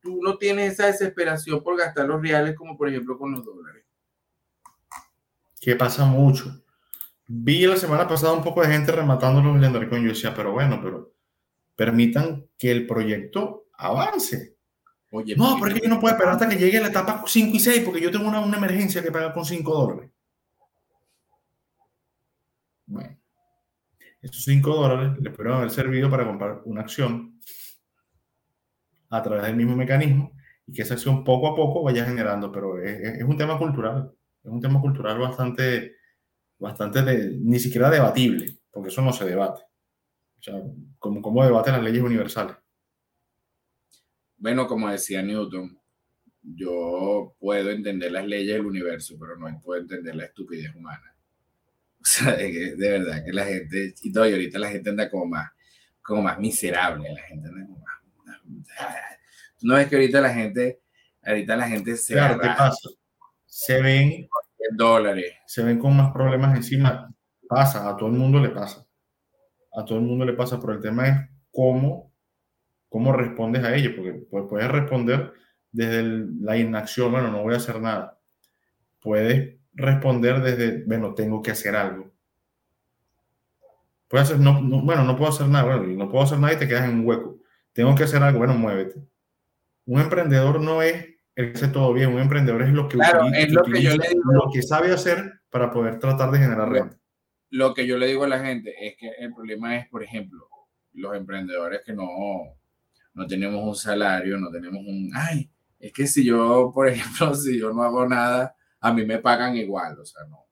tú 0.00 0.20
no 0.22 0.38
tienes 0.38 0.72
esa 0.72 0.86
desesperación 0.86 1.62
por 1.62 1.76
gastar 1.76 2.06
los 2.06 2.22
reales 2.22 2.56
como 2.56 2.76
por 2.76 2.88
ejemplo 2.88 3.18
con 3.18 3.32
los 3.32 3.44
dólares. 3.44 3.84
Que 5.60 5.76
pasa 5.76 6.06
mucho. 6.06 6.62
Vi 7.26 7.66
la 7.66 7.76
semana 7.76 8.06
pasada 8.06 8.32
un 8.32 8.44
poco 8.44 8.62
de 8.62 8.68
gente 8.68 8.92
rematando 8.92 9.42
los 9.42 9.60
lenders 9.60 9.88
con 9.88 10.02
yo 10.02 10.10
decía, 10.10 10.32
pero 10.32 10.52
bueno, 10.52 10.80
pero 10.82 11.12
permitan 11.74 12.46
que 12.56 12.70
el 12.70 12.86
proyecto 12.86 13.66
avance. 13.76 14.56
Oye, 15.10 15.36
no, 15.36 15.56
porque 15.58 15.80
yo 15.82 15.88
no 15.88 16.00
puedo 16.00 16.14
esperar 16.14 16.34
hasta 16.34 16.48
que 16.48 16.56
llegue 16.56 16.80
la 16.80 16.88
etapa 16.88 17.24
5 17.26 17.56
y 17.56 17.60
6 17.60 17.82
porque 17.84 18.00
yo 18.00 18.10
tengo 18.10 18.28
una, 18.28 18.40
una 18.40 18.56
emergencia 18.56 19.02
que 19.02 19.12
pagar 19.12 19.34
con 19.34 19.44
5 19.44 19.74
dólares. 19.74 20.10
Bueno, 22.86 23.15
estos 24.26 24.44
5 24.44 24.74
dólares 24.74 25.18
les 25.20 25.32
pudieron 25.32 25.58
haber 25.58 25.70
servido 25.70 26.10
para 26.10 26.26
comprar 26.26 26.60
una 26.64 26.82
acción 26.82 27.40
a 29.10 29.22
través 29.22 29.46
del 29.46 29.56
mismo 29.56 29.76
mecanismo 29.76 30.32
y 30.66 30.72
que 30.72 30.82
esa 30.82 30.94
acción 30.94 31.22
poco 31.24 31.48
a 31.48 31.54
poco 31.54 31.82
vaya 31.82 32.04
generando, 32.04 32.50
pero 32.50 32.82
es, 32.82 33.22
un 33.22 33.36
tema 33.36 33.56
cultural, 33.56 34.12
es 34.42 34.50
un 34.50 34.60
tema 34.60 34.80
cultural 34.80 35.18
bastante, 35.18 35.96
bastante 36.58 37.02
ni 37.40 37.58
siquiera 37.60 37.88
debatible, 37.88 38.58
porque 38.70 38.88
eso 38.88 39.00
no 39.00 39.12
se 39.12 39.24
debate. 39.24 39.62
O 40.38 40.42
sea, 40.42 40.60
como, 40.98 41.22
como 41.22 41.44
debaten 41.44 41.74
las 41.74 41.82
leyes 41.82 42.02
universales. 42.02 42.56
Bueno, 44.36 44.66
como 44.66 44.88
decía 44.90 45.22
Newton, 45.22 45.78
yo 46.42 47.36
puedo 47.38 47.70
entender 47.70 48.10
las 48.12 48.26
leyes 48.26 48.56
del 48.56 48.66
universo, 48.66 49.16
pero 49.18 49.36
no 49.36 49.60
puedo 49.62 49.80
entender 49.80 50.16
la 50.16 50.24
estupidez 50.24 50.74
humana. 50.74 51.15
O 52.06 52.08
sea, 52.08 52.36
de, 52.36 52.76
verdad 52.78 53.24
que 53.24 53.32
la 53.32 53.44
gente, 53.44 53.92
y 54.00 54.12
todo, 54.12 54.28
y 54.28 54.32
ahorita 54.32 54.60
la 54.60 54.68
gente 54.68 54.90
anda 54.90 55.10
como 55.10 55.26
más, 55.26 55.50
como 56.00 56.22
más 56.22 56.38
miserable, 56.38 57.12
la 57.12 57.20
gente 57.22 57.48
anda 57.48 57.66
como 57.66 57.80
más, 57.80 57.96
no 59.62 59.74
ves 59.74 59.88
que 59.88 59.96
ahorita 59.96 60.20
la 60.20 60.32
gente, 60.32 60.82
ahorita 61.24 61.56
la 61.56 61.68
gente 61.68 61.96
se 61.96 62.14
Claro, 62.14 62.38
¿qué 62.38 62.46
pasa? 62.46 62.90
Se 63.44 63.82
ven 63.82 64.28
dólares. 64.72 65.34
Se 65.46 65.64
ven 65.64 65.80
con 65.80 65.96
más 65.96 66.12
problemas 66.12 66.56
encima. 66.56 67.12
Pasa, 67.48 67.88
a 67.88 67.96
todo 67.96 68.08
el 68.08 68.14
mundo 68.14 68.38
le 68.38 68.50
pasa. 68.50 68.86
A 69.72 69.84
todo 69.84 69.98
el 69.98 70.04
mundo 70.04 70.24
le 70.24 70.34
pasa, 70.34 70.60
pero 70.60 70.74
el 70.74 70.80
tema 70.80 71.08
es 71.08 71.16
cómo, 71.50 72.12
cómo 72.88 73.12
respondes 73.12 73.64
a 73.64 73.74
ello, 73.74 73.96
porque 73.96 74.12
pues, 74.30 74.44
puedes 74.48 74.68
responder 74.68 75.32
desde 75.72 76.02
la 76.40 76.56
inacción, 76.56 77.10
bueno, 77.10 77.32
no 77.32 77.42
voy 77.42 77.54
a 77.54 77.58
hacer 77.58 77.80
nada. 77.80 78.18
Puedes 79.00 79.58
responder 79.76 80.42
desde, 80.42 80.84
bueno, 80.84 81.14
tengo 81.14 81.42
que 81.42 81.52
hacer 81.52 81.76
algo. 81.76 82.10
Puedes 84.08 84.28
hacer, 84.28 84.40
no, 84.40 84.60
bueno, 84.82 85.04
no 85.04 85.16
puedo 85.16 85.30
hacer 85.30 85.48
nada, 85.48 85.64
bueno, 85.64 86.04
no 86.04 86.10
puedo 86.10 86.24
hacer 86.24 86.38
nada 86.38 86.54
y 86.54 86.58
te 86.58 86.66
quedas 86.66 86.88
en 86.88 87.00
un 87.00 87.06
hueco. 87.06 87.38
Tengo 87.72 87.94
que 87.94 88.04
hacer 88.04 88.22
algo, 88.22 88.38
bueno, 88.38 88.54
muévete. 88.54 89.00
Un 89.84 90.00
emprendedor 90.00 90.60
no 90.60 90.82
es 90.82 91.16
el 91.34 91.52
que 91.52 91.58
hace 91.58 91.68
todo 91.68 91.92
bien, 91.92 92.12
un 92.12 92.20
emprendedor 92.20 92.62
es 92.62 92.72
lo 92.72 92.88
que, 92.88 92.96
es 92.96 93.52
lo, 93.52 93.62
que 93.62 93.82
yo 93.82 93.90
le 93.90 94.08
digo, 94.08 94.32
lo 94.32 94.50
que 94.50 94.62
sabe 94.62 94.90
hacer 94.90 95.40
para 95.50 95.70
poder 95.70 95.98
tratar 95.98 96.30
de 96.30 96.38
generar 96.38 96.70
renta. 96.70 96.98
Lo 97.50 97.74
que 97.74 97.86
yo 97.86 97.98
le 97.98 98.06
digo 98.06 98.24
a 98.24 98.28
la 98.28 98.40
gente 98.40 98.74
es 98.80 98.96
que 98.96 99.10
el 99.18 99.34
problema 99.34 99.76
es, 99.76 99.86
por 99.88 100.02
ejemplo, 100.02 100.48
los 100.94 101.14
emprendedores 101.14 101.82
que 101.84 101.92
no, 101.92 102.06
no 103.12 103.26
tenemos 103.26 103.62
un 103.62 103.76
salario, 103.76 104.38
no 104.38 104.50
tenemos 104.50 104.80
un, 104.80 105.10
ay, 105.14 105.50
es 105.78 105.92
que 105.92 106.06
si 106.06 106.24
yo, 106.24 106.72
por 106.74 106.88
ejemplo, 106.88 107.34
si 107.34 107.58
yo 107.58 107.72
no 107.72 107.82
hago 107.82 108.08
nada, 108.08 108.55
a 108.80 108.92
mí 108.92 109.04
me 109.04 109.18
pagan 109.18 109.56
igual, 109.56 109.98
o 109.98 110.04
sea, 110.04 110.24
no. 110.24 110.46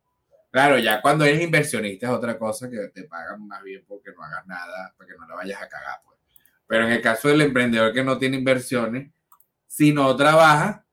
Claro, 0.50 0.78
ya 0.78 1.02
cuando 1.02 1.24
eres 1.24 1.42
inversionista 1.42 2.06
es 2.06 2.12
otra 2.12 2.38
cosa 2.38 2.70
que 2.70 2.78
te 2.94 3.04
pagan 3.04 3.46
más 3.46 3.62
bien 3.64 3.84
porque 3.88 4.12
no 4.16 4.22
hagas 4.22 4.46
nada, 4.46 4.94
porque 4.96 5.14
no 5.18 5.26
la 5.26 5.34
vayas 5.34 5.60
a 5.60 5.68
cagar, 5.68 5.98
pues. 6.04 6.18
Pero 6.66 6.86
en 6.86 6.92
el 6.92 7.02
caso 7.02 7.28
del 7.28 7.40
emprendedor 7.40 7.92
que 7.92 8.04
no 8.04 8.18
tiene 8.18 8.36
inversiones, 8.36 9.10
si 9.66 9.92
no 9.92 10.14
trabaja, 10.14 10.86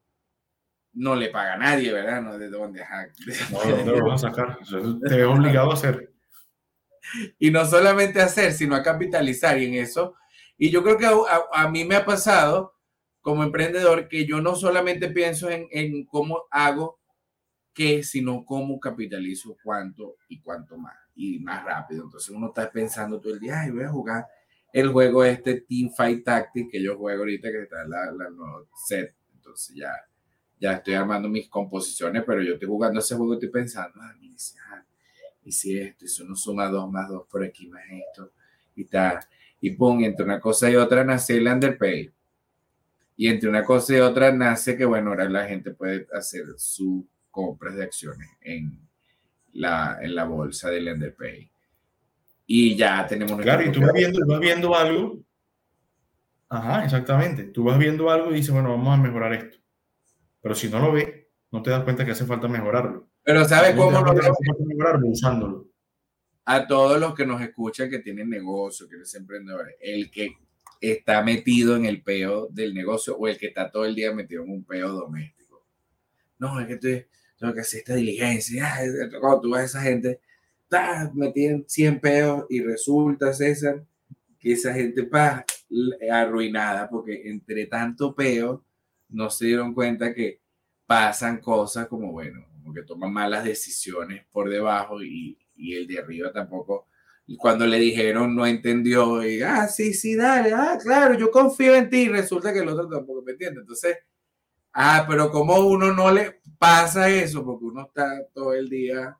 no 0.93 1.15
le 1.15 1.29
paga 1.29 1.53
a 1.53 1.57
nadie, 1.57 1.93
¿verdad? 1.93 2.21
No, 2.21 2.37
¿de 2.37 2.49
dónde? 2.49 2.83
No, 3.85 3.95
lo 3.95 4.07
vas 4.07 4.23
a 4.23 4.29
sacar. 4.29 4.57
Te 5.07 5.15
ves 5.15 5.25
obligado 5.27 5.71
a 5.71 5.73
hacer. 5.75 6.11
Y 7.39 7.51
no 7.51 7.65
solamente 7.65 8.21
a 8.21 8.25
hacer, 8.25 8.53
sino 8.53 8.75
a 8.75 8.83
capitalizar. 8.83 9.57
Y 9.59 9.65
en 9.65 9.75
eso, 9.75 10.15
y 10.57 10.69
yo 10.69 10.83
creo 10.83 10.97
que 10.97 11.05
a, 11.05 11.69
mí 11.69 11.85
me 11.85 11.95
ha 11.95 12.05
pasado 12.05 12.75
como 13.21 13.43
emprendedor 13.43 14.07
que 14.07 14.25
yo 14.25 14.41
no 14.41 14.55
solamente 14.55 15.09
pienso 15.09 15.49
en, 15.49 15.67
en 15.71 16.05
cómo 16.05 16.45
hago 16.49 17.00
qué, 17.73 18.03
sino 18.03 18.45
cómo 18.45 18.79
capitalizo 18.79 19.57
cuánto 19.63 20.17
y 20.27 20.39
cuánto 20.39 20.77
más 20.77 20.95
y 21.15 21.39
más 21.39 21.63
rápido. 21.63 22.05
Entonces 22.05 22.29
uno 22.29 22.47
está 22.47 22.71
pensando 22.71 23.19
todo 23.19 23.33
el 23.33 23.39
día, 23.39 23.61
ay, 23.61 23.71
voy 23.71 23.83
a 23.83 23.89
jugar 23.89 24.25
el 24.73 24.89
juego 24.89 25.23
este 25.23 25.61
Team 25.61 25.91
Fight 25.95 26.23
Tactics 26.23 26.71
que 26.71 26.81
yo 26.81 26.97
juego 26.97 27.19
ahorita, 27.19 27.51
que 27.51 27.63
está 27.63 27.85
la, 27.85 28.11
la 28.11 28.29
nueva 28.29 28.63
set. 28.73 29.13
Entonces 29.35 29.75
ya, 29.75 29.91
ya 30.59 30.73
estoy 30.73 30.93
armando 30.93 31.27
mis 31.27 31.49
composiciones, 31.49 32.23
pero 32.25 32.41
yo 32.41 32.53
estoy 32.53 32.67
jugando 32.67 32.99
ese 32.99 33.15
juego, 33.15 33.33
estoy 33.33 33.49
pensando, 33.49 33.99
ah, 34.01 34.13
y 35.43 35.51
si 35.51 35.77
esto, 35.77 36.05
y 36.05 36.07
si 36.07 36.21
uno 36.21 36.35
suma 36.35 36.67
dos 36.67 36.89
más 36.91 37.09
dos 37.09 37.27
por 37.27 37.43
aquí 37.43 37.67
más 37.67 37.83
esto, 37.89 38.31
y 38.75 38.85
tal. 38.85 39.19
Y 39.59 39.71
pum, 39.71 40.03
entre 40.03 40.23
una 40.25 40.39
cosa 40.39 40.69
y 40.69 40.75
otra 40.75 41.03
nace 41.03 41.37
el 41.37 41.47
Underpay. 41.47 42.11
Y 43.17 43.27
entre 43.27 43.49
una 43.49 43.63
cosa 43.63 43.95
y 43.95 43.99
otra 43.99 44.31
nace 44.31 44.77
que, 44.77 44.85
bueno, 44.85 45.09
ahora 45.11 45.29
la 45.29 45.45
gente 45.47 45.71
puede 45.71 46.07
hacer 46.13 46.45
su 46.57 47.07
compras 47.31 47.75
de 47.75 47.83
acciones 47.83 48.29
en 48.41 48.79
la, 49.53 49.97
en 50.01 50.13
la 50.13 50.25
bolsa 50.25 50.69
del 50.69 50.89
Underpay. 50.89 51.51
Y 52.45 52.75
ya 52.75 53.07
tenemos... 53.07 53.41
Claro, 53.41 53.63
y 53.63 53.71
tú 53.71 53.81
vas 53.81 53.93
viendo, 53.93 54.19
vas 54.27 54.39
viendo 54.39 54.75
algo. 54.75 55.23
Ajá, 56.49 56.83
exactamente. 56.83 57.45
Tú 57.45 57.63
vas 57.63 57.79
viendo 57.79 58.09
algo 58.11 58.29
y 58.31 58.35
dices, 58.35 58.51
bueno, 58.51 58.71
vamos 58.71 58.93
a 58.93 59.01
mejorar 59.01 59.33
esto. 59.33 59.57
Pero 60.41 60.53
si 60.53 60.69
no 60.69 60.79
lo 60.79 60.91
ves, 60.91 61.07
no 61.51 61.61
te 61.61 61.69
das 61.69 61.83
cuenta 61.83 62.03
que 62.03 62.11
hace 62.11 62.25
falta 62.25 62.47
mejorarlo. 62.47 63.09
Pero 63.23 63.45
¿sabes 63.45 63.75
cómo 63.75 63.91
lo 63.91 64.13
mejorarlo? 64.65 65.07
Usándolo. 65.07 65.69
A 66.45 66.67
todos 66.67 66.99
los 66.99 67.13
que 67.13 67.25
nos 67.25 67.41
escuchan 67.41 67.89
que 67.89 67.99
tienen 67.99 68.29
negocio, 68.29 68.89
que 68.89 68.95
eres 68.95 69.13
emprendedores, 69.15 69.75
el 69.79 70.09
que 70.09 70.37
está 70.81 71.21
metido 71.21 71.75
en 71.75 71.85
el 71.85 72.01
peo 72.01 72.47
del 72.47 72.73
negocio 72.73 73.15
o 73.15 73.27
el 73.27 73.37
que 73.37 73.47
está 73.47 73.69
todo 73.69 73.85
el 73.85 73.93
día 73.93 74.11
metido 74.11 74.43
en 74.43 74.49
un 74.49 74.65
peo 74.65 74.89
doméstico. 74.89 75.67
No, 76.39 76.59
es 76.59 76.65
que 76.65 76.73
estoy, 76.73 77.05
tengo 77.41 77.55
que 77.55 77.61
hacer 77.61 77.79
esta 77.79 77.95
diligencia. 77.95 78.71
Cuando 79.19 79.41
tú 79.41 79.51
ves 79.51 79.61
a 79.61 79.65
esa 79.65 79.81
gente, 79.81 80.21
me 81.15 81.31
tienen 81.31 81.65
100 81.67 81.99
peos 81.99 82.45
y 82.49 82.61
resulta, 82.61 83.33
César, 83.33 83.83
que 84.39 84.53
esa 84.53 84.73
gente 84.73 85.03
pa, 85.03 85.43
arruinada 86.11 86.87
porque 86.87 87.29
entre 87.29 87.65
tanto 87.65 88.13
peo 88.13 88.63
no 89.09 89.29
se 89.29 89.47
dieron 89.47 89.73
cuenta 89.73 90.13
que 90.13 90.39
pasan 90.85 91.39
cosas 91.39 91.87
como, 91.87 92.11
bueno, 92.11 92.45
como 92.53 92.73
que 92.73 92.83
toman 92.83 93.11
malas 93.11 93.43
decisiones 93.43 94.23
por 94.31 94.47
debajo 94.47 95.01
y, 95.01 95.37
y 95.55 95.75
el 95.75 95.87
de 95.87 95.99
arriba 95.99 96.31
tampoco. 96.31 96.87
Y 97.25 97.37
cuando 97.37 97.65
le 97.65 97.79
dijeron 97.79 98.35
no 98.35 98.45
entendió 98.45 99.25
y, 99.25 99.41
ah, 99.41 99.67
sí, 99.67 99.93
sí, 99.95 100.15
dale, 100.15 100.53
ah, 100.53 100.77
claro, 100.81 101.17
yo 101.17 101.31
confío 101.31 101.75
en 101.75 101.89
ti, 101.89 102.01
y 102.03 102.09
resulta 102.09 102.53
que 102.53 102.59
el 102.59 102.69
otro 102.69 102.87
tampoco 102.87 103.23
me 103.23 103.31
entiende. 103.31 103.61
Entonces, 103.61 103.97
ah, 104.73 105.05
pero 105.07 105.31
como 105.31 105.59
uno 105.59 105.93
no 105.93 106.11
le 106.11 106.41
pasa 106.57 107.09
eso, 107.09 107.43
porque 107.43 107.65
uno 107.65 107.87
está 107.87 108.25
todo 108.33 108.53
el 108.53 108.69
día 108.69 109.17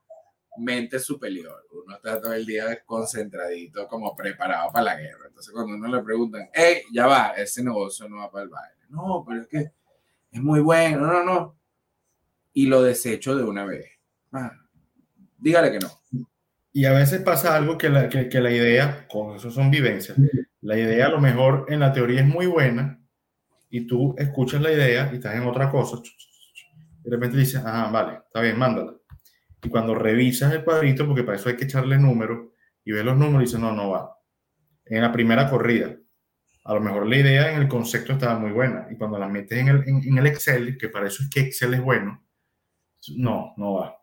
mente 0.58 0.99
superior, 0.99 1.66
uno 1.72 1.95
está 1.95 2.22
todo 2.22 2.34
el 2.34 2.45
día 2.45 2.84
concentradito, 2.86 3.88
como 3.88 4.16
preparado 4.16 4.72
para 4.72 4.86
la 4.86 4.95
guerra. 4.97 5.26
Entonces, 5.28 5.52
cuando 5.54 5.76
uno 5.76 5.88
le 5.88 6.04
preguntan, 6.04 6.49
hey, 6.54 6.84
ya 6.93 7.08
va, 7.08 7.30
ese 7.38 7.64
negocio 7.64 8.08
no 8.08 8.18
va 8.18 8.32
para 8.32 8.43
el 8.43 8.49
baile. 8.49 8.82
No, 8.89 9.24
pero 9.28 9.41
es 9.41 9.47
que 9.47 9.72
es 10.32 10.41
muy 10.41 10.60
bueno, 10.60 11.08
no, 11.08 11.14
no, 11.14 11.24
no. 11.24 11.58
Y 12.54 12.68
lo 12.68 12.82
desecho 12.82 13.36
de 13.36 13.43
una 13.43 13.66
vez. 13.66 13.86
Ah, 14.32 14.52
dígale 15.38 15.72
que 15.72 15.80
no. 15.80 15.89
Y 16.74 16.86
a 16.86 16.93
veces 16.93 17.22
pasa 17.22 17.56
algo 17.56 17.78
que 17.78 17.89
la, 17.89 18.08
que, 18.08 18.30
que 18.30 18.39
la 18.39 18.52
idea, 18.52 19.08
con 19.08 19.36
eso 19.36 19.52
son 19.52 19.72
vivencias, 19.72 20.18
la 20.62 20.78
idea 20.78 21.08
a 21.08 21.10
lo 21.10 21.20
mejor 21.20 21.66
en 21.70 21.80
la 21.80 21.91
teoría 21.91 22.22
es 22.22 22.28
muy 22.28 22.45
buena 22.45 23.01
y 23.72 23.88
tú 23.88 24.13
escuchas 24.17 24.61
la 24.61 24.72
idea 24.72 25.09
y 25.11 25.15
estás 25.15 25.36
en 25.36 25.47
otra 25.47 25.72
cosa 25.72 26.01
de 27.03 27.09
repente 27.09 27.38
dices, 27.38 27.61
ah, 27.65 27.89
vale, 27.91 28.19
está 28.26 28.41
bien, 28.41 28.57
mándala. 28.57 28.93
Y 29.63 29.69
cuando 29.69 29.95
revisas 29.95 30.53
el 30.53 30.63
cuadrito, 30.63 31.05
porque 31.05 31.24
para 31.24 31.38
eso 31.38 31.49
hay 31.49 31.55
que 31.55 31.65
echarle 31.65 31.97
números, 31.97 32.49
y 32.84 32.91
ves 32.91 33.05
los 33.05 33.17
números 33.17 33.41
y 33.41 33.45
dices, 33.45 33.59
no, 33.59 33.74
no 33.74 33.89
va. 33.89 34.17
En 34.86 35.01
la 35.01 35.11
primera 35.11 35.49
corrida, 35.49 35.95
a 36.63 36.74
lo 36.74 36.82
mejor 36.82 37.07
la 37.07 37.17
idea 37.17 37.51
en 37.51 37.61
el 37.61 37.67
concepto 37.67 38.13
estaba 38.13 38.38
muy 38.38 38.51
buena, 38.51 38.88
y 38.91 38.97
cuando 38.97 39.17
la 39.17 39.28
metes 39.28 39.57
en 39.57 39.67
el, 39.67 39.84
en, 39.88 40.17
el 40.17 40.28
Excel, 40.28 40.78
que 40.78 40.89
para 40.89 41.07
eso 41.07 41.24
es 41.24 41.30
que 41.30 41.41
Excel 41.41 41.74
es 41.74 41.82
bueno, 41.82 42.24
no, 43.15 43.53
no 43.57 43.74
va. 43.74 43.97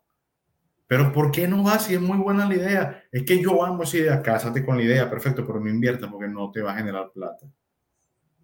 Pero 0.87 1.13
¿por 1.13 1.31
qué 1.31 1.47
no 1.47 1.63
va 1.63 1.77
si 1.77 1.93
es 1.93 2.01
muy 2.01 2.17
buena 2.17 2.47
la 2.47 2.55
idea? 2.55 3.03
Es 3.11 3.23
que 3.23 3.41
yo 3.41 3.63
amo 3.63 3.83
esa 3.83 3.97
idea, 3.97 4.21
cásate 4.21 4.65
con 4.65 4.75
la 4.77 4.83
idea, 4.83 5.09
perfecto, 5.09 5.45
pero 5.45 5.59
no 5.59 5.69
inviertas 5.69 6.09
porque 6.09 6.27
no 6.27 6.51
te 6.51 6.61
va 6.61 6.73
a 6.73 6.77
generar 6.77 7.11
plata. 7.13 7.45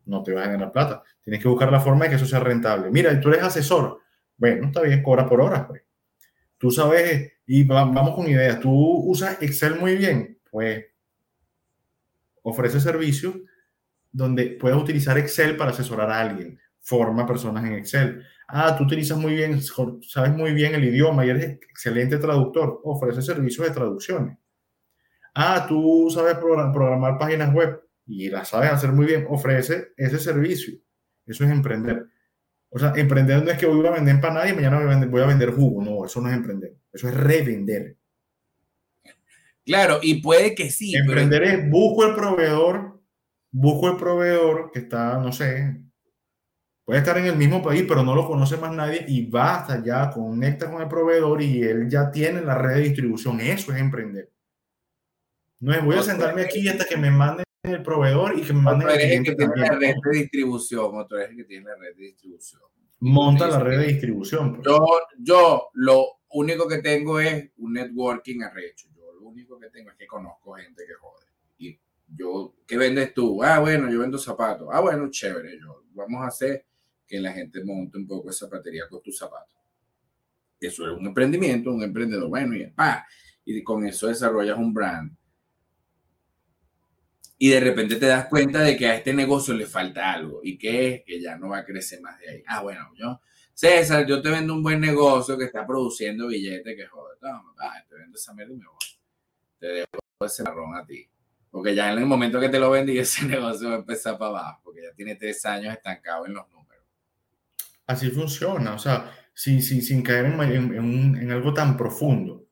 No 0.06 0.24
te 0.24 0.34
va 0.34 0.42
a 0.42 0.46
generar 0.46 0.72
plata. 0.72 1.04
Tienes 1.24 1.42
que 1.42 1.48
buscar 1.48 1.72
la 1.72 1.80
forma 1.80 2.06
de 2.06 2.12
que 2.12 2.16
eso 2.18 2.26
sea 2.26 2.40
rentable. 2.40 2.90
Mira, 2.92 3.20
tú 3.20 3.30
eres 3.30 3.44
asesor. 3.44 4.02
Bueno, 4.38 4.68
está 4.68 4.82
bien, 4.82 5.02
cobra 5.02 5.28
por 5.28 5.42
hora, 5.42 5.68
pues. 5.68 5.82
Tú 6.58 6.72
sabes, 6.72 7.34
y 7.46 7.64
vamos 7.64 8.16
con 8.16 8.28
ideas, 8.28 8.60
tú 8.60 8.72
usas 8.72 9.42
Excel 9.42 9.80
muy 9.80 9.96
bien, 9.98 10.40
pues 10.50 10.86
ofrece 12.42 12.80
servicios 12.80 13.36
donde 14.12 14.58
puedes 14.60 14.78
utilizar 14.78 15.18
Excel 15.18 15.58
para 15.58 15.72
asesorar 15.72 16.10
a 16.10 16.20
alguien, 16.22 16.60
forma 16.80 17.28
personas 17.28 17.66
en 17.66 17.74
Excel. 17.74 18.24
Ah, 18.48 18.76
tú 18.78 18.86
utilizas 18.86 19.18
muy 19.18 19.36
bien, 19.36 19.60
sabes 19.62 20.32
muy 20.32 20.54
bien 20.54 20.76
el 20.76 20.86
idioma 20.86 21.26
y 21.26 21.30
eres 21.30 21.60
excelente 21.70 22.18
traductor, 22.18 22.80
ofrece 22.84 23.22
servicios 23.22 23.68
de 23.68 23.74
traducciones. 23.74 24.38
Ah, 25.34 25.66
tú 25.68 26.10
sabes 26.10 26.36
programar 26.36 27.18
páginas 27.18 27.54
web 27.54 27.85
y 28.06 28.30
las 28.30 28.50
sabes 28.50 28.72
hacer 28.72 28.92
muy 28.92 29.06
bien, 29.06 29.26
ofrece 29.30 29.94
ese 29.98 30.20
servicio. 30.20 30.78
Eso 31.26 31.44
es 31.44 31.50
emprender. 31.50 32.06
O 32.70 32.78
sea, 32.78 32.94
emprender 32.96 33.44
no 33.44 33.52
es 33.52 33.58
que 33.58 33.66
voy 33.66 33.86
a 33.88 33.92
vender 33.92 34.20
para 34.20 34.48
y 34.50 34.54
mañana 34.54 34.78
voy 34.78 34.86
a 34.86 34.90
vender, 34.90 35.10
voy 35.10 35.22
a 35.22 35.28
vender 35.28 35.52
jugo. 35.52 35.84
No, 35.84 36.06
eso 36.06 36.22
no 36.22 36.30
es 36.30 36.36
emprender. 36.36 36.76
Eso 36.92 37.08
es 37.08 37.16
revender. 37.16 37.98
Claro, 39.66 40.00
y 40.02 40.22
puede 40.22 40.54
que 40.54 40.70
sí. 40.70 40.96
Emprender 40.96 41.44
es 41.44 41.70
busco 41.70 42.06
el 42.06 42.14
proveedor, 42.14 43.02
busco 43.52 43.90
el 43.90 43.98
proveedor 43.98 44.70
que 44.72 44.80
está, 44.80 45.18
no 45.18 45.32
sé, 45.32 45.82
puede 46.84 47.00
estar 47.00 47.18
en 47.18 47.26
el 47.26 47.36
mismo 47.36 47.64
país, 47.64 47.84
pero 47.88 48.04
no 48.04 48.14
lo 48.14 48.28
conoce 48.28 48.58
más 48.58 48.72
nadie 48.74 49.04
y 49.08 49.28
va 49.28 49.56
hasta 49.56 49.74
allá, 49.74 50.12
conecta 50.12 50.70
con 50.70 50.82
el 50.82 50.88
proveedor 50.88 51.42
y 51.42 51.64
él 51.64 51.90
ya 51.90 52.12
tiene 52.12 52.42
la 52.42 52.56
red 52.56 52.76
de 52.76 52.82
distribución. 52.82 53.40
Eso 53.40 53.74
es 53.74 53.80
emprender. 53.80 54.32
No 55.62 55.74
es 55.74 55.84
voy 55.84 55.96
a 55.96 56.04
sentarme 56.04 56.44
aquí 56.44 56.68
hasta 56.68 56.86
que 56.86 56.98
me 56.98 57.10
manden 57.10 57.45
el 57.70 57.84
proveedor 57.84 58.38
y 58.38 58.42
que 58.42 58.54
me 58.54 58.62
manden 58.62 58.90
el 58.90 59.24
que 59.24 59.36
tiene 59.36 59.54
la 59.56 59.70
red 59.70 59.96
de 60.04 60.18
distribución, 60.20 60.98
otro 60.98 61.20
es 61.20 61.30
el 61.30 61.36
que 61.38 61.44
tiene 61.44 61.66
la 61.66 61.76
red 61.76 61.96
de 61.96 62.04
distribución. 62.04 62.62
Monta 63.00 63.48
la 63.48 63.60
red 63.60 63.80
de 63.80 63.88
distribución. 63.88 64.56
Pues. 64.56 64.66
Yo, 64.66 64.86
yo 65.20 65.68
lo 65.74 66.08
único 66.32 66.68
que 66.68 66.80
tengo 66.80 67.20
es 67.20 67.52
un 67.58 67.74
networking 67.74 68.42
arrecho. 68.42 68.88
Yo 68.96 69.14
lo 69.14 69.28
único 69.28 69.60
que 69.60 69.70
tengo 69.70 69.92
es 69.92 69.98
que 69.98 70.08
conozco 70.08 70.54
gente 70.54 70.84
que 70.86 70.94
jode. 70.94 71.26
Y 71.58 71.80
yo, 72.08 72.56
¿qué 72.66 72.78
vendes 72.78 73.14
tú? 73.14 73.44
Ah, 73.44 73.60
bueno, 73.60 73.92
yo 73.92 74.00
vendo 74.00 74.18
zapatos. 74.18 74.68
Ah, 74.72 74.82
bueno, 74.82 75.10
chévere. 75.10 75.60
Yo, 75.60 75.84
vamos 75.94 76.24
a 76.24 76.28
hacer 76.28 76.66
que 77.06 77.20
la 77.20 77.32
gente 77.32 77.64
monte 77.64 77.98
un 77.98 78.08
poco 78.08 78.30
de 78.30 78.34
zapatería 78.34 78.88
con 78.90 79.02
tus 79.02 79.18
zapatos. 79.18 79.56
Eso 80.60 80.90
es 80.90 80.98
un 80.98 81.06
emprendimiento, 81.06 81.72
un 81.72 81.84
emprendedor. 81.84 82.30
Bueno, 82.30 82.56
y, 82.56 82.74
ah, 82.78 83.06
y 83.44 83.62
con 83.62 83.86
eso 83.86 84.08
desarrollas 84.08 84.58
un 84.58 84.74
brand 84.74 85.16
y 87.38 87.50
de 87.50 87.60
repente 87.60 87.98
te 87.98 88.06
das 88.06 88.28
cuenta 88.28 88.62
de 88.62 88.78
que 88.78 88.88
a 88.88 88.96
este 88.96 89.14
negocio 89.14 89.54
le 89.54 89.66
falta 89.66 90.14
algo 90.14 90.40
y 90.44 90.58
que 90.58 90.96
es 90.96 91.04
que 91.04 91.22
ya 91.22 91.38
no 91.38 91.50
va 91.50 91.60
a 91.60 91.66
crecer 91.66 92.02
más 92.02 92.20
de 92.20 92.30
ahí. 92.30 92.44
Ah, 92.48 92.62
bueno, 92.62 92.92
yo, 92.96 93.20
César, 93.54 94.06
yo 94.06 94.22
te 94.22 94.30
vendo 94.30 94.54
un 94.54 94.64
buen 94.64 94.80
negocio 94.80 95.38
que 95.38 95.46
está 95.46 95.66
produciendo 95.66 96.28
billetes 96.28 96.76
que 96.76 96.88
joder, 96.88 97.18
te 97.20 97.96
vendo 97.96 98.18
esa 98.18 98.34
mierda 98.34 98.54
y 98.54 98.58
me 98.58 98.66
voy. 98.66 98.76
Te 99.60 99.68
dejo 99.68 100.26
ese 100.26 100.44
marrón 100.44 100.76
a 100.76 100.86
ti. 100.86 101.08
Porque 101.52 101.76
ya 101.76 101.92
en 101.92 102.00
el 102.00 102.06
momento 102.06 102.40
que 102.40 102.50
te 102.50 102.60
lo 102.60 102.70
vendí, 102.70 102.98
ese 103.00 103.26
negocio 103.26 103.70
va 103.70 103.76
a 103.76 103.80
empezar 103.80 104.18
para 104.18 104.30
abajo, 104.32 104.62
porque 104.64 104.82
ya 104.84 104.94
tiene 104.94 105.16
tres 105.16 105.46
años 105.46 105.74
estancado 105.74 106.26
en 106.26 106.34
los 106.34 106.50
números. 106.50 106.84
Así 107.88 108.10
funciona, 108.10 108.74
o 108.74 108.80
sea, 108.80 109.12
sin, 109.34 109.62
sin, 109.62 109.82
sin 109.82 110.02
caer 110.02 110.26
en, 110.26 110.42
en, 110.42 111.18
en, 111.18 111.32
algo 111.32 111.54
tan 111.54 111.78
profundo. 111.78 112.48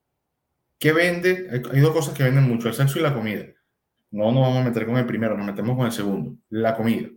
¿Qué 0.78 0.92
vende? 0.92 1.50
Hay 1.72 1.80
dos 1.80 1.94
cosas 1.94 2.14
que 2.14 2.24
venden 2.24 2.44
mucho, 2.44 2.68
el 2.68 2.74
sexo 2.74 3.00
y 3.00 3.02
la 3.02 3.14
comida 3.14 3.53
no 4.14 4.32
nos 4.32 4.42
vamos 4.44 4.60
a 4.60 4.64
meter 4.64 4.86
con 4.86 4.96
el 4.98 5.08
primero, 5.08 5.36
nos 5.36 5.48
metemos 5.48 5.76
con 5.76 5.88
el 5.88 5.92
segundo, 5.92 6.38
la 6.50 6.76
comida. 6.76 7.10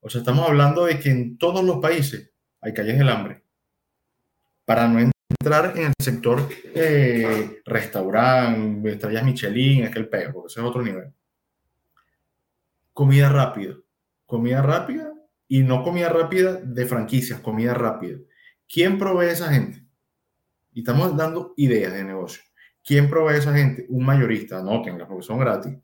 O 0.00 0.08
sea, 0.08 0.20
estamos 0.20 0.48
hablando 0.48 0.86
de 0.86 0.98
que 0.98 1.10
en 1.10 1.36
todos 1.36 1.62
los 1.62 1.76
países 1.76 2.32
hay 2.62 2.72
calles 2.72 2.96
del 2.96 3.10
hambre. 3.10 3.44
Para 4.64 4.88
no 4.88 4.98
entrar 5.28 5.76
en 5.76 5.88
el 5.88 5.92
sector 5.98 6.48
eh, 6.74 7.60
restaurante, 7.66 8.92
estrellas 8.92 9.24
Michelin, 9.24 9.84
aquel 9.84 10.08
pego, 10.08 10.46
ese 10.46 10.60
es 10.60 10.66
otro 10.66 10.82
nivel. 10.82 11.12
comida 12.94 13.28
rápida. 13.28 13.76
Comida 14.24 14.62
rápida 14.62 15.12
y 15.48 15.62
no 15.62 15.82
comida 15.82 16.08
rápida 16.08 16.54
de 16.54 16.86
franquicias, 16.86 17.40
comida 17.40 17.74
rápida. 17.74 18.18
¿Quién 18.66 18.96
provee 18.96 19.26
a 19.26 19.32
esa 19.32 19.52
gente? 19.52 19.84
Y 20.72 20.80
estamos 20.80 21.14
dando 21.14 21.52
ideas 21.58 21.92
de 21.92 22.04
negocio. 22.04 22.42
¿Quién 22.82 23.10
provee 23.10 23.34
a 23.34 23.38
esa 23.38 23.52
gente? 23.54 23.84
Un 23.90 24.06
mayorista, 24.06 24.60
anótenla 24.60 25.06
porque 25.06 25.26
son 25.26 25.38
gratis. 25.38 25.76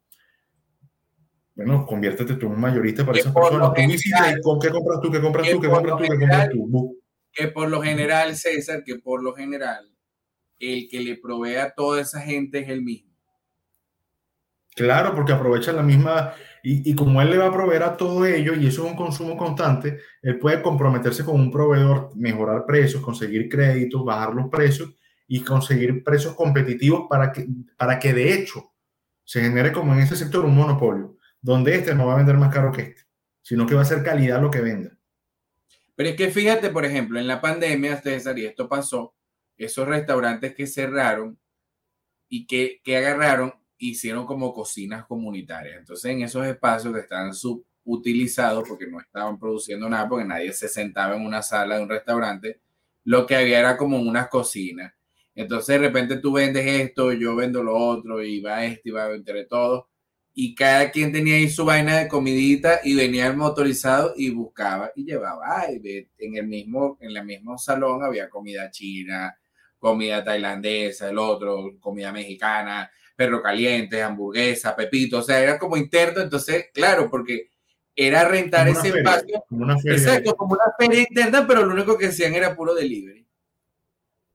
Bueno, 1.59 1.85
conviértete 1.85 2.35
tú 2.35 2.47
en 2.47 2.53
un 2.53 2.61
mayorista 2.61 3.05
para 3.05 3.19
esas 3.19 3.35
personas. 3.35 3.73
¿Con 4.45 4.61
qué 4.61 4.71
compras 4.71 5.01
tú? 5.03 5.11
¿Qué 5.11 5.21
compras 5.21 5.51
tú? 5.51 5.61
¿Qué 5.61 5.69
compras 5.69 5.97
tú? 5.97 6.03
¿Qué 6.03 6.09
compras 6.09 6.51
tú? 6.51 7.03
Que 7.33 7.49
por 7.49 7.69
lo 7.69 7.83
general, 7.83 8.37
César, 8.37 8.85
que 8.85 8.95
por 8.95 9.25
lo 9.25 9.35
general, 9.35 9.91
el 10.61 10.89
que 10.89 11.01
le 11.01 11.17
provee 11.17 11.57
a 11.57 11.73
toda 11.75 12.01
esa 12.01 12.21
gente 12.21 12.61
es 12.61 12.69
el 12.69 12.83
mismo. 12.83 13.13
Claro, 14.77 15.17
porque 15.17 15.33
aprovecha 15.33 15.73
la 15.73 15.83
misma, 15.83 16.33
y, 16.63 16.89
y, 16.89 16.95
como 16.95 17.21
él 17.21 17.31
le 17.31 17.39
va 17.39 17.47
a 17.47 17.53
proveer 17.53 17.83
a 17.83 17.97
todo 17.97 18.25
ello, 18.25 18.55
y 18.55 18.69
eso 18.69 18.85
es 18.85 18.93
un 18.93 18.97
consumo 18.97 19.37
constante, 19.37 19.99
él 20.23 20.39
puede 20.39 20.63
comprometerse 20.63 21.25
con 21.25 21.35
un 21.35 21.51
proveedor, 21.51 22.13
mejorar 22.15 22.67
precios, 22.67 23.03
conseguir 23.03 23.49
créditos, 23.49 24.05
bajar 24.05 24.33
los 24.33 24.49
precios 24.49 24.95
y 25.27 25.43
conseguir 25.43 26.05
precios 26.05 26.35
competitivos 26.37 27.09
para 27.11 27.33
que, 27.33 27.49
para 27.77 27.99
que 27.99 28.13
de 28.13 28.33
hecho 28.33 28.73
se 29.25 29.41
genere 29.41 29.73
como 29.73 29.93
en 29.95 30.01
ese 30.01 30.15
sector 30.15 30.45
un 30.45 30.55
monopolio, 30.55 31.18
donde 31.41 31.75
este 31.75 31.95
no 31.95 32.07
va 32.07 32.15
a 32.15 32.17
vender 32.17 32.37
más 32.37 32.53
caro 32.53 32.73
que 32.73 32.83
este, 32.83 33.03
sino 33.43 33.67
que 33.67 33.75
va 33.75 33.83
a 33.83 33.87
ser 33.87 34.03
calidad 34.03 34.41
lo 34.41 34.51
que 34.51 34.61
venda. 34.61 34.99
Pero 35.95 36.11
es 36.11 36.17
que 36.17 36.31
fíjate, 36.31 36.71
por 36.71 36.85
ejemplo, 36.85 37.19
en 37.19 37.27
la 37.27 37.41
pandemia, 37.41 38.01
César, 38.01 38.39
y 38.39 38.47
esto 38.47 38.69
pasó, 38.69 39.15
esos 39.57 39.89
restaurantes 39.89 40.55
que 40.55 40.67
cerraron 40.67 41.39
y 42.29 42.47
que, 42.47 42.81
que 42.85 42.97
agarraron 42.97 43.55
hicieron 43.79 44.27
como 44.27 44.53
cocinas 44.53 45.07
comunitarias. 45.07 45.79
Entonces, 45.79 46.11
en 46.11 46.23
esos 46.23 46.47
espacios 46.47 46.93
que 46.95 47.01
estaban 47.01 47.35
subutilizados 47.35 48.69
porque 48.69 48.87
no 48.87 49.01
estaban 49.01 49.39
produciendo 49.39 49.89
nada, 49.89 50.09
porque 50.09 50.25
nadie 50.25 50.53
se 50.53 50.69
sentaba 50.69 51.17
en 51.17 51.25
una 51.25 51.43
sala 51.43 51.77
de 51.77 51.83
un 51.83 51.89
restaurante, 51.89 52.61
lo 53.05 53.27
que 53.27 53.37
había 53.37 53.61
era 53.61 53.77
como 53.77 53.99
unas 53.99 54.29
cocinas. 54.29 54.93
Entonces, 55.35 55.81
de 55.81 55.87
repente 55.87 56.17
tú 56.17 56.33
vendes 56.33 56.67
esto, 56.67 57.13
yo 57.13 57.37
vendo 57.37 57.63
lo 57.63 57.77
otro, 57.77 58.23
y 58.23 58.41
va 58.41 58.65
este, 58.65 58.89
y 58.89 58.93
va 58.93 59.11
entre 59.13 59.45
todos. 59.45 59.87
Y 60.41 60.55
cada 60.55 60.93
quien 60.93 61.11
tenía 61.11 61.35
ahí 61.35 61.49
su 61.49 61.65
vaina 61.65 61.99
de 61.99 62.07
comidita 62.07 62.79
y 62.85 62.95
venía 62.95 63.27
el 63.27 63.37
motorizado 63.37 64.15
y 64.17 64.31
buscaba 64.31 64.93
y 64.95 65.05
llevaba. 65.05 65.63
Ay, 65.63 66.07
en 66.17 66.37
el 66.37 66.47
mismo, 66.47 66.97
en 67.01 67.17
el 67.17 67.25
mismo 67.25 67.59
salón 67.59 68.05
había 68.05 68.29
comida 68.31 68.71
china, 68.71 69.37
comida 69.81 70.23
tailandesa, 70.23 71.11
el 71.11 71.19
otro, 71.19 71.77
comida 71.81 72.13
mexicana, 72.13 72.89
perro 73.17 73.43
caliente, 73.43 74.01
hamburguesa, 74.01 74.77
pepito, 74.77 75.19
o 75.19 75.23
sea, 75.23 75.41
era 75.41 75.59
como 75.59 75.77
interno, 75.77 76.23
entonces, 76.23 76.67
claro, 76.73 77.11
porque 77.11 77.51
era 77.97 78.23
rentar 78.23 78.69
ese 78.69 78.91
espacio. 78.91 79.43
Como 79.49 79.65
una 79.65 79.77
feria. 79.77 79.99
Exacto, 79.99 80.37
como 80.37 80.53
una 80.53 80.73
feria 80.79 81.01
interna, 81.01 81.49
pero 81.49 81.67
lo 81.67 81.75
único 81.75 81.99
que 81.99 82.07
hacían 82.07 82.33
era 82.33 82.55
puro 82.55 82.77
delivery. 82.77 83.27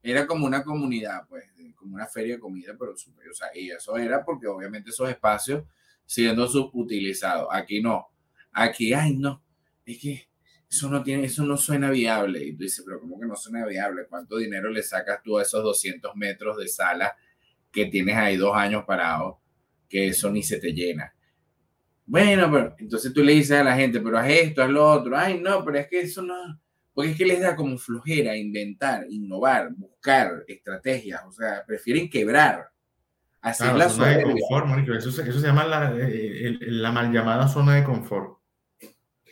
Era 0.01 0.27
como 0.27 0.45
una 0.45 0.65
comunidad, 0.65 1.25
pues, 1.29 1.45
como 1.77 1.95
una 1.95 2.07
feria 2.07 2.35
de 2.35 2.41
comida, 2.41 2.75
pero 2.77 2.91
o 2.91 3.33
sea, 3.33 3.47
y 3.55 3.71
eso 3.71 3.95
era 3.95 4.25
porque 4.25 4.47
obviamente 4.47 4.89
esos 4.89 5.09
espacios 5.09 5.63
siendo 6.13 6.47
subutilizados. 6.47 7.47
Aquí 7.49 7.81
no. 7.81 8.07
Aquí, 8.51 8.93
ay, 8.93 9.15
no. 9.15 9.43
Es 9.83 9.99
que 9.99 10.27
eso 10.69 10.87
no 10.87 11.01
tiene, 11.01 11.25
eso 11.25 11.43
no 11.43 11.57
suena 11.57 11.89
viable. 11.89 12.45
Y 12.45 12.55
tú 12.55 12.63
dices, 12.63 12.83
pero 12.85 12.99
¿cómo 12.99 13.19
que 13.19 13.25
no 13.25 13.35
suena 13.35 13.65
viable? 13.65 14.05
¿Cuánto 14.07 14.37
dinero 14.37 14.69
le 14.69 14.83
sacas 14.83 15.23
tú 15.23 15.39
a 15.39 15.41
esos 15.41 15.63
200 15.63 16.15
metros 16.15 16.57
de 16.57 16.67
sala 16.67 17.15
que 17.71 17.87
tienes 17.87 18.15
ahí 18.15 18.37
dos 18.37 18.55
años 18.55 18.83
parado, 18.85 19.41
que 19.89 20.07
eso 20.07 20.29
ni 20.31 20.43
se 20.43 20.59
te 20.59 20.71
llena. 20.71 21.15
Bueno, 22.05 22.51
pero 22.51 22.75
entonces 22.77 23.11
tú 23.11 23.23
le 23.23 23.33
dices 23.33 23.57
a 23.57 23.63
la 23.63 23.75
gente, 23.75 23.99
pero 23.99 24.19
haz 24.19 24.29
esto, 24.29 24.61
haz 24.61 24.69
lo 24.69 24.87
otro. 24.87 25.17
Ay, 25.17 25.39
no, 25.39 25.65
pero 25.65 25.79
es 25.79 25.87
que 25.87 26.01
eso 26.01 26.21
no. 26.21 26.61
Porque 26.93 27.11
es 27.11 27.17
que 27.17 27.25
les 27.25 27.39
da 27.39 27.55
como 27.55 27.75
flojera 27.79 28.37
inventar, 28.37 29.07
innovar, 29.09 29.73
buscar 29.73 30.43
estrategias. 30.47 31.23
O 31.27 31.31
sea, 31.31 31.63
prefieren 31.65 32.07
quebrar. 32.07 32.72
Así 33.43 33.61
la 33.65 33.89
zona 33.89 34.07
de 34.07 34.23
confort, 34.23 34.87
Eso, 34.87 35.09
eso, 35.09 35.39
se 35.39 35.47
llama 35.47 35.65
la, 35.65 35.93
eh, 35.99 36.57
la, 36.61 36.93
mal 36.93 37.11
llamada 37.11 37.49
zona 37.49 37.75
de 37.75 37.83
confort. 37.83 38.37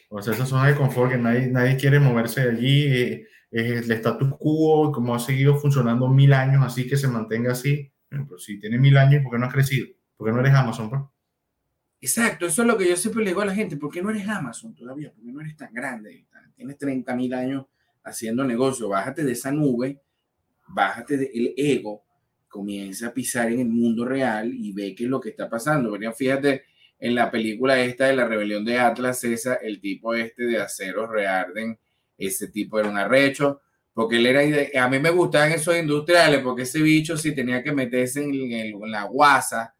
O 0.09 0.21
sea, 0.21 0.33
esa 0.33 0.45
zona 0.45 0.67
de 0.67 0.75
confort 0.75 1.11
que 1.11 1.17
nadie, 1.17 1.47
nadie 1.47 1.77
quiere 1.77 1.97
moverse 1.97 2.41
de 2.41 2.49
allí. 2.51 2.87
Eh, 2.87 3.27
es 3.51 3.83
el 3.83 3.91
status 3.91 4.33
quo, 4.37 4.91
como 4.91 5.15
ha 5.15 5.19
seguido 5.19 5.55
funcionando 5.55 6.09
mil 6.09 6.33
años, 6.33 6.61
así 6.65 6.87
que 6.87 6.97
se 6.97 7.07
mantenga 7.07 7.53
así. 7.53 7.89
Pero 8.09 8.37
si 8.37 8.59
tiene 8.59 8.77
mil 8.77 8.97
años, 8.97 9.23
¿por 9.23 9.31
qué 9.31 9.39
no 9.39 9.45
has 9.45 9.53
crecido? 9.53 9.87
¿Por 10.17 10.27
qué 10.27 10.33
no 10.33 10.41
eres 10.41 10.53
Amazon? 10.53 10.89
Pues? 10.89 11.01
Exacto, 12.01 12.45
eso 12.45 12.63
es 12.63 12.67
lo 12.67 12.77
que 12.77 12.89
yo 12.89 12.97
siempre 12.97 13.23
le 13.23 13.29
digo 13.29 13.41
a 13.41 13.45
la 13.45 13.55
gente. 13.55 13.77
¿Por 13.77 13.91
qué 13.93 14.01
no 14.01 14.09
eres 14.09 14.27
Amazon 14.27 14.75
todavía? 14.75 15.13
¿Por 15.13 15.23
qué 15.23 15.31
no 15.31 15.39
eres 15.39 15.55
tan 15.55 15.73
grande? 15.73 16.25
Tienes 16.53 16.77
30 16.77 17.15
mil 17.15 17.33
años 17.33 17.65
haciendo 18.03 18.43
negocio. 18.43 18.89
Bájate 18.89 19.23
de 19.23 19.31
esa 19.31 19.53
nube, 19.53 20.01
bájate 20.67 21.15
del 21.15 21.53
ego, 21.55 22.03
comienza 22.51 23.07
a 23.07 23.13
pisar 23.13 23.51
en 23.51 23.61
el 23.61 23.69
mundo 23.69 24.05
real 24.05 24.53
y 24.53 24.73
ve 24.73 24.93
qué 24.93 25.05
es 25.05 25.09
lo 25.09 25.19
que 25.19 25.29
está 25.29 25.49
pasando. 25.49 25.97
fíjate 26.13 26.65
en 26.99 27.15
la 27.15 27.31
película 27.31 27.79
esta 27.81 28.05
de 28.05 28.15
la 28.15 28.27
rebelión 28.27 28.63
de 28.63 28.77
Atlas, 28.77 29.23
esa, 29.23 29.55
el 29.55 29.81
tipo 29.81 30.13
este 30.13 30.43
de 30.43 30.61
acero 30.61 31.07
rearden, 31.07 31.79
ese 32.15 32.49
tipo 32.49 32.79
era 32.79 32.89
un 32.89 32.97
arrecho 32.97 33.61
porque 33.93 34.17
él 34.17 34.25
era, 34.25 34.83
a 34.83 34.89
mí 34.89 34.99
me 34.99 35.09
gustaban 35.09 35.51
esos 35.51 35.75
industriales, 35.77 36.41
porque 36.41 36.63
ese 36.63 36.81
bicho 36.81 37.17
si 37.17 37.35
tenía 37.35 37.61
que 37.61 37.73
meterse 37.73 38.23
en, 38.23 38.91
la 38.91 39.03
guasa 39.03 39.75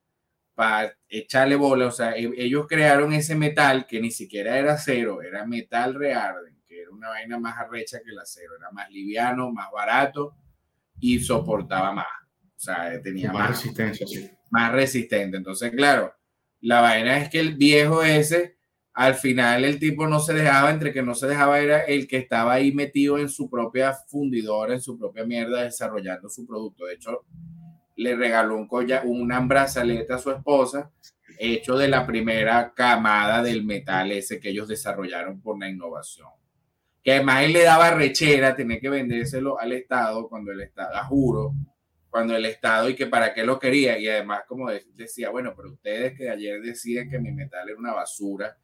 para 0.54 0.98
echarle 1.08 1.56
bola, 1.56 1.88
o 1.88 1.92
sea, 1.92 2.12
e, 2.12 2.30
ellos 2.38 2.68
crearon 2.68 3.14
ese 3.14 3.36
metal 3.36 3.88
que 3.88 4.02
ni 4.02 4.12
siquiera 4.12 4.58
era 4.58 4.74
acero, 4.74 5.22
era 5.22 5.46
metal 5.46 5.96
rearden, 5.96 6.62
que 6.68 6.82
era 6.82 6.92
una 6.92 7.10
vaina 7.10 7.40
más 7.40 7.58
arrecha 7.58 8.00
que 8.04 8.12
el 8.12 8.20
acero, 8.20 8.56
era 8.58 8.70
más 8.72 8.90
liviano, 8.92 9.52
más 9.52 9.72
barato 9.72 10.36
y 11.00 11.20
soportaba 11.20 11.94
más, 11.94 12.08
sea, 12.62 13.02
tenía 13.02 13.32
más, 13.32 13.50
resistencia, 13.50 14.08
sí. 14.08 14.30
Más 14.50 14.72
resistente, 14.72 15.38
entonces, 15.38 15.72
claro, 15.72 16.14
la 16.60 16.82
vaina 16.82 17.18
es 17.18 17.30
que 17.30 17.40
el 17.40 17.56
viejo 17.56 18.04
ese 18.04 18.58
al 18.94 19.16
final 19.16 19.64
el 19.64 19.80
tipo 19.80 20.08
no 20.08 20.20
se 20.20 20.34
dejaba, 20.34 20.70
entre 20.70 20.92
que 20.92 21.02
no 21.02 21.16
se 21.16 21.28
dejaba 21.28 21.60
era 21.60 21.80
el 21.82 22.08
que 22.08 22.18
estaba 22.18 22.54
ahí 22.54 22.74
metido 22.74 23.18
en 23.18 23.30
su 23.30 23.50
propia 23.50 23.94
fundidora, 23.94 24.74
en 24.74 24.82
su 24.82 24.98
propia 24.98 25.24
mierda, 25.24 25.64
desarrollando 25.64 26.30
su 26.30 26.46
producto. 26.46 26.86
De 26.86 26.96
hecho, 26.96 27.26
le 27.96 28.16
regaló 28.16 28.58
un 28.58 28.68
collar, 28.68 29.04
una 29.06 29.40
brazalete 29.40 30.14
a 30.14 30.18
su 30.18 30.32
esposa, 30.32 30.92
hecho 31.40 31.78
de 31.78 31.88
la 31.88 32.06
primera 32.06 32.74
camada 32.76 33.42
del 33.42 33.64
metal 33.64 34.12
ese 34.12 34.40
que 34.40 34.50
ellos 34.50 34.68
desarrollaron 34.68 35.42
por 35.42 35.58
la 35.58 35.70
innovación. 35.70 36.28
Que 37.04 37.14
además 37.14 37.44
él 37.44 37.54
le 37.54 37.64
daba 37.64 37.92
rechera, 37.92 38.56
tenía 38.56 38.80
que 38.80 38.90
vendérselo 38.90 39.60
al 39.60 39.72
Estado 39.72 40.28
cuando 40.28 40.52
el 40.52 40.62
Estado, 40.62 40.96
a 40.98 41.04
juro, 41.06 41.54
cuando 42.12 42.36
el 42.36 42.46
Estado 42.46 42.90
y 42.90 42.96
que 42.96 43.08
para 43.08 43.34
qué 43.34 43.44
lo 43.44 43.58
quería. 43.58 43.98
Y 43.98 44.08
además, 44.08 44.42
como 44.48 44.70
decía, 44.70 45.32
bueno, 45.32 45.54
pero 45.56 45.72
ustedes 45.72 46.16
que 46.16 46.30
ayer 46.30 46.62
decían 46.62 47.10
que 47.10 47.18
mi 47.18 47.32
metal 47.32 47.68
era 47.68 47.80
una 47.80 47.94
basura, 47.94 48.56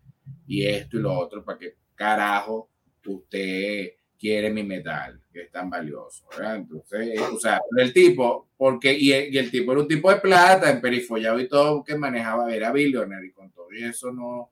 y 0.45 0.67
esto 0.67 0.97
y 0.97 1.01
lo 1.01 1.17
otro, 1.17 1.43
para 1.43 1.57
que 1.57 1.75
carajo 1.95 2.69
usted 3.05 3.93
quiere 4.19 4.49
mi 4.49 4.63
metal, 4.63 5.21
que 5.31 5.43
es 5.43 5.51
tan 5.51 5.69
valioso, 5.69 6.25
Entonces, 6.39 7.07
eh, 7.15 7.19
o 7.19 7.39
sea, 7.39 7.61
el 7.77 7.93
tipo, 7.93 8.49
porque, 8.57 8.93
y, 8.93 9.13
el 9.13 9.49
tipo 9.51 9.71
era 9.71 9.81
un 9.81 9.87
tipo 9.87 10.11
de 10.11 10.19
plata, 10.19 10.69
en 10.69 10.81
perifollado 10.81 11.39
y 11.39 11.47
todo, 11.47 11.83
que 11.83 11.95
manejaba, 11.95 12.53
era 12.53 12.71
billionaire 12.71 13.27
y 13.27 13.31
con 13.31 13.51
todo 13.51 13.67
y 13.71 13.83
eso 13.83 14.11
no, 14.11 14.51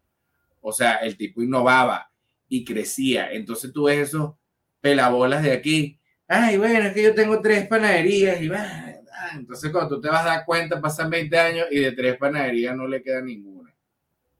o 0.62 0.72
sea, 0.72 0.96
el 0.98 1.18
tipo 1.18 1.42
innovaba 1.42 2.12
y 2.48 2.64
crecía. 2.64 3.32
Entonces 3.32 3.74
tú 3.74 3.84
ves 3.86 4.10
esos 4.10 4.36
pelabolas 4.82 5.44
de 5.44 5.52
aquí, 5.52 6.00
ay, 6.28 6.58
bueno, 6.58 6.88
es 6.88 6.94
que 6.94 7.04
yo 7.04 7.16
tengo 7.16 7.42
tres 7.42 7.68
panaderías 7.68 8.42
y 8.42 8.48
va, 8.48 8.96
entonces 9.34 9.72
cuando 9.72 9.96
tú 9.96 10.02
te 10.02 10.10
vas 10.10 10.26
a 10.26 10.30
dar 10.30 10.46
cuenta, 10.46 10.82
pasan 10.82 11.10
20 11.10 11.38
años 11.38 11.68
y 11.72 11.80
de 11.80 11.92
tres 11.92 12.18
panaderías 12.18 12.76
no 12.76 12.88
le 12.88 13.02
queda 13.02 13.22
ninguna. 13.22 13.74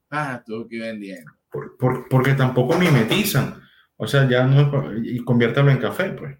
Ah, 0.10 0.42
tú 0.46 0.68
que 0.68 0.80
vendiendo. 0.80 1.32
Por, 1.50 2.08
porque 2.10 2.34
tampoco 2.34 2.78
mimetizan. 2.78 3.62
O 3.98 4.08
sea, 4.08 4.28
ya 4.28 4.44
no 4.44 4.94
y 5.04 5.24
conviértelo 5.24 5.72
en 5.72 5.78
café, 5.78 6.10
pues. 6.10 6.38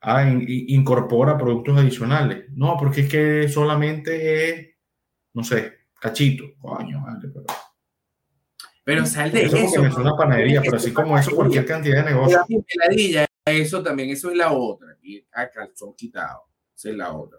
Ah, 0.00 0.28
incorpora 0.28 1.38
productos 1.38 1.78
adicionales. 1.78 2.44
No, 2.54 2.76
porque 2.78 3.02
es 3.02 3.08
que 3.08 3.48
solamente 3.48 4.50
es, 4.50 4.68
no 5.34 5.42
sé, 5.42 5.72
cachito. 6.00 6.44
Coño, 6.60 7.00
madre, 7.00 7.28
pero. 7.32 7.46
Pero 8.84 9.04
sal 9.04 9.32
de 9.32 9.46
eso. 9.46 9.56
Eso 9.56 9.84
es 9.84 9.96
una 9.96 10.16
panadería, 10.16 10.60
pero 10.62 10.76
así 10.76 10.92
como 10.92 11.18
eso, 11.18 11.34
cualquier 11.34 11.66
cantidad 11.66 12.04
de 12.04 12.12
negocio. 12.12 12.44
Eso 13.46 13.82
también, 13.82 14.10
eso 14.10 14.30
es 14.30 14.36
la 14.36 14.52
otra. 14.52 14.92
Aquí 14.92 15.24
a 15.32 15.48
calzón 15.48 15.94
quitado. 15.94 16.42
Esa 16.76 16.90
es 16.90 16.96
la 16.96 17.12
otra. 17.12 17.38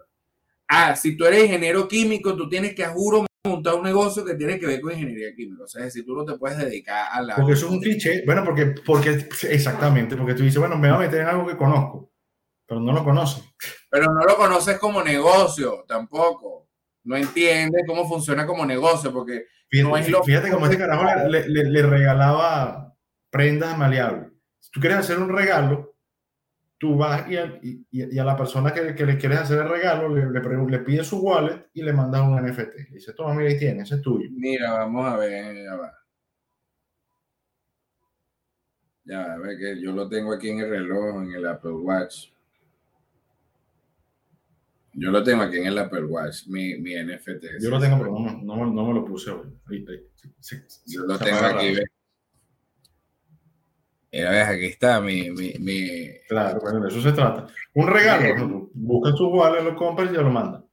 Ah, 0.66 0.96
si 0.96 1.16
tú 1.16 1.24
eres 1.24 1.44
ingeniero 1.44 1.86
químico, 1.86 2.36
tú 2.36 2.48
tienes 2.48 2.74
que, 2.74 2.84
a 2.84 2.90
juro, 2.90 3.26
montar 3.44 3.74
un 3.74 3.84
negocio 3.84 4.24
que 4.24 4.34
tiene 4.34 4.58
que 4.58 4.66
ver 4.66 4.80
con 4.80 4.92
ingeniería 4.92 5.34
química. 5.34 5.64
O 5.64 5.68
sea, 5.68 5.88
si 5.90 6.04
tú 6.04 6.14
no 6.14 6.24
te 6.24 6.36
puedes 6.36 6.58
dedicar 6.58 7.08
a 7.12 7.22
la... 7.22 7.36
Porque 7.36 7.52
eso 7.52 7.66
es 7.66 7.72
un 7.72 7.80
cliché. 7.80 8.22
Bueno, 8.26 8.44
porque, 8.44 8.74
porque 8.84 9.28
exactamente, 9.48 10.16
porque 10.16 10.34
tú 10.34 10.42
dices, 10.42 10.58
bueno, 10.58 10.76
me 10.76 10.88
voy 10.88 10.96
a 10.96 11.00
meter 11.06 11.22
en 11.22 11.28
algo 11.28 11.46
que 11.46 11.56
conozco, 11.56 12.12
pero 12.66 12.80
no 12.80 12.92
lo 12.92 13.04
conoces. 13.04 13.44
Pero 13.90 14.12
no 14.12 14.24
lo 14.24 14.36
conoces 14.36 14.78
como 14.78 15.02
negocio 15.02 15.84
tampoco. 15.86 16.68
No 17.04 17.16
entiendes 17.16 17.84
cómo 17.86 18.06
funciona 18.06 18.46
como 18.46 18.66
negocio, 18.66 19.12
porque 19.12 19.46
Fíjate, 19.70 20.50
cómo 20.50 20.66
este 20.66 20.78
carajo 20.78 21.28
le, 21.28 21.46
le, 21.46 21.82
regalaba 21.82 22.94
prendas 23.30 23.76
maleables. 23.76 24.32
Si 24.60 24.70
tú 24.70 24.80
quieres 24.80 24.98
hacer 24.98 25.18
un 25.18 25.28
regalo, 25.28 25.97
tú 26.78 26.96
vas 26.96 27.28
y 27.28 27.36
a, 27.36 27.58
y, 27.60 28.18
a 28.18 28.24
la 28.24 28.36
persona 28.36 28.72
que, 28.72 28.94
que, 28.94 29.04
le 29.04 29.18
quieres 29.18 29.40
hacer 29.40 29.58
el 29.58 29.68
regalo 29.68 30.14
le, 30.14 30.30
le, 30.30 30.70
le 30.70 30.78
pides 30.78 31.08
su 31.08 31.18
wallet 31.18 31.66
y 31.74 31.82
le 31.82 31.92
mandas 31.92 32.22
un 32.22 32.36
NFT. 32.36 32.74
Le 32.90 32.94
dice, 32.94 33.12
toma, 33.12 33.34
mira, 33.34 33.50
ahí 33.50 33.58
tienes, 33.58 33.84
ese 33.84 33.96
es 33.96 34.02
tuyo. 34.02 34.28
Mira, 34.30 34.72
vamos 34.72 35.04
a 35.06 35.16
ver, 35.16 35.64
ya 35.64 35.74
va. 35.74 35.94
Ya, 39.04 39.32
a 39.32 39.38
ver 39.38 39.58
que 39.58 39.80
yo 39.80 39.92
lo 39.92 40.08
tengo 40.08 40.32
aquí 40.32 40.50
en 40.50 40.60
el 40.60 40.70
reloj, 40.70 41.22
en 41.22 41.32
el 41.32 41.46
Apple 41.46 41.72
Watch. 41.72 42.28
Yo 44.92 45.10
lo 45.10 45.22
tengo 45.22 45.42
aquí 45.42 45.58
en 45.58 45.66
el 45.66 45.78
Apple 45.78 46.04
Watch, 46.04 46.46
mi, 46.48 46.76
mi 46.78 46.94
NFT. 46.94 47.60
Yo 47.60 47.70
lo 47.70 47.80
tengo, 47.80 47.98
pero 47.98 48.18
no, 48.18 48.42
no, 48.42 48.66
no 48.66 48.86
me 48.86 48.94
lo 48.94 49.04
puse 49.04 49.30
hoy. 49.30 49.48
yo 50.86 51.06
lo 51.06 51.18
tengo 51.18 51.38
aquí. 51.38 51.74
Mira, 54.10 54.30
ves, 54.30 54.48
aquí 54.48 54.64
está 54.66 55.00
mi, 55.00 55.30
mi, 55.30 55.54
mi, 55.58 56.08
Claro, 56.28 56.60
bueno, 56.60 56.80
de 56.80 56.88
eso 56.88 57.02
se 57.02 57.12
trata. 57.12 57.46
Un 57.74 57.86
regalo, 57.86 58.70
busca 58.72 59.16
su 59.16 59.28
wallet, 59.28 59.62
lo 59.62 59.76
compras 59.76 60.10
y 60.10 60.14
ya 60.14 60.22
lo 60.22 60.30
manda. 60.30 60.64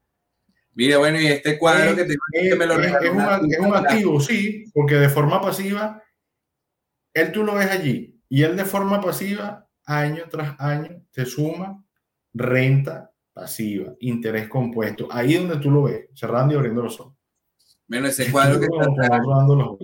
Mira, 0.74 0.98
bueno, 0.98 1.20
y 1.20 1.28
este 1.28 1.58
cuadro 1.58 1.96
que, 1.96 2.04
te, 2.04 2.16
que 2.32 2.56
me 2.56 2.66
lo 2.66 2.80
es, 2.80 2.88
es, 2.88 3.04
es 3.04 3.60
un 3.60 3.76
activo, 3.76 4.20
sí, 4.20 4.66
porque 4.74 4.96
de 4.96 5.10
forma 5.10 5.42
pasiva, 5.42 6.02
él 7.14 7.32
tú 7.32 7.44
lo 7.44 7.56
ves 7.56 7.72
allí 7.72 8.22
y 8.28 8.44
él 8.44 8.58
de 8.58 8.66
forma 8.66 9.00
pasiva, 9.02 9.68
año 9.86 10.24
tras 10.30 10.60
año, 10.60 11.02
te 11.12 11.26
suma 11.26 11.82
renta 12.34 13.12
pasiva, 13.34 13.94
interés 14.00 14.50
compuesto. 14.50 15.08
Ahí 15.12 15.36
es 15.36 15.40
donde 15.40 15.58
tú 15.58 15.72
lo 15.72 15.84
ves, 15.84 16.10
cerrando 16.14 16.54
y 16.54 16.58
abriendo 16.58 16.84
los 16.84 17.00
ojos. 17.00 17.15
Bueno, 17.88 18.08
ese 18.08 18.32
cuadro 18.32 18.60
que 18.60 18.66
está 18.66 18.86
atrás 18.86 19.22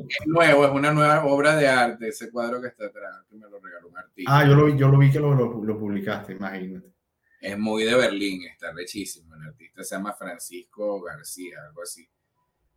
es 0.10 0.28
nuevo, 0.28 0.66
es 0.66 0.72
una 0.72 0.92
nueva 0.92 1.24
obra 1.26 1.56
de 1.56 1.68
arte, 1.68 2.08
ese 2.08 2.32
cuadro 2.32 2.60
que 2.60 2.68
está 2.68 2.88
atrás, 2.88 3.26
que 3.30 3.36
me 3.36 3.48
lo 3.48 3.60
regaló 3.60 3.90
un 3.90 3.98
artista. 3.98 4.40
Ah, 4.40 4.48
yo 4.48 4.56
lo 4.56 4.66
vi, 4.66 4.78
yo 4.78 4.90
lo 4.90 4.98
vi 4.98 5.12
que 5.12 5.20
lo, 5.20 5.36
lo, 5.36 5.80
publicaste, 5.80 6.34
imagínate. 6.34 6.92
Es 7.40 7.58
muy 7.58 7.84
de 7.84 7.96
Berlín, 7.96 8.44
está 8.46 8.72
rechísimo. 8.72 9.36
El 9.36 9.48
artista 9.48 9.84
se 9.84 9.96
llama 9.96 10.14
Francisco 10.14 11.02
García, 11.02 11.58
algo 11.68 11.84
así. 11.84 12.08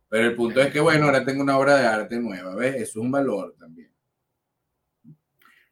Pero 0.07 0.27
el 0.27 0.35
punto 0.35 0.61
es 0.61 0.71
que, 0.71 0.79
bueno, 0.79 1.05
ahora 1.05 1.25
tengo 1.25 1.41
una 1.41 1.57
obra 1.57 1.77
de 1.77 1.87
arte 1.87 2.19
nueva, 2.19 2.55
¿ves? 2.55 2.75
Eso 2.75 2.83
es 2.83 2.95
un 2.97 3.11
valor 3.11 3.55
también. 3.57 3.91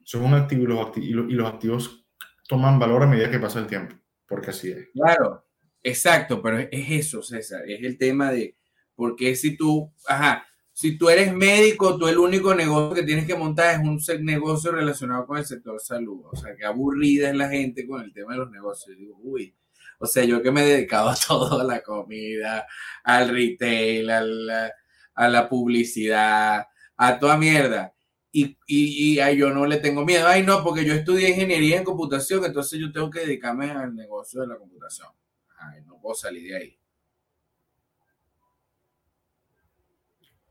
Son 0.03 0.23
un 0.23 0.33
activo 0.33 0.63
y 0.63 1.11
los, 1.11 1.29
y 1.29 1.33
los 1.33 1.47
activos 1.47 2.05
toman 2.47 2.79
valor 2.79 3.03
a 3.03 3.07
medida 3.07 3.29
que 3.29 3.39
pasa 3.39 3.59
el 3.59 3.67
tiempo 3.67 3.95
porque 4.33 4.49
así 4.49 4.71
es. 4.71 4.89
Claro, 4.93 5.45
exacto, 5.83 6.41
pero 6.41 6.57
es 6.57 6.69
eso, 6.71 7.21
César, 7.21 7.61
es 7.67 7.83
el 7.83 7.97
tema 7.97 8.31
de, 8.31 8.57
porque 8.95 9.35
si 9.35 9.57
tú, 9.57 9.91
ajá, 10.07 10.45
si 10.71 10.97
tú 10.97 11.09
eres 11.09 11.33
médico, 11.33 11.97
tú 11.97 12.07
el 12.07 12.17
único 12.17 12.55
negocio 12.55 12.95
que 12.95 13.03
tienes 13.03 13.27
que 13.27 13.35
montar 13.35 13.75
es 13.75 13.87
un 13.87 14.25
negocio 14.25 14.71
relacionado 14.71 15.27
con 15.27 15.37
el 15.37 15.45
sector 15.45 15.79
salud. 15.79 16.25
O 16.31 16.35
sea, 16.35 16.55
que 16.55 16.65
aburrida 16.65 17.29
es 17.29 17.35
la 17.35 17.49
gente 17.49 17.87
con 17.87 18.01
el 18.01 18.11
tema 18.11 18.33
de 18.33 18.39
los 18.39 18.51
negocios. 18.51 18.97
digo, 18.97 19.17
uy, 19.21 19.55
o 19.99 20.07
sea, 20.07 20.23
yo 20.25 20.41
que 20.41 20.51
me 20.51 20.63
he 20.63 20.65
dedicado 20.65 21.09
a 21.09 21.15
todo, 21.27 21.61
a 21.61 21.63
la 21.63 21.81
comida, 21.83 22.65
al 23.03 23.29
retail, 23.29 24.09
a 24.09 24.21
la, 24.21 24.73
a 25.13 25.29
la 25.29 25.47
publicidad, 25.49 26.65
a 26.97 27.19
toda 27.19 27.37
mierda 27.37 27.93
y, 28.35 28.57
y, 28.65 29.21
y 29.21 29.37
yo 29.37 29.51
no 29.51 29.67
le 29.67 29.77
tengo 29.77 30.03
miedo. 30.03 30.27
Ay, 30.27 30.43
no, 30.43 30.63
porque 30.63 30.83
yo 30.83 30.93
estudié 30.93 31.29
ingeniería 31.29 31.77
en 31.77 31.83
computación, 31.83 32.43
entonces 32.43 32.79
yo 32.79 32.91
tengo 32.91 33.09
que 33.11 33.19
dedicarme 33.21 33.69
al 33.71 33.95
negocio 33.95 34.41
de 34.41 34.47
la 34.47 34.57
computación. 34.57 35.09
Ay, 35.57 35.83
no 35.85 35.99
puedo 36.01 36.15
salir 36.15 36.49
de 36.49 36.57
ahí. 36.57 36.79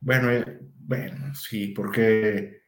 Bueno, 0.02 0.30
eh, 0.30 0.58
bueno, 0.60 1.34
sí, 1.34 1.68
porque, 1.68 2.62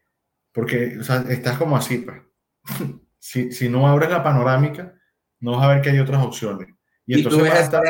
porque 0.53 0.99
o 0.99 1.03
sea, 1.03 1.24
estás 1.28 1.59
como 1.59 1.76
así, 1.76 1.99
pues. 1.99 2.22
si, 3.18 3.53
si 3.53 3.68
no 3.68 3.87
abres 3.87 4.09
la 4.09 4.22
panorámica, 4.22 4.95
no 5.41 5.53
vas 5.53 5.64
a 5.64 5.68
ver 5.74 5.82
que 5.82 5.91
hay 5.91 5.99
otras 5.99 6.24
opciones. 6.24 6.68
Y, 7.07 7.18
entonces 7.18 7.43
vas 7.43 7.59
a 7.59 7.62
estar 7.62 7.82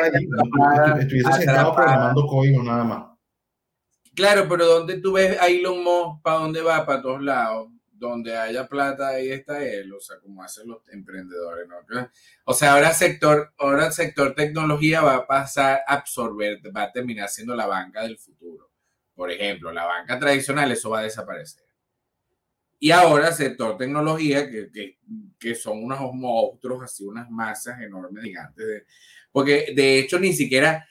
estuviese 0.99 1.31
sentado 1.33 1.73
programando 1.73 2.27
código 2.27 2.61
nada 2.63 2.83
más. 2.83 3.05
Claro, 4.13 4.47
pero 4.49 4.65
donde 4.65 4.99
tú 4.99 5.13
ves 5.13 5.39
a 5.39 5.47
Elon 5.47 5.83
Musk, 5.83 6.21
¿para 6.21 6.39
dónde 6.39 6.61
va? 6.61 6.85
Para 6.85 7.01
todos 7.01 7.21
lados. 7.21 7.69
Donde 7.91 8.35
haya 8.35 8.67
plata, 8.67 9.07
ahí 9.07 9.29
está 9.29 9.63
él, 9.65 9.93
o 9.93 10.01
sea, 10.01 10.19
como 10.19 10.43
hacen 10.43 10.67
los 10.67 10.85
emprendedores, 10.89 11.65
¿no? 11.67 11.75
O 12.43 12.53
sea, 12.53 12.73
ahora 12.73 12.89
el 12.89 12.95
sector, 12.95 13.53
ahora 13.57 13.87
el 13.87 13.93
sector 13.93 14.35
tecnología 14.35 15.01
va 15.01 15.15
a 15.15 15.27
pasar 15.27 15.79
a 15.87 15.93
absorber, 15.93 16.59
va 16.75 16.83
a 16.83 16.91
terminar 16.91 17.29
siendo 17.29 17.55
la 17.55 17.67
banca 17.67 18.03
del 18.03 18.17
futuro. 18.17 18.64
Por 19.15 19.31
ejemplo, 19.31 19.71
la 19.71 19.85
banca 19.85 20.19
tradicional, 20.19 20.71
eso 20.71 20.89
va 20.89 20.99
a 20.99 21.03
desaparecer. 21.03 21.63
Y 22.79 22.91
ahora 22.91 23.31
sector 23.31 23.77
tecnología, 23.77 24.49
que, 24.49 24.69
que, 24.71 24.99
que 25.39 25.55
son 25.55 25.83
unos 25.83 26.13
monstruos, 26.13 26.83
así, 26.83 27.05
unas 27.05 27.29
masas 27.29 27.81
enormes, 27.81 28.23
gigantes. 28.23 28.83
porque 29.31 29.73
de 29.75 29.99
hecho 29.99 30.19
ni 30.19 30.33
siquiera, 30.33 30.87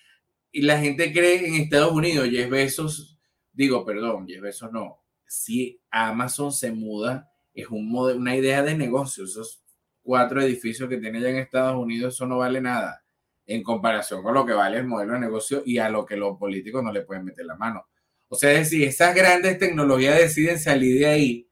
la 0.53 0.79
gente 0.79 1.13
cree 1.13 1.47
en 1.47 1.55
Estados 1.55 1.93
Unidos, 1.93 2.29
Jeff 2.31 2.49
Bezos 2.49 3.15
digo, 3.55 3.85
perdón, 3.85 4.27
Jeff 4.27 4.43
Bezos 4.43 4.73
no, 4.73 5.03
si 5.27 5.81
Amazon 5.91 6.53
se 6.53 6.73
muda, 6.73 7.31
es 7.55 7.69
un 7.69 7.95
una 7.95 8.37
idea 8.37 8.63
de 8.63 8.77
negocio. 8.77 9.25
Esos 9.25 9.63
cuatro 10.03 10.43
edificios 10.43 10.89
que 10.89 10.99
tiene 10.99 11.21
ya 11.21 11.31
en 11.31 11.37
Estados 11.37 11.77
Unidos, 11.77 12.15
eso 12.15 12.27
no 12.27 12.39
vale 12.39 12.61
nada 12.61 13.03
en 13.47 13.63
comparación 13.63 14.23
con 14.23 14.35
lo 14.35 14.45
que 14.45 14.53
vale 14.53 14.79
el 14.79 14.87
modelo 14.87 15.15
de 15.15 15.21
negocio 15.21 15.63
y 15.65 15.79
a 15.79 15.89
lo 15.89 16.05
que 16.05 16.17
los 16.17 16.39
políticos 16.39 16.83
no 16.83 16.93
le 16.93 17.03
pueden 17.03 17.25
meter 17.25 17.47
la 17.47 17.57
mano. 17.57 17.87
O 18.35 18.37
sea, 18.37 18.51
es 18.51 18.71
decir, 18.71 18.89
esas 18.89 19.15
grandes 19.15 19.61
tecnologías 19.61 20.19
deciden 20.19 20.59
salir 20.59 20.99
de 20.99 21.07
ahí 21.07 21.49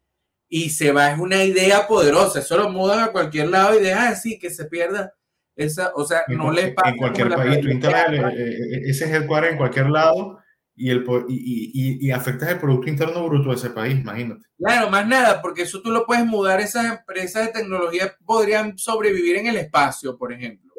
y 0.49 0.71
se 0.71 0.91
va, 0.91 1.13
es 1.13 1.19
una 1.21 1.45
idea 1.45 1.87
poderosa, 1.87 2.41
eso 2.41 2.57
lo 2.59 2.71
mudan 2.71 3.05
a 3.05 3.13
cualquier 3.13 3.51
lado 3.51 3.79
y 3.79 3.83
deja 3.85 4.09
así 4.09 4.37
que 4.37 4.51
se 4.51 4.65
pierda 4.65 5.15
esa, 5.55 5.93
o 5.95 6.05
sea, 6.05 6.25
no 6.27 6.51
le 6.51 6.73
pasa. 6.73 6.91
En 6.91 6.97
cualquier 6.97 7.29
país, 7.29 7.61
tú 7.61 7.69
eh, 7.69 8.33
eh, 8.37 8.81
ese 8.87 9.05
es 9.05 9.13
el 9.13 9.29
cuadro 9.29 9.47
en 9.47 9.57
cualquier 9.57 9.91
lado 9.91 10.41
y, 10.75 10.91
el, 10.91 11.07
y, 11.29 11.71
y, 11.73 12.07
y, 12.09 12.11
afectas 12.11 12.49
el 12.49 12.59
Producto 12.59 12.89
Interno 12.89 13.29
Bruto 13.29 13.51
de 13.51 13.55
ese 13.55 13.71
país, 13.71 14.01
imagínate. 14.01 14.43
Claro, 14.59 14.91
más 14.91 15.07
nada, 15.07 15.41
porque 15.41 15.63
eso 15.63 15.81
tú 15.81 15.93
lo 15.93 16.05
puedes 16.05 16.27
mudar, 16.27 16.61
esas 16.61 16.99
empresas 16.99 17.47
de 17.47 17.53
tecnología 17.53 18.13
podrían 18.27 18.77
sobrevivir 18.77 19.37
en 19.37 19.47
el 19.47 19.57
espacio, 19.57 20.19
por 20.19 20.33
ejemplo. 20.33 20.75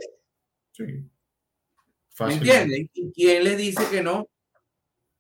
Sí. 0.74 0.84
¿Me 2.20 2.34
entiendes? 2.34 2.90
¿Y 2.94 3.12
quién 3.14 3.44
le 3.46 3.56
dice 3.56 3.84
que 3.90 4.04
no? 4.04 4.28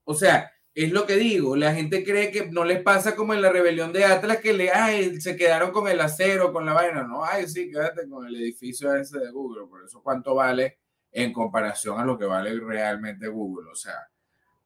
O 0.03 0.13
sea, 0.13 0.52
es 0.75 0.91
lo 0.91 1.05
que 1.05 1.15
digo, 1.17 1.55
la 1.55 1.73
gente 1.73 2.03
cree 2.03 2.31
que 2.31 2.49
no 2.49 2.65
les 2.65 2.81
pasa 2.81 3.15
como 3.15 3.33
en 3.33 3.41
la 3.41 3.51
rebelión 3.51 3.93
de 3.93 4.05
Atlas, 4.05 4.37
que 4.37 4.53
le, 4.53 4.71
ay, 4.71 5.21
se 5.21 5.35
quedaron 5.35 5.71
con 5.71 5.87
el 5.87 6.01
acero, 6.01 6.51
con 6.51 6.65
la 6.65 6.73
vaina. 6.73 7.03
No, 7.03 7.23
ay, 7.23 7.47
sí, 7.47 7.69
quédate 7.69 8.09
con 8.09 8.25
el 8.25 8.35
edificio 8.35 8.93
ese 8.95 9.19
de 9.19 9.29
Google, 9.29 9.67
por 9.69 9.83
eso 9.83 10.01
cuánto 10.01 10.33
vale 10.33 10.79
en 11.11 11.31
comparación 11.31 11.99
a 11.99 12.05
lo 12.05 12.17
que 12.17 12.25
vale 12.25 12.59
realmente 12.59 13.27
Google. 13.27 13.69
O 13.71 13.75
sea, 13.75 13.99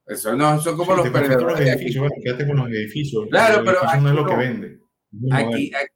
eso 0.06 0.34
no, 0.34 0.62
son 0.62 0.78
como 0.78 0.96
los 0.96 1.10
perdedores. 1.10 1.60
Los 1.60 1.60
edificios, 1.60 2.08
bueno, 2.08 2.16
quédate 2.24 2.48
con 2.48 2.56
los 2.56 2.70
edificios. 2.70 3.28
Claro, 3.30 3.64
pero 3.66 3.80
aquí 3.86 4.02
no 4.02 4.10
es 4.10 4.16
lo 4.16 4.26
que 4.26 4.36
vende. 4.36 4.80
Aquí, 5.32 5.74
aquí, 5.76 5.94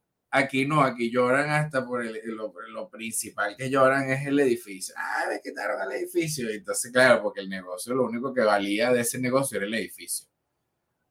no, 0.66 0.82
aquí 0.82 1.10
lloran 1.10 1.50
hasta 1.50 1.84
por 1.84 2.04
el, 2.04 2.20
lo, 2.24 2.52
lo, 2.72 2.88
principal 2.88 3.54
que 3.56 3.68
lloran 3.68 4.10
es 4.10 4.26
el 4.26 4.38
edificio. 4.40 4.94
Ah, 4.96 5.24
me 5.28 5.40
quitaron 5.40 5.80
el 5.82 5.98
edificio. 5.98 6.48
Entonces, 6.48 6.90
claro, 6.90 7.22
porque 7.22 7.40
el 7.40 7.48
negocio, 7.48 7.94
lo 7.94 8.04
único 8.04 8.32
que 8.32 8.40
valía 8.40 8.92
de 8.92 9.00
ese 9.00 9.18
negocio 9.18 9.58
era 9.58 9.66
el 9.66 9.74
edificio. 9.74 10.26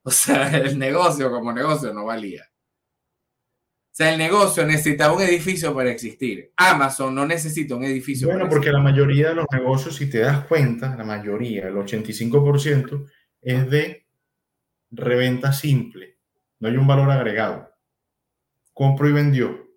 O 0.04 0.10
sea, 0.10 0.48
el 0.56 0.80
negocio 0.80 1.30
como 1.30 1.52
negocio 1.52 1.94
no 1.94 2.04
valía. 2.04 2.42
O 2.42 3.94
sea, 3.94 4.10
el 4.12 4.18
negocio 4.18 4.66
necesitaba 4.66 5.14
un 5.14 5.22
edificio 5.22 5.72
para 5.72 5.92
existir. 5.92 6.52
Amazon 6.56 7.14
no 7.14 7.24
necesita 7.24 7.76
un 7.76 7.84
edificio. 7.84 8.26
Bueno, 8.26 8.48
porque 8.48 8.72
la 8.72 8.80
mayoría 8.80 9.28
de 9.28 9.36
los 9.36 9.46
negocios, 9.52 9.94
si 9.94 10.10
te 10.10 10.18
das 10.18 10.44
cuenta, 10.46 10.96
la 10.96 11.04
mayoría, 11.04 11.68
el 11.68 11.74
85%, 11.74 13.06
es 13.42 13.70
de 13.70 14.06
reventa 14.90 15.52
simple. 15.52 16.18
No 16.58 16.68
hay 16.68 16.76
un 16.76 16.86
valor 16.86 17.10
agregado. 17.10 17.71
Compro 18.72 19.08
y 19.08 19.12
vendió. 19.12 19.68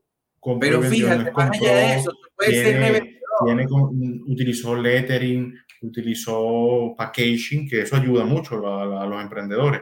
Pero 0.60 0.82
fíjate, 0.82 1.32
más 1.32 1.52
allá 1.52 1.76
de 1.76 1.96
eso, 1.98 2.12
puede 2.36 2.52
tiene, 2.52 2.92
ser 2.92 3.20
tiene, 3.46 3.68
utilizó 4.28 4.76
lettering, 4.76 5.56
utilizó 5.82 6.94
packaging, 6.96 7.68
que 7.68 7.82
eso 7.82 7.96
ayuda 7.96 8.26
mucho 8.26 8.56
a 8.68 9.06
los 9.06 9.22
emprendedores 9.22 9.82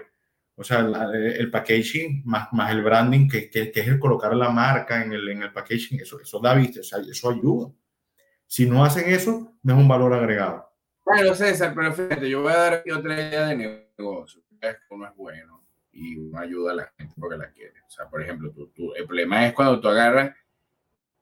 o 0.55 0.63
sea, 0.63 0.79
el 0.79 1.49
packaging 1.49 2.21
más, 2.25 2.51
más 2.53 2.71
el 2.71 2.83
branding, 2.83 3.27
que, 3.27 3.49
que, 3.49 3.71
es 3.73 3.87
el 3.87 3.99
colocar 3.99 4.35
la 4.35 4.49
marca 4.49 5.03
en 5.03 5.11
el, 5.13 5.27
en 5.29 5.43
el 5.43 5.51
packaging, 5.51 5.99
eso, 5.99 6.19
eso 6.21 6.39
da 6.39 6.53
vista, 6.53 6.81
o 6.81 6.83
sea, 6.83 6.99
eso 6.99 7.29
ayuda. 7.31 7.71
Si 8.45 8.69
no 8.69 8.85
hacen 8.85 9.09
eso, 9.09 9.57
no 9.63 9.73
es 9.73 9.79
un 9.79 9.87
valor 9.87 10.13
agregado. 10.13 10.69
Bueno, 11.03 11.33
César, 11.33 11.73
pero 11.75 11.91
fíjate, 11.91 12.29
yo 12.29 12.43
voy 12.43 12.53
a 12.53 12.57
dar 12.57 12.83
otra 12.95 13.13
idea 13.13 13.47
de 13.47 13.55
negocio. 13.55 14.43
Esto 14.61 14.95
no 14.95 15.07
es 15.07 15.15
bueno 15.15 15.62
y 15.93 16.15
no 16.15 16.39
ayuda 16.39 16.71
a 16.71 16.75
la 16.75 16.93
gente 16.97 17.13
porque 17.17 17.37
la 17.37 17.51
quiere. 17.51 17.81
O 17.87 17.89
sea, 17.89 18.09
por 18.09 18.21
ejemplo, 18.21 18.51
tú, 18.51 18.67
tú, 18.75 18.93
el 18.95 19.05
problema 19.05 19.47
es 19.47 19.53
cuando 19.53 19.79
tú 19.79 19.87
agarras 19.87 20.35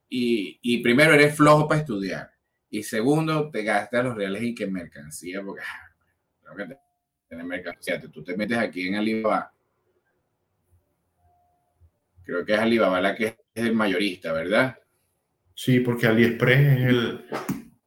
y, 0.07 0.59
y, 0.61 0.82
primero 0.82 1.13
eres 1.13 1.36
flojo 1.36 1.67
para 1.67 1.82
estudiar 1.82 2.32
y 2.69 2.84
segundo 2.84 3.49
te 3.51 3.63
gastas 3.63 4.03
los 4.03 4.15
reales 4.15 4.43
y 4.43 4.55
que 4.55 4.67
mercancía 4.67 5.41
porque 5.43 5.61
ah, 5.61 5.91
tengo 6.41 6.55
que 6.55 6.78
tener 7.28 7.78
sea, 7.80 8.01
tú 8.01 8.24
te 8.24 8.36
metes 8.36 8.57
aquí 8.57 8.88
en 8.88 8.95
Alibaba. 8.95 9.53
Creo 12.24 12.45
que 12.45 12.53
es 12.53 12.59
Alibaba 12.59 13.01
la 13.01 13.15
que 13.15 13.26
es 13.26 13.36
el 13.53 13.74
mayorista, 13.74 14.32
¿verdad? 14.32 14.78
Sí, 15.53 15.80
porque 15.82 16.07
AliExpress 16.07 16.59
es 16.59 16.88
el, 16.88 17.26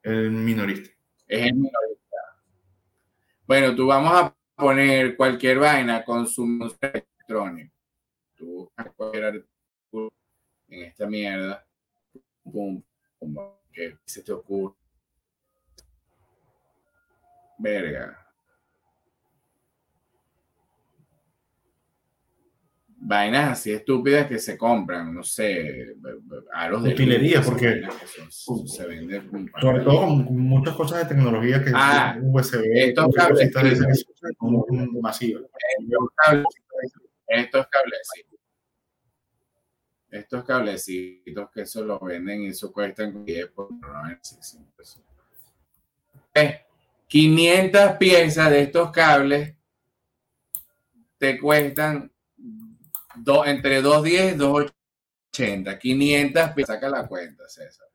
el 0.03 0.31
minorista. 0.31 0.91
Es 1.27 1.47
el 1.47 1.55
minorista. 1.55 2.17
Bueno, 3.47 3.75
tú 3.75 3.87
vamos 3.87 4.13
a 4.13 4.34
poner 4.57 5.17
cualquier 5.17 5.59
vaina 5.59 6.05
consumo 6.05 6.71
electrónico. 6.81 7.75
Tú 8.35 8.47
buscas 8.47 8.95
cualquier 8.97 9.25
artículo 9.25 10.13
en 10.69 10.83
esta 10.85 11.07
mierda. 11.07 11.67
Pum, 12.43 12.83
pum, 13.19 13.37
¿Qué 13.73 13.99
se 14.05 14.23
te 14.23 14.33
ocurre? 14.33 14.75
Verga. 17.59 18.24
Vainas 23.07 23.53
así 23.53 23.71
estúpidas 23.71 24.27
que 24.27 24.39
se 24.39 24.57
compran, 24.57 25.15
no 25.15 25.23
sé, 25.23 25.95
aros 26.55 26.83
de 26.85 26.95
utilería, 26.95 27.43
porque 27.43 27.83
se 28.31 28.87
vende 28.87 29.23
sobre 29.61 29.85
todo 29.85 30.07
muchas 30.07 30.75
cosas 30.75 31.01
de 31.01 31.15
tecnología 31.15 31.63
que 31.63 31.71
ah, 31.75 32.17
USB, 32.23 32.63
estos 32.75 33.15
cables, 33.15 33.53
masivos. 35.03 35.43
Estos 37.27 37.67
cablecitos. 37.67 38.41
Estos 40.11 40.45
cablecitos 40.45 41.51
que 41.53 41.61
eso 41.61 41.85
lo 41.85 42.01
venden 42.01 42.45
y 42.45 42.47
eso 42.49 42.73
cuestan 42.73 43.23
10 43.23 43.49
por 43.49 43.71
95 43.71 44.65
pesos. 44.75 45.03
500 47.09 47.93
piezas 47.99 48.51
de 48.51 48.63
estos 48.63 48.91
cables 48.93 49.55
te 51.19 51.39
cuestan 51.39 52.14
entre 53.47 53.83
210 53.83 54.35
y 54.35 54.37
280. 54.37 55.79
500 55.79 56.51
piezas. 56.51 56.75
Saca 56.75 56.89
la 56.89 57.07
cuenta, 57.07 57.49
César. 57.49 57.87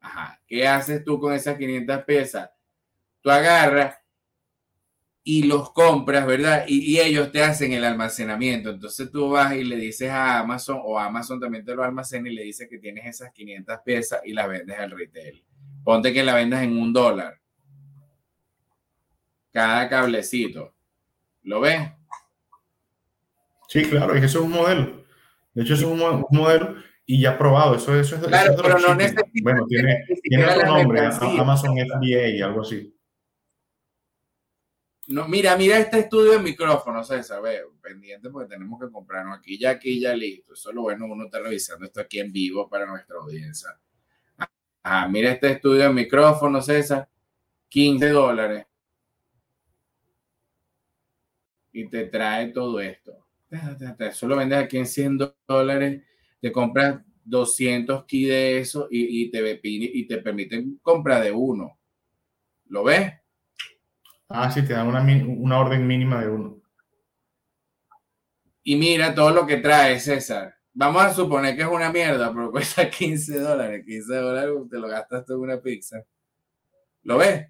Ajá. 0.00 0.40
¿Qué 0.46 0.66
haces 0.66 1.04
tú 1.04 1.20
con 1.20 1.32
esas 1.32 1.56
500 1.58 2.04
piezas? 2.04 2.50
Tú 3.20 3.30
agarras 3.30 3.96
y 5.24 5.42
los 5.42 5.72
compras, 5.72 6.26
¿verdad? 6.26 6.64
Y, 6.66 6.92
y, 6.92 7.00
ellos 7.00 7.30
te 7.30 7.42
hacen 7.42 7.72
el 7.72 7.84
almacenamiento. 7.84 8.70
Entonces 8.70 9.10
tú 9.10 9.30
vas 9.30 9.54
y 9.54 9.64
le 9.64 9.76
dices 9.76 10.10
a 10.10 10.38
Amazon, 10.38 10.80
o 10.82 10.98
Amazon 10.98 11.38
también 11.38 11.64
te 11.64 11.74
lo 11.74 11.84
almacena 11.84 12.30
y 12.30 12.34
le 12.34 12.44
dice 12.44 12.68
que 12.68 12.78
tienes 12.78 13.04
esas 13.04 13.32
500 13.32 13.80
piezas 13.84 14.20
y 14.24 14.32
las 14.32 14.48
vendes 14.48 14.78
al 14.78 14.90
retail. 14.90 15.44
Ponte 15.84 16.12
que 16.12 16.24
la 16.24 16.34
vendas 16.34 16.62
en 16.62 16.78
un 16.78 16.92
dólar 16.92 17.38
cada 19.58 19.88
cablecito. 19.88 20.74
¿Lo 21.42 21.60
ves? 21.60 21.90
Sí, 23.68 23.82
claro, 23.88 24.14
es 24.14 24.20
que 24.20 24.26
eso 24.26 24.38
es 24.40 24.44
un 24.46 24.50
modelo. 24.50 25.04
De 25.52 25.62
hecho, 25.62 25.74
eso 25.74 25.94
es 25.94 26.00
un, 26.00 26.24
modelo 26.30 26.74
y 27.06 27.20
ya 27.20 27.38
probado. 27.38 27.76
Eso, 27.76 27.94
eso 27.98 28.16
es 28.16 28.22
Claro, 28.26 28.54
pero 28.60 28.78
no 28.78 28.94
necesita. 28.94 29.22
Bueno, 29.42 29.66
tiene, 29.66 30.04
tiene 30.22 30.46
otro 30.46 30.66
nombre, 30.66 31.00
Amazon 31.06 31.76
FBA 31.76 32.28
y 32.28 32.40
algo 32.40 32.62
así. 32.62 32.94
No, 35.08 35.28
mira, 35.28 35.56
mira 35.56 35.78
este 35.78 36.00
estudio 36.00 36.32
de 36.32 36.38
micrófono, 36.40 37.02
César, 37.04 37.40
ve, 37.40 37.62
pendiente 37.80 38.28
porque 38.28 38.48
tenemos 38.48 38.78
que 38.80 38.90
comprarnos 38.90 39.38
aquí, 39.38 39.58
ya 39.58 39.70
aquí, 39.70 40.00
ya 40.00 40.14
listo. 40.14 40.54
Eso 40.54 40.70
es 40.70 40.74
lo 40.74 40.82
bueno, 40.82 41.06
uno 41.06 41.26
está 41.26 41.38
revisando 41.38 41.86
esto 41.86 42.00
aquí 42.00 42.20
en 42.20 42.32
vivo 42.32 42.68
para 42.68 42.86
nuestra 42.86 43.16
audiencia. 43.16 43.78
Ah, 44.82 45.08
mira 45.08 45.30
este 45.30 45.52
estudio 45.52 45.84
de 45.84 45.92
micrófono, 45.92 46.60
César, 46.60 47.08
15 47.68 48.08
dólares. 48.10 48.68
y 51.78 51.88
te 51.88 52.06
trae 52.06 52.48
todo 52.48 52.80
esto. 52.80 53.17
Eso 53.98 54.28
lo 54.28 54.36
vendes 54.36 54.58
aquí 54.58 54.78
en 54.78 54.86
100 54.86 55.18
dólares, 55.46 56.02
te 56.40 56.52
compras 56.52 57.00
200 57.24 58.04
ki 58.04 58.26
de 58.26 58.58
eso 58.58 58.88
y, 58.90 59.30
te, 59.30 59.60
y 59.62 60.06
te 60.06 60.18
permiten 60.18 60.78
compra 60.82 61.20
de 61.20 61.32
uno. 61.32 61.78
¿Lo 62.66 62.84
ves? 62.84 63.12
Ah, 64.28 64.50
sí, 64.50 64.62
te 64.64 64.74
dan 64.74 64.88
una, 64.88 65.02
una 65.02 65.58
orden 65.58 65.86
mínima 65.86 66.20
de 66.20 66.30
uno. 66.30 66.60
Y 68.62 68.76
mira 68.76 69.14
todo 69.14 69.30
lo 69.30 69.46
que 69.46 69.56
trae, 69.56 69.98
César. 69.98 70.54
Vamos 70.74 71.02
a 71.02 71.14
suponer 71.14 71.56
que 71.56 71.62
es 71.62 71.68
una 71.68 71.90
mierda, 71.90 72.32
pero 72.32 72.50
cuesta 72.50 72.88
15 72.90 73.40
dólares. 73.40 73.84
15 73.86 74.14
dólares 74.14 74.54
te 74.70 74.78
lo 74.78 74.88
gastas 74.88 75.28
en 75.30 75.36
una 75.36 75.60
pizza. 75.60 76.04
¿Lo 77.02 77.16
ves? 77.16 77.46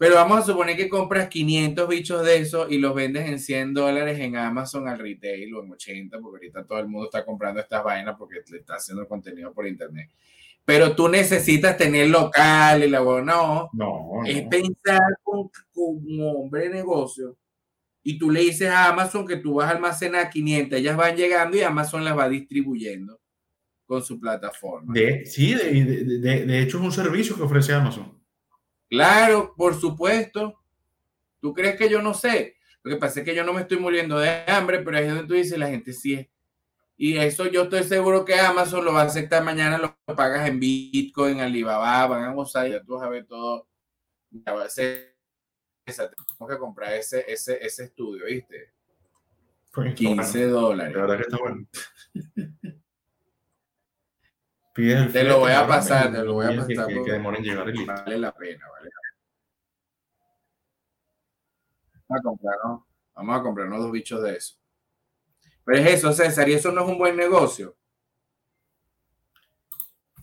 Pero 0.00 0.14
vamos 0.14 0.38
a 0.38 0.42
suponer 0.46 0.78
que 0.78 0.88
compras 0.88 1.28
500 1.28 1.86
bichos 1.86 2.24
de 2.24 2.38
eso 2.38 2.66
y 2.70 2.78
los 2.78 2.94
vendes 2.94 3.28
en 3.28 3.38
100 3.38 3.74
dólares 3.74 4.18
en 4.18 4.34
Amazon 4.34 4.88
al 4.88 4.98
retail 4.98 5.54
o 5.54 5.62
en 5.62 5.72
80, 5.72 6.18
porque 6.20 6.36
ahorita 6.46 6.64
todo 6.64 6.78
el 6.78 6.88
mundo 6.88 7.08
está 7.08 7.22
comprando 7.22 7.60
estas 7.60 7.84
vainas 7.84 8.16
porque 8.18 8.40
le 8.50 8.56
está 8.56 8.76
haciendo 8.76 9.06
contenido 9.06 9.52
por 9.52 9.66
internet. 9.66 10.08
Pero 10.64 10.96
tú 10.96 11.06
necesitas 11.06 11.76
tener 11.76 12.08
local 12.08 12.82
y 12.82 12.88
la 12.88 13.00
no, 13.00 13.68
no, 13.74 14.24
es 14.24 14.42
pensar 14.48 15.02
como 15.22 16.32
hombre 16.32 16.62
de 16.62 16.76
negocio 16.76 17.36
y 18.02 18.18
tú 18.18 18.30
le 18.30 18.40
dices 18.40 18.70
a 18.70 18.88
Amazon 18.88 19.26
que 19.26 19.36
tú 19.36 19.56
vas 19.56 19.68
a 19.68 19.72
almacenar 19.76 20.30
500, 20.30 20.78
ellas 20.78 20.96
van 20.96 21.14
llegando 21.14 21.58
y 21.58 21.60
Amazon 21.60 22.06
las 22.06 22.16
va 22.16 22.26
distribuyendo 22.26 23.20
con 23.84 24.02
su 24.02 24.18
plataforma. 24.18 24.94
De, 24.94 25.26
sí, 25.26 25.52
de, 25.52 25.94
de, 26.20 26.46
de 26.46 26.62
hecho 26.62 26.78
es 26.78 26.84
un 26.84 26.92
servicio 26.92 27.36
que 27.36 27.42
ofrece 27.42 27.74
Amazon. 27.74 28.18
Claro, 28.90 29.54
por 29.56 29.80
supuesto. 29.80 30.60
¿Tú 31.40 31.54
crees 31.54 31.76
que 31.76 31.88
yo 31.88 32.02
no 32.02 32.12
sé? 32.12 32.56
Lo 32.82 32.90
que 32.90 32.98
pasa 32.98 33.20
es 33.20 33.24
que 33.24 33.34
yo 33.34 33.44
no 33.44 33.52
me 33.52 33.62
estoy 33.62 33.78
muriendo 33.78 34.18
de 34.18 34.44
hambre, 34.46 34.80
pero 34.80 34.98
es 34.98 35.08
donde 35.08 35.26
tú 35.26 35.34
dices, 35.34 35.56
la 35.58 35.68
gente 35.68 35.92
sí 35.92 36.14
es. 36.14 36.28
Y 36.96 37.16
eso 37.16 37.46
yo 37.46 37.62
estoy 37.62 37.84
seguro 37.84 38.26
que 38.26 38.34
Amazon 38.34 38.84
lo 38.84 38.92
va 38.92 39.02
a 39.02 39.06
aceptar 39.06 39.42
mañana, 39.42 39.78
lo 39.78 39.96
pagas 40.14 40.46
en 40.46 40.60
Bitcoin, 40.60 41.38
en 41.38 41.44
Alibaba, 41.44 42.06
van 42.06 42.24
a 42.24 42.34
gozar, 42.34 42.68
ya 42.68 42.82
tú 42.82 42.94
vas 42.94 43.04
a 43.04 43.08
ver 43.08 43.26
todo. 43.26 43.68
Ya 44.30 44.52
va 44.52 44.64
a 44.64 44.68
ser, 44.68 45.16
tenemos 45.84 46.48
que 46.48 46.58
comprar 46.58 46.92
ese, 46.92 47.24
ese, 47.26 47.64
ese 47.64 47.84
estudio, 47.84 48.26
¿viste? 48.26 48.72
15 49.72 50.14
pues, 50.14 50.50
dólares. 50.50 50.94
La 50.94 51.00
verdad 51.02 51.16
que 51.16 51.22
está 51.22 51.38
bueno. 51.38 51.66
Te 55.12 55.24
lo 55.24 55.40
voy 55.40 55.52
a 55.52 55.66
pasar, 55.66 56.12
te 56.12 56.22
lo 56.22 56.34
voy 56.34 56.46
a 56.46 56.56
pasar. 56.56 56.86
Que, 56.86 57.02
que 57.02 57.12
demoren 57.12 57.42
llegar 57.42 57.74
y 57.74 57.84
Vale 57.84 58.18
la 58.18 58.32
pena, 58.32 58.68
vale. 58.70 58.90
Vamos 62.08 62.20
a 62.20 62.22
comprarnos, 62.22 62.82
vamos 63.14 63.38
a 63.38 63.42
comprarnos 63.42 63.78
dos 63.80 63.92
bichos 63.92 64.22
de 64.22 64.36
eso. 64.36 64.56
Pero 65.64 65.78
es 65.78 65.86
eso, 65.94 66.12
César, 66.12 66.48
y 66.48 66.54
eso 66.54 66.72
no 66.72 66.82
es 66.82 66.88
un 66.88 66.98
buen 66.98 67.16
negocio. 67.16 67.76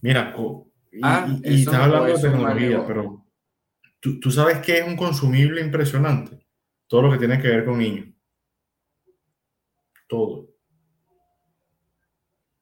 Mira, 0.02 0.36
y, 0.92 1.00
ah, 1.04 1.28
y, 1.44 1.62
estás 1.62 1.76
hablando 1.76 2.06
de 2.06 2.22
tecnología, 2.22 2.86
pero 2.86 3.26
¿tú, 4.00 4.20
tú 4.20 4.32
sabes 4.32 4.60
que 4.60 4.80
es 4.80 4.88
un 4.88 4.96
consumible 4.96 5.62
impresionante. 5.62 6.46
Todo 6.88 7.04
lo 7.04 7.12
que 7.12 7.18
tiene 7.18 7.42
que 7.42 7.48
ver 7.48 7.66
con 7.66 7.78
niños. 7.78 8.10
Todo. 10.08 10.50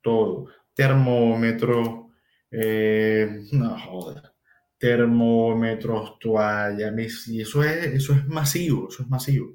Todo 0.01 0.47
termómetro, 0.75 2.11
eh, 2.51 3.47
no 3.53 3.79
joder, 3.79 4.33
termómetros, 4.77 6.19
toallas, 6.19 7.27
y 7.27 7.41
eso 7.41 7.63
es, 7.63 7.85
eso 7.87 8.13
es 8.13 8.27
masivo, 8.27 8.89
eso 8.89 9.03
es 9.03 9.09
masivo. 9.09 9.53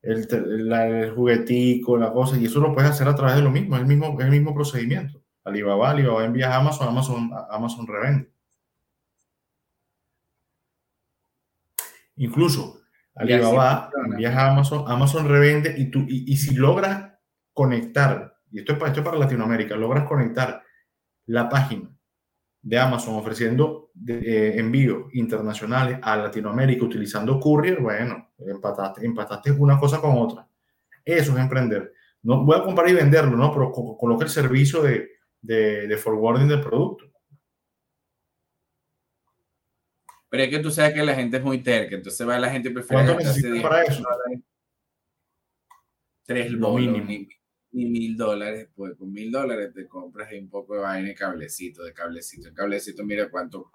El, 0.00 0.26
el, 0.30 1.10
juguetico, 1.14 1.96
la 1.96 2.12
cosa, 2.12 2.36
y 2.36 2.46
eso 2.46 2.60
lo 2.60 2.74
puedes 2.74 2.90
hacer 2.90 3.06
a 3.06 3.14
través 3.14 3.36
de 3.36 3.42
lo 3.42 3.50
mismo, 3.50 3.76
es 3.76 3.82
el 3.82 3.88
mismo, 3.88 4.18
es 4.18 4.24
el 4.24 4.32
mismo 4.32 4.54
procedimiento. 4.54 5.22
Alibaba, 5.44 5.90
Alibaba 5.90 6.24
envías 6.24 6.50
a 6.50 6.56
Amazon, 6.56 6.88
Amazon, 6.88 7.30
Amazon 7.50 7.86
revende. 7.86 8.32
Incluso 12.16 12.80
Alibaba 13.14 13.90
envías 14.06 14.34
a 14.34 14.50
Amazon, 14.50 14.84
Amazon 14.90 15.28
revende 15.28 15.74
y, 15.78 15.90
tú, 15.90 16.00
y, 16.08 16.32
y 16.32 16.36
si 16.36 16.54
logras 16.54 17.12
conectar 17.52 18.31
y 18.52 18.58
esto 18.60 18.72
es, 18.72 18.78
para, 18.78 18.90
esto 18.90 19.02
para 19.02 19.18
Latinoamérica, 19.18 19.74
logras 19.76 20.06
conectar 20.06 20.62
la 21.26 21.48
página 21.48 21.90
de 22.60 22.78
Amazon 22.78 23.16
ofreciendo 23.16 23.90
eh, 24.06 24.54
envíos 24.56 25.12
internacionales 25.14 25.98
a 26.02 26.16
Latinoamérica 26.16 26.84
utilizando 26.84 27.40
courier, 27.40 27.80
bueno, 27.80 28.32
empataste, 28.38 29.04
empataste 29.04 29.50
una 29.52 29.78
cosa 29.78 30.00
con 30.00 30.16
otra. 30.16 30.46
Eso 31.04 31.32
es 31.32 31.38
emprender. 31.38 31.92
No 32.22 32.44
voy 32.44 32.56
a 32.56 32.62
comprar 32.62 32.88
y 32.88 32.94
venderlo, 32.94 33.36
¿no? 33.36 33.52
Pero 33.52 33.72
coloca 33.72 34.24
el 34.24 34.30
servicio 34.30 34.80
de, 34.82 35.10
de, 35.40 35.96
forwarding 35.96 36.46
del 36.46 36.60
producto. 36.60 37.10
Pero 40.28 40.44
es 40.44 40.48
que 40.50 40.60
tú 40.60 40.70
sabes 40.70 40.94
que 40.94 41.02
la 41.02 41.14
gente 41.14 41.38
es 41.38 41.42
muy 41.42 41.58
terca, 41.58 41.96
entonces 41.96 42.26
va 42.26 42.38
la 42.38 42.48
gente 42.48 42.70
prefiere 42.70 43.04
¿Cuánto 43.04 43.22
necesitas 43.22 43.60
para 43.60 43.82
eso? 43.82 44.02
Tres 46.24 46.52
lo 46.52 46.74
mínimo 46.74 47.28
ni 47.72 47.86
mil 47.86 48.16
dólares, 48.16 48.68
pues 48.74 48.94
con 48.96 49.12
mil 49.12 49.30
dólares 49.30 49.72
te 49.74 49.86
compras 49.86 50.28
un 50.32 50.48
poco 50.48 50.74
de 50.74 50.80
vaina 50.80 51.10
y 51.10 51.14
cablecito, 51.14 51.82
de 51.84 51.92
cablecito. 51.92 52.48
El 52.48 52.54
cablecito, 52.54 53.04
mira 53.04 53.30
cuánto, 53.30 53.70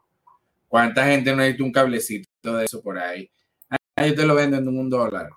cuánta 0.67 1.05
gente 1.05 1.31
no 1.31 1.37
necesita 1.37 1.63
un 1.63 1.71
cablecito 1.71 2.27
de 2.43 2.65
eso 2.65 2.81
por 2.81 2.97
ahí. 2.97 3.29
Ahí 3.95 4.13
te 4.13 4.25
lo 4.25 4.35
venden 4.35 4.67
en 4.67 4.77
un 4.77 4.89
dólar. 4.89 5.29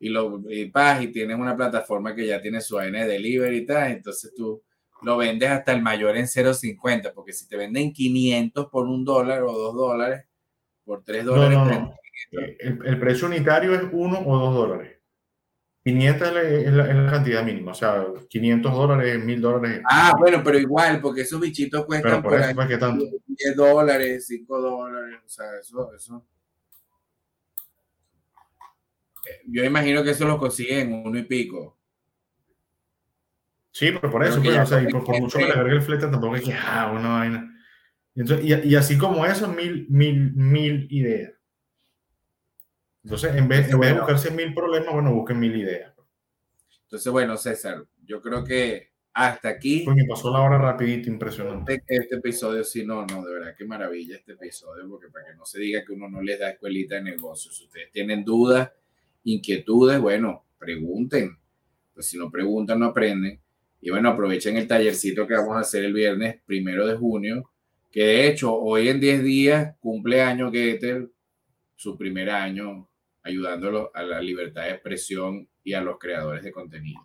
y 0.00 0.08
lo 0.08 0.42
y, 0.50 0.72
y 1.00 1.06
tienes 1.08 1.36
una 1.36 1.56
plataforma 1.56 2.14
que 2.14 2.26
ya 2.26 2.40
tiene 2.40 2.60
su 2.60 2.78
AN 2.78 2.92
delivery 2.92 3.58
y 3.58 3.66
tal, 3.66 3.92
entonces 3.92 4.32
tú 4.34 4.62
lo 5.02 5.16
vendes 5.16 5.50
hasta 5.50 5.72
el 5.72 5.82
mayor 5.82 6.16
en 6.16 6.26
0.50, 6.26 7.12
porque 7.14 7.32
si 7.32 7.46
te 7.46 7.56
venden 7.56 7.92
500 7.92 8.66
por 8.66 8.86
un 8.86 9.04
dólar 9.04 9.42
o 9.42 9.52
dos 9.52 9.74
dólares, 9.74 10.24
por 10.84 11.04
tres 11.04 11.24
dólares. 11.24 11.58
El, 12.58 12.98
precio 12.98 13.28
unitario 13.28 13.74
es 13.74 13.82
uno 13.92 14.20
o 14.26 14.38
dos 14.38 14.54
dólares. 14.54 14.97
500 15.88 16.36
es 16.36 16.72
la, 16.72 17.10
cantidad 17.10 17.42
mínima, 17.42 17.72
o 17.72 17.74
sea, 17.74 18.04
500 18.28 18.72
dólares, 18.72 19.24
1000 19.24 19.40
dólares. 19.40 19.80
Ah, 19.88 20.12
bueno, 20.18 20.42
pero 20.44 20.58
igual, 20.58 21.00
porque 21.00 21.22
esos 21.22 21.40
bichitos 21.40 21.86
cuestan 21.86 22.22
por, 22.22 22.34
eso, 22.34 22.68
¿qué 22.68 22.76
tanto? 22.76 23.06
10 23.26 23.56
dólares, 23.56 24.26
5 24.26 24.60
dólares, 24.60 25.18
o 25.24 25.28
sea, 25.28 25.46
eso, 25.58 25.94
eso. 25.94 26.26
Eh, 29.26 29.40
yo 29.46 29.64
imagino 29.64 30.04
que 30.04 30.10
eso 30.10 30.26
lo 30.26 30.38
consiguen 30.38 30.92
uno 30.92 31.18
y 31.18 31.22
pico. 31.22 31.78
Sí, 33.70 33.90
pero 33.92 34.10
por 34.10 34.24
eso, 34.24 34.42
pues, 34.42 34.58
o 34.58 34.66
sea, 34.66 34.82
y 34.82 34.88
por, 34.88 35.08
mucho 35.18 35.38
que 35.38 35.46
le 35.46 35.52
agregue 35.52 35.76
el 35.76 35.82
flete, 35.82 36.08
tampoco 36.08 36.36
es 36.36 36.42
que, 36.42 36.52
ah, 36.52 36.92
una 36.94 37.08
vaina. 37.08 37.62
y, 38.14 38.74
así 38.74 38.98
como 38.98 39.24
eso, 39.24 39.48
mil, 39.48 39.86
mil, 39.88 40.34
mil 40.34 40.86
ideas. 40.90 41.32
Entonces, 43.04 43.34
en 43.34 43.48
vez, 43.48 43.70
en 43.70 43.80
vez 43.80 43.90
de 43.90 43.98
buscarse 43.98 44.30
mil 44.30 44.52
problemas, 44.54 44.92
bueno, 44.92 45.14
busquen 45.14 45.38
mil 45.38 45.56
ideas. 45.56 45.94
Entonces, 46.84 47.12
bueno, 47.12 47.36
César, 47.36 47.84
yo 48.04 48.20
creo 48.20 48.44
que 48.44 48.90
hasta 49.18 49.48
aquí. 49.48 49.82
Pues 49.84 49.96
me 49.96 50.04
pasó 50.04 50.30
la 50.30 50.40
hora 50.40 50.58
rapidito, 50.58 51.10
impresionante. 51.10 51.74
Este, 51.74 51.96
este, 51.96 52.16
episodio, 52.16 52.62
sí, 52.64 52.84
no, 52.86 53.04
no, 53.04 53.24
de 53.24 53.34
verdad, 53.34 53.54
qué 53.58 53.64
maravilla 53.64 54.16
este 54.16 54.32
episodio, 54.32 54.88
porque 54.88 55.08
para 55.08 55.26
que 55.26 55.34
no 55.34 55.44
se 55.44 55.58
diga 55.58 55.84
que 55.84 55.92
uno 55.92 56.08
no 56.08 56.22
les 56.22 56.38
da 56.38 56.50
escuelita 56.50 56.94
de 56.94 57.02
negocios. 57.02 57.56
Si 57.56 57.64
ustedes 57.64 57.90
tienen 57.90 58.24
dudas, 58.24 58.70
inquietudes, 59.24 60.00
bueno, 60.00 60.44
pregunten. 60.58 61.36
Pues 61.94 62.06
si 62.06 62.16
no 62.16 62.30
preguntan, 62.30 62.78
no 62.78 62.86
aprenden. 62.86 63.40
Y 63.80 63.90
bueno, 63.90 64.08
aprovechen 64.10 64.56
el 64.56 64.66
tallercito 64.66 65.26
que 65.26 65.34
vamos 65.34 65.56
a 65.56 65.60
hacer 65.60 65.84
el 65.84 65.92
viernes 65.92 66.40
primero 66.46 66.86
de 66.86 66.96
junio, 66.96 67.50
que 67.90 68.04
de 68.04 68.28
hecho 68.28 68.54
hoy 68.54 68.88
en 68.88 69.00
10 69.00 69.22
días 69.22 69.76
cumple 69.80 70.22
año 70.22 70.50
Getter, 70.50 71.08
su 71.78 71.96
primer 71.96 72.28
año, 72.28 72.88
ayudándolo 73.22 73.92
a 73.94 74.02
la 74.02 74.20
libertad 74.20 74.64
de 74.64 74.70
expresión 74.70 75.48
y 75.62 75.74
a 75.74 75.80
los 75.80 75.96
creadores 75.96 76.42
de 76.42 76.50
contenido. 76.50 77.00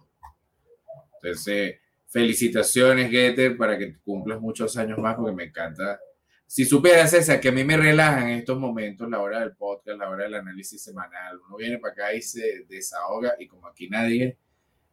Entonces, 1.22 1.76
felicitaciones 2.08 3.12
Getter 3.12 3.56
para 3.56 3.78
que 3.78 4.00
cumplas 4.00 4.42
muchos 4.42 4.76
años 4.76 4.98
más, 4.98 5.16
porque 5.16 5.32
me 5.32 5.44
encanta. 5.44 6.00
Si 6.48 6.66
supieras, 6.66 7.12
César, 7.12 7.40
que 7.40 7.50
a 7.50 7.52
mí 7.52 7.64
me 7.64 7.78
relajan 7.78 8.30
en 8.30 8.40
estos 8.40 8.58
momentos, 8.58 9.08
la 9.08 9.20
hora 9.20 9.42
del 9.42 9.56
podcast, 9.56 10.00
la 10.00 10.10
hora 10.10 10.24
del 10.24 10.34
análisis 10.34 10.82
semanal, 10.82 11.40
uno 11.48 11.56
viene 11.56 11.78
para 11.78 11.94
acá 11.94 12.14
y 12.16 12.24
se 12.24 12.66
desahoga, 12.68 13.36
y 13.38 13.48
como 13.48 13.68
aquí 13.68 13.88
nadie 13.88 14.40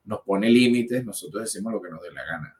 nos 0.05 0.21
pone 0.21 0.51
límites, 0.51 1.07
nosotros 1.07 1.45
decimos 1.45 1.73
lo 1.73 1.81
que 1.81 1.89
nos 1.89 2.03
dé 2.03 2.13
la 2.13 2.25
gana. 2.27 2.55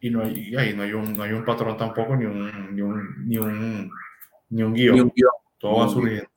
Y 0.00 0.08
no 0.08 0.22
hay, 0.22 0.56
ahí 0.56 0.74
no 0.74 0.84
hay, 0.84 0.92
un, 0.94 1.12
no 1.12 1.22
hay 1.22 1.32
un 1.32 1.44
patrón 1.44 1.76
tampoco, 1.76 2.16
ni 2.16 2.24
un, 2.24 2.74
ni 2.74 2.80
un, 2.80 3.28
ni 3.28 3.36
un, 3.36 3.90
ni 4.48 4.62
un 4.62 4.72
guion. 4.72 5.12
Todo 5.58 5.78
va 5.78 5.88
surgiendo. 5.88 6.30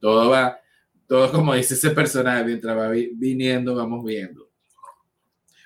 Todo 0.00 0.30
va, 0.30 0.60
todo 1.06 1.32
como 1.32 1.54
dice 1.54 1.74
ese 1.74 1.90
personaje, 1.90 2.44
mientras 2.44 2.76
va 2.76 2.88
viniendo, 2.88 3.74
vamos 3.74 4.04
viendo. 4.04 4.48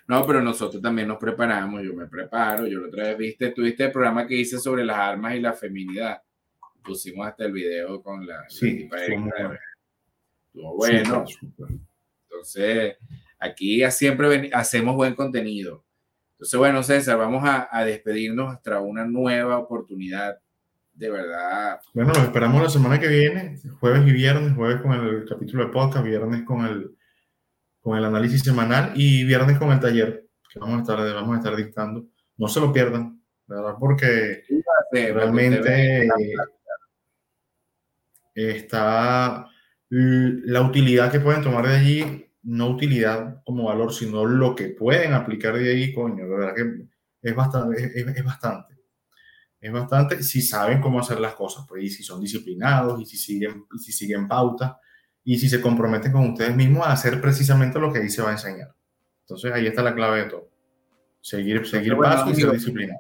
No, 0.07 0.27
pero 0.27 0.43
nosotros 0.43 0.83
también 0.83 1.09
nos 1.09 1.19
preparamos, 1.19 1.83
yo 1.83 1.95
me 1.95 2.07
preparo, 2.07 2.67
yo 2.67 2.81
la 2.81 2.89
otra 2.89 3.05
vez 3.05 3.19
viste, 3.19 3.51
tuviste 3.51 3.85
el 3.85 3.93
programa 3.93 4.27
que 4.27 4.37
hice 4.37 4.59
sobre 4.59 4.85
las 4.85 4.99
armas 4.99 5.35
y 5.37 5.41
la 5.41 5.53
feminidad. 5.53 6.21
Pusimos 6.85 7.27
hasta 7.27 7.45
el 7.45 7.53
video 7.53 8.03
con 8.03 8.27
la, 8.27 8.45
sí, 8.49 8.89
Estuvo 10.49 10.77
bueno. 10.77 11.25
Entonces, 12.29 12.97
aquí 13.39 13.83
siempre 13.91 14.51
hacemos 14.53 14.97
buen 14.97 15.15
contenido. 15.15 15.85
Entonces, 16.33 16.59
bueno, 16.59 16.83
César, 16.83 17.17
vamos 17.17 17.43
a, 17.45 17.85
despedirnos 17.85 18.53
hasta 18.53 18.81
una 18.81 19.07
nueva 19.07 19.59
oportunidad. 19.59 20.41
De 21.03 21.11
verdad. 21.11 21.81
Bueno, 21.95 22.13
nos 22.13 22.23
esperamos 22.23 22.63
la 22.63 22.69
semana 22.69 23.01
que 23.01 23.09
viene, 23.09 23.59
jueves 23.81 24.07
y 24.07 24.13
viernes, 24.13 24.55
jueves 24.55 24.81
con 24.81 24.93
el 24.93 25.29
capítulo 25.29 25.65
de 25.65 25.73
podcast, 25.73 26.05
viernes 26.05 26.45
con 26.45 26.65
el, 26.65 26.97
con 27.81 27.99
el 27.99 28.05
análisis 28.05 28.43
semanal 28.43 28.93
y 28.95 29.25
viernes 29.25 29.59
con 29.59 29.73
el 29.73 29.81
taller 29.81 30.29
que 30.49 30.61
vamos 30.61 30.79
a 30.79 30.83
estar, 30.83 31.15
vamos 31.15 31.35
a 31.35 31.39
estar 31.39 31.57
dictando. 31.57 32.07
No 32.37 32.47
se 32.47 32.61
lo 32.61 32.73
pierdan, 32.73 33.21
¿verdad? 33.49 33.75
Porque 33.81 34.45
realmente 34.93 36.09
está 38.33 39.49
la 39.91 40.63
utilidad 40.63 41.11
que 41.11 41.19
pueden 41.19 41.43
tomar 41.43 41.67
de 41.67 41.75
allí 41.75 42.29
no 42.45 42.69
utilidad 42.69 43.43
como 43.45 43.65
valor, 43.65 43.93
sino 43.93 44.25
lo 44.25 44.55
que 44.55 44.69
pueden 44.69 45.15
aplicar 45.15 45.59
de 45.59 45.69
ahí, 45.69 45.93
coño, 45.93 46.29
la 46.29 46.37
verdad 46.37 46.55
que 46.55 47.29
es 47.29 47.35
bastante, 47.35 47.91
es, 47.93 48.25
bastante. 48.25 48.77
Es 49.63 49.73
bastante 49.73 50.21
si 50.25 50.43
saben 50.43 50.81
cómo 50.81 50.99
hacer 50.99 51.21
las 51.21 51.35
cosas, 51.35 51.65
pues, 51.69 51.85
y 51.85 51.89
si 51.89 52.03
son 52.03 52.21
disciplinados, 52.21 53.01
y 53.01 53.07
si 53.07 53.17
siguen, 53.17 53.65
y 53.73 53.79
si 53.79 53.93
siguen 53.93 54.27
pautas, 54.27 54.73
y 55.23 55.39
si 55.39 55.49
se 55.49 55.61
comprometen 55.61 56.11
con 56.11 56.31
ustedes 56.31 56.57
mismos 56.57 56.85
a 56.85 56.93
hacer 56.93 57.21
precisamente 57.21 57.79
lo 57.79 57.93
que 57.93 58.01
ahí 58.01 58.11
se 58.11 58.23
va 58.23 58.31
a 58.31 58.33
enseñar. 58.33 58.75
Entonces 59.21 59.53
ahí 59.53 59.69
está 59.69 59.81
la 59.85 59.95
clave 59.95 60.25
de 60.25 60.31
todo. 60.31 60.49
Seguir, 61.21 61.65
seguir 61.69 61.97
paso 61.97 62.29
y 62.31 62.35
ser 62.35 62.51
disciplinado. 62.51 62.99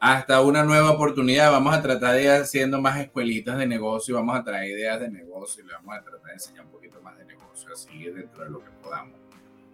Hasta 0.00 0.42
una 0.42 0.64
nueva 0.64 0.90
oportunidad. 0.90 1.52
Vamos 1.52 1.72
a 1.72 1.80
tratar 1.80 2.16
de 2.16 2.24
ir 2.24 2.30
haciendo 2.30 2.80
más 2.80 2.98
escuelitas 2.98 3.56
de 3.56 3.68
negocio, 3.68 4.16
vamos 4.16 4.36
a 4.36 4.42
traer 4.42 4.72
ideas 4.72 4.98
de 4.98 5.08
negocio 5.08 5.62
y 5.62 5.68
le 5.68 5.74
vamos 5.74 5.96
a 5.96 6.02
tratar 6.02 6.26
de 6.26 6.32
enseñar 6.32 6.64
un 6.64 6.72
poquito 6.72 7.00
más 7.00 7.16
de 7.16 7.26
negocio 7.26 7.72
así 7.72 8.06
dentro 8.06 8.42
de 8.42 8.50
lo 8.50 8.58
que 8.58 8.70
podamos. 8.82 9.14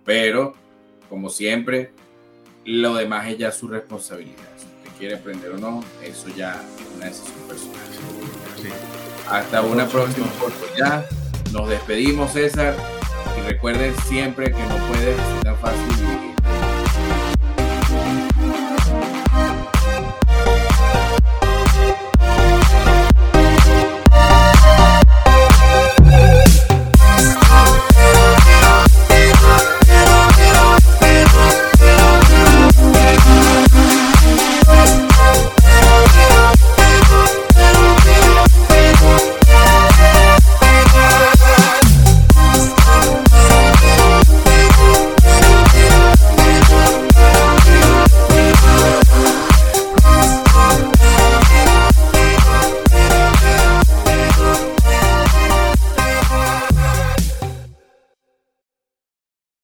Pero, 0.05 0.53
como 1.09 1.31
siempre, 1.31 1.95
lo 2.67 2.95
demás 2.95 3.29
es 3.29 3.39
ya 3.39 3.51
su 3.51 3.67
responsabilidad. 3.67 4.70
Quiere 5.01 5.15
aprender 5.15 5.53
o 5.53 5.57
no, 5.57 5.83
eso 6.05 6.29
ya 6.37 6.63
es 6.79 6.95
una 6.95 7.07
decisión 7.07 7.39
personal. 7.49 7.81
Hasta 9.31 9.63
una 9.63 9.87
próxima 9.89 10.27
oportunidad. 10.27 11.07
Nos 11.53 11.71
despedimos, 11.71 12.35
César. 12.35 12.77
Y 13.39 13.49
recuerden 13.49 13.95
siempre 14.09 14.53
que 14.53 14.63
no 14.63 14.77
puede 14.89 15.17
ser 15.17 15.43
tan 15.43 15.57
fácil 15.57 16.30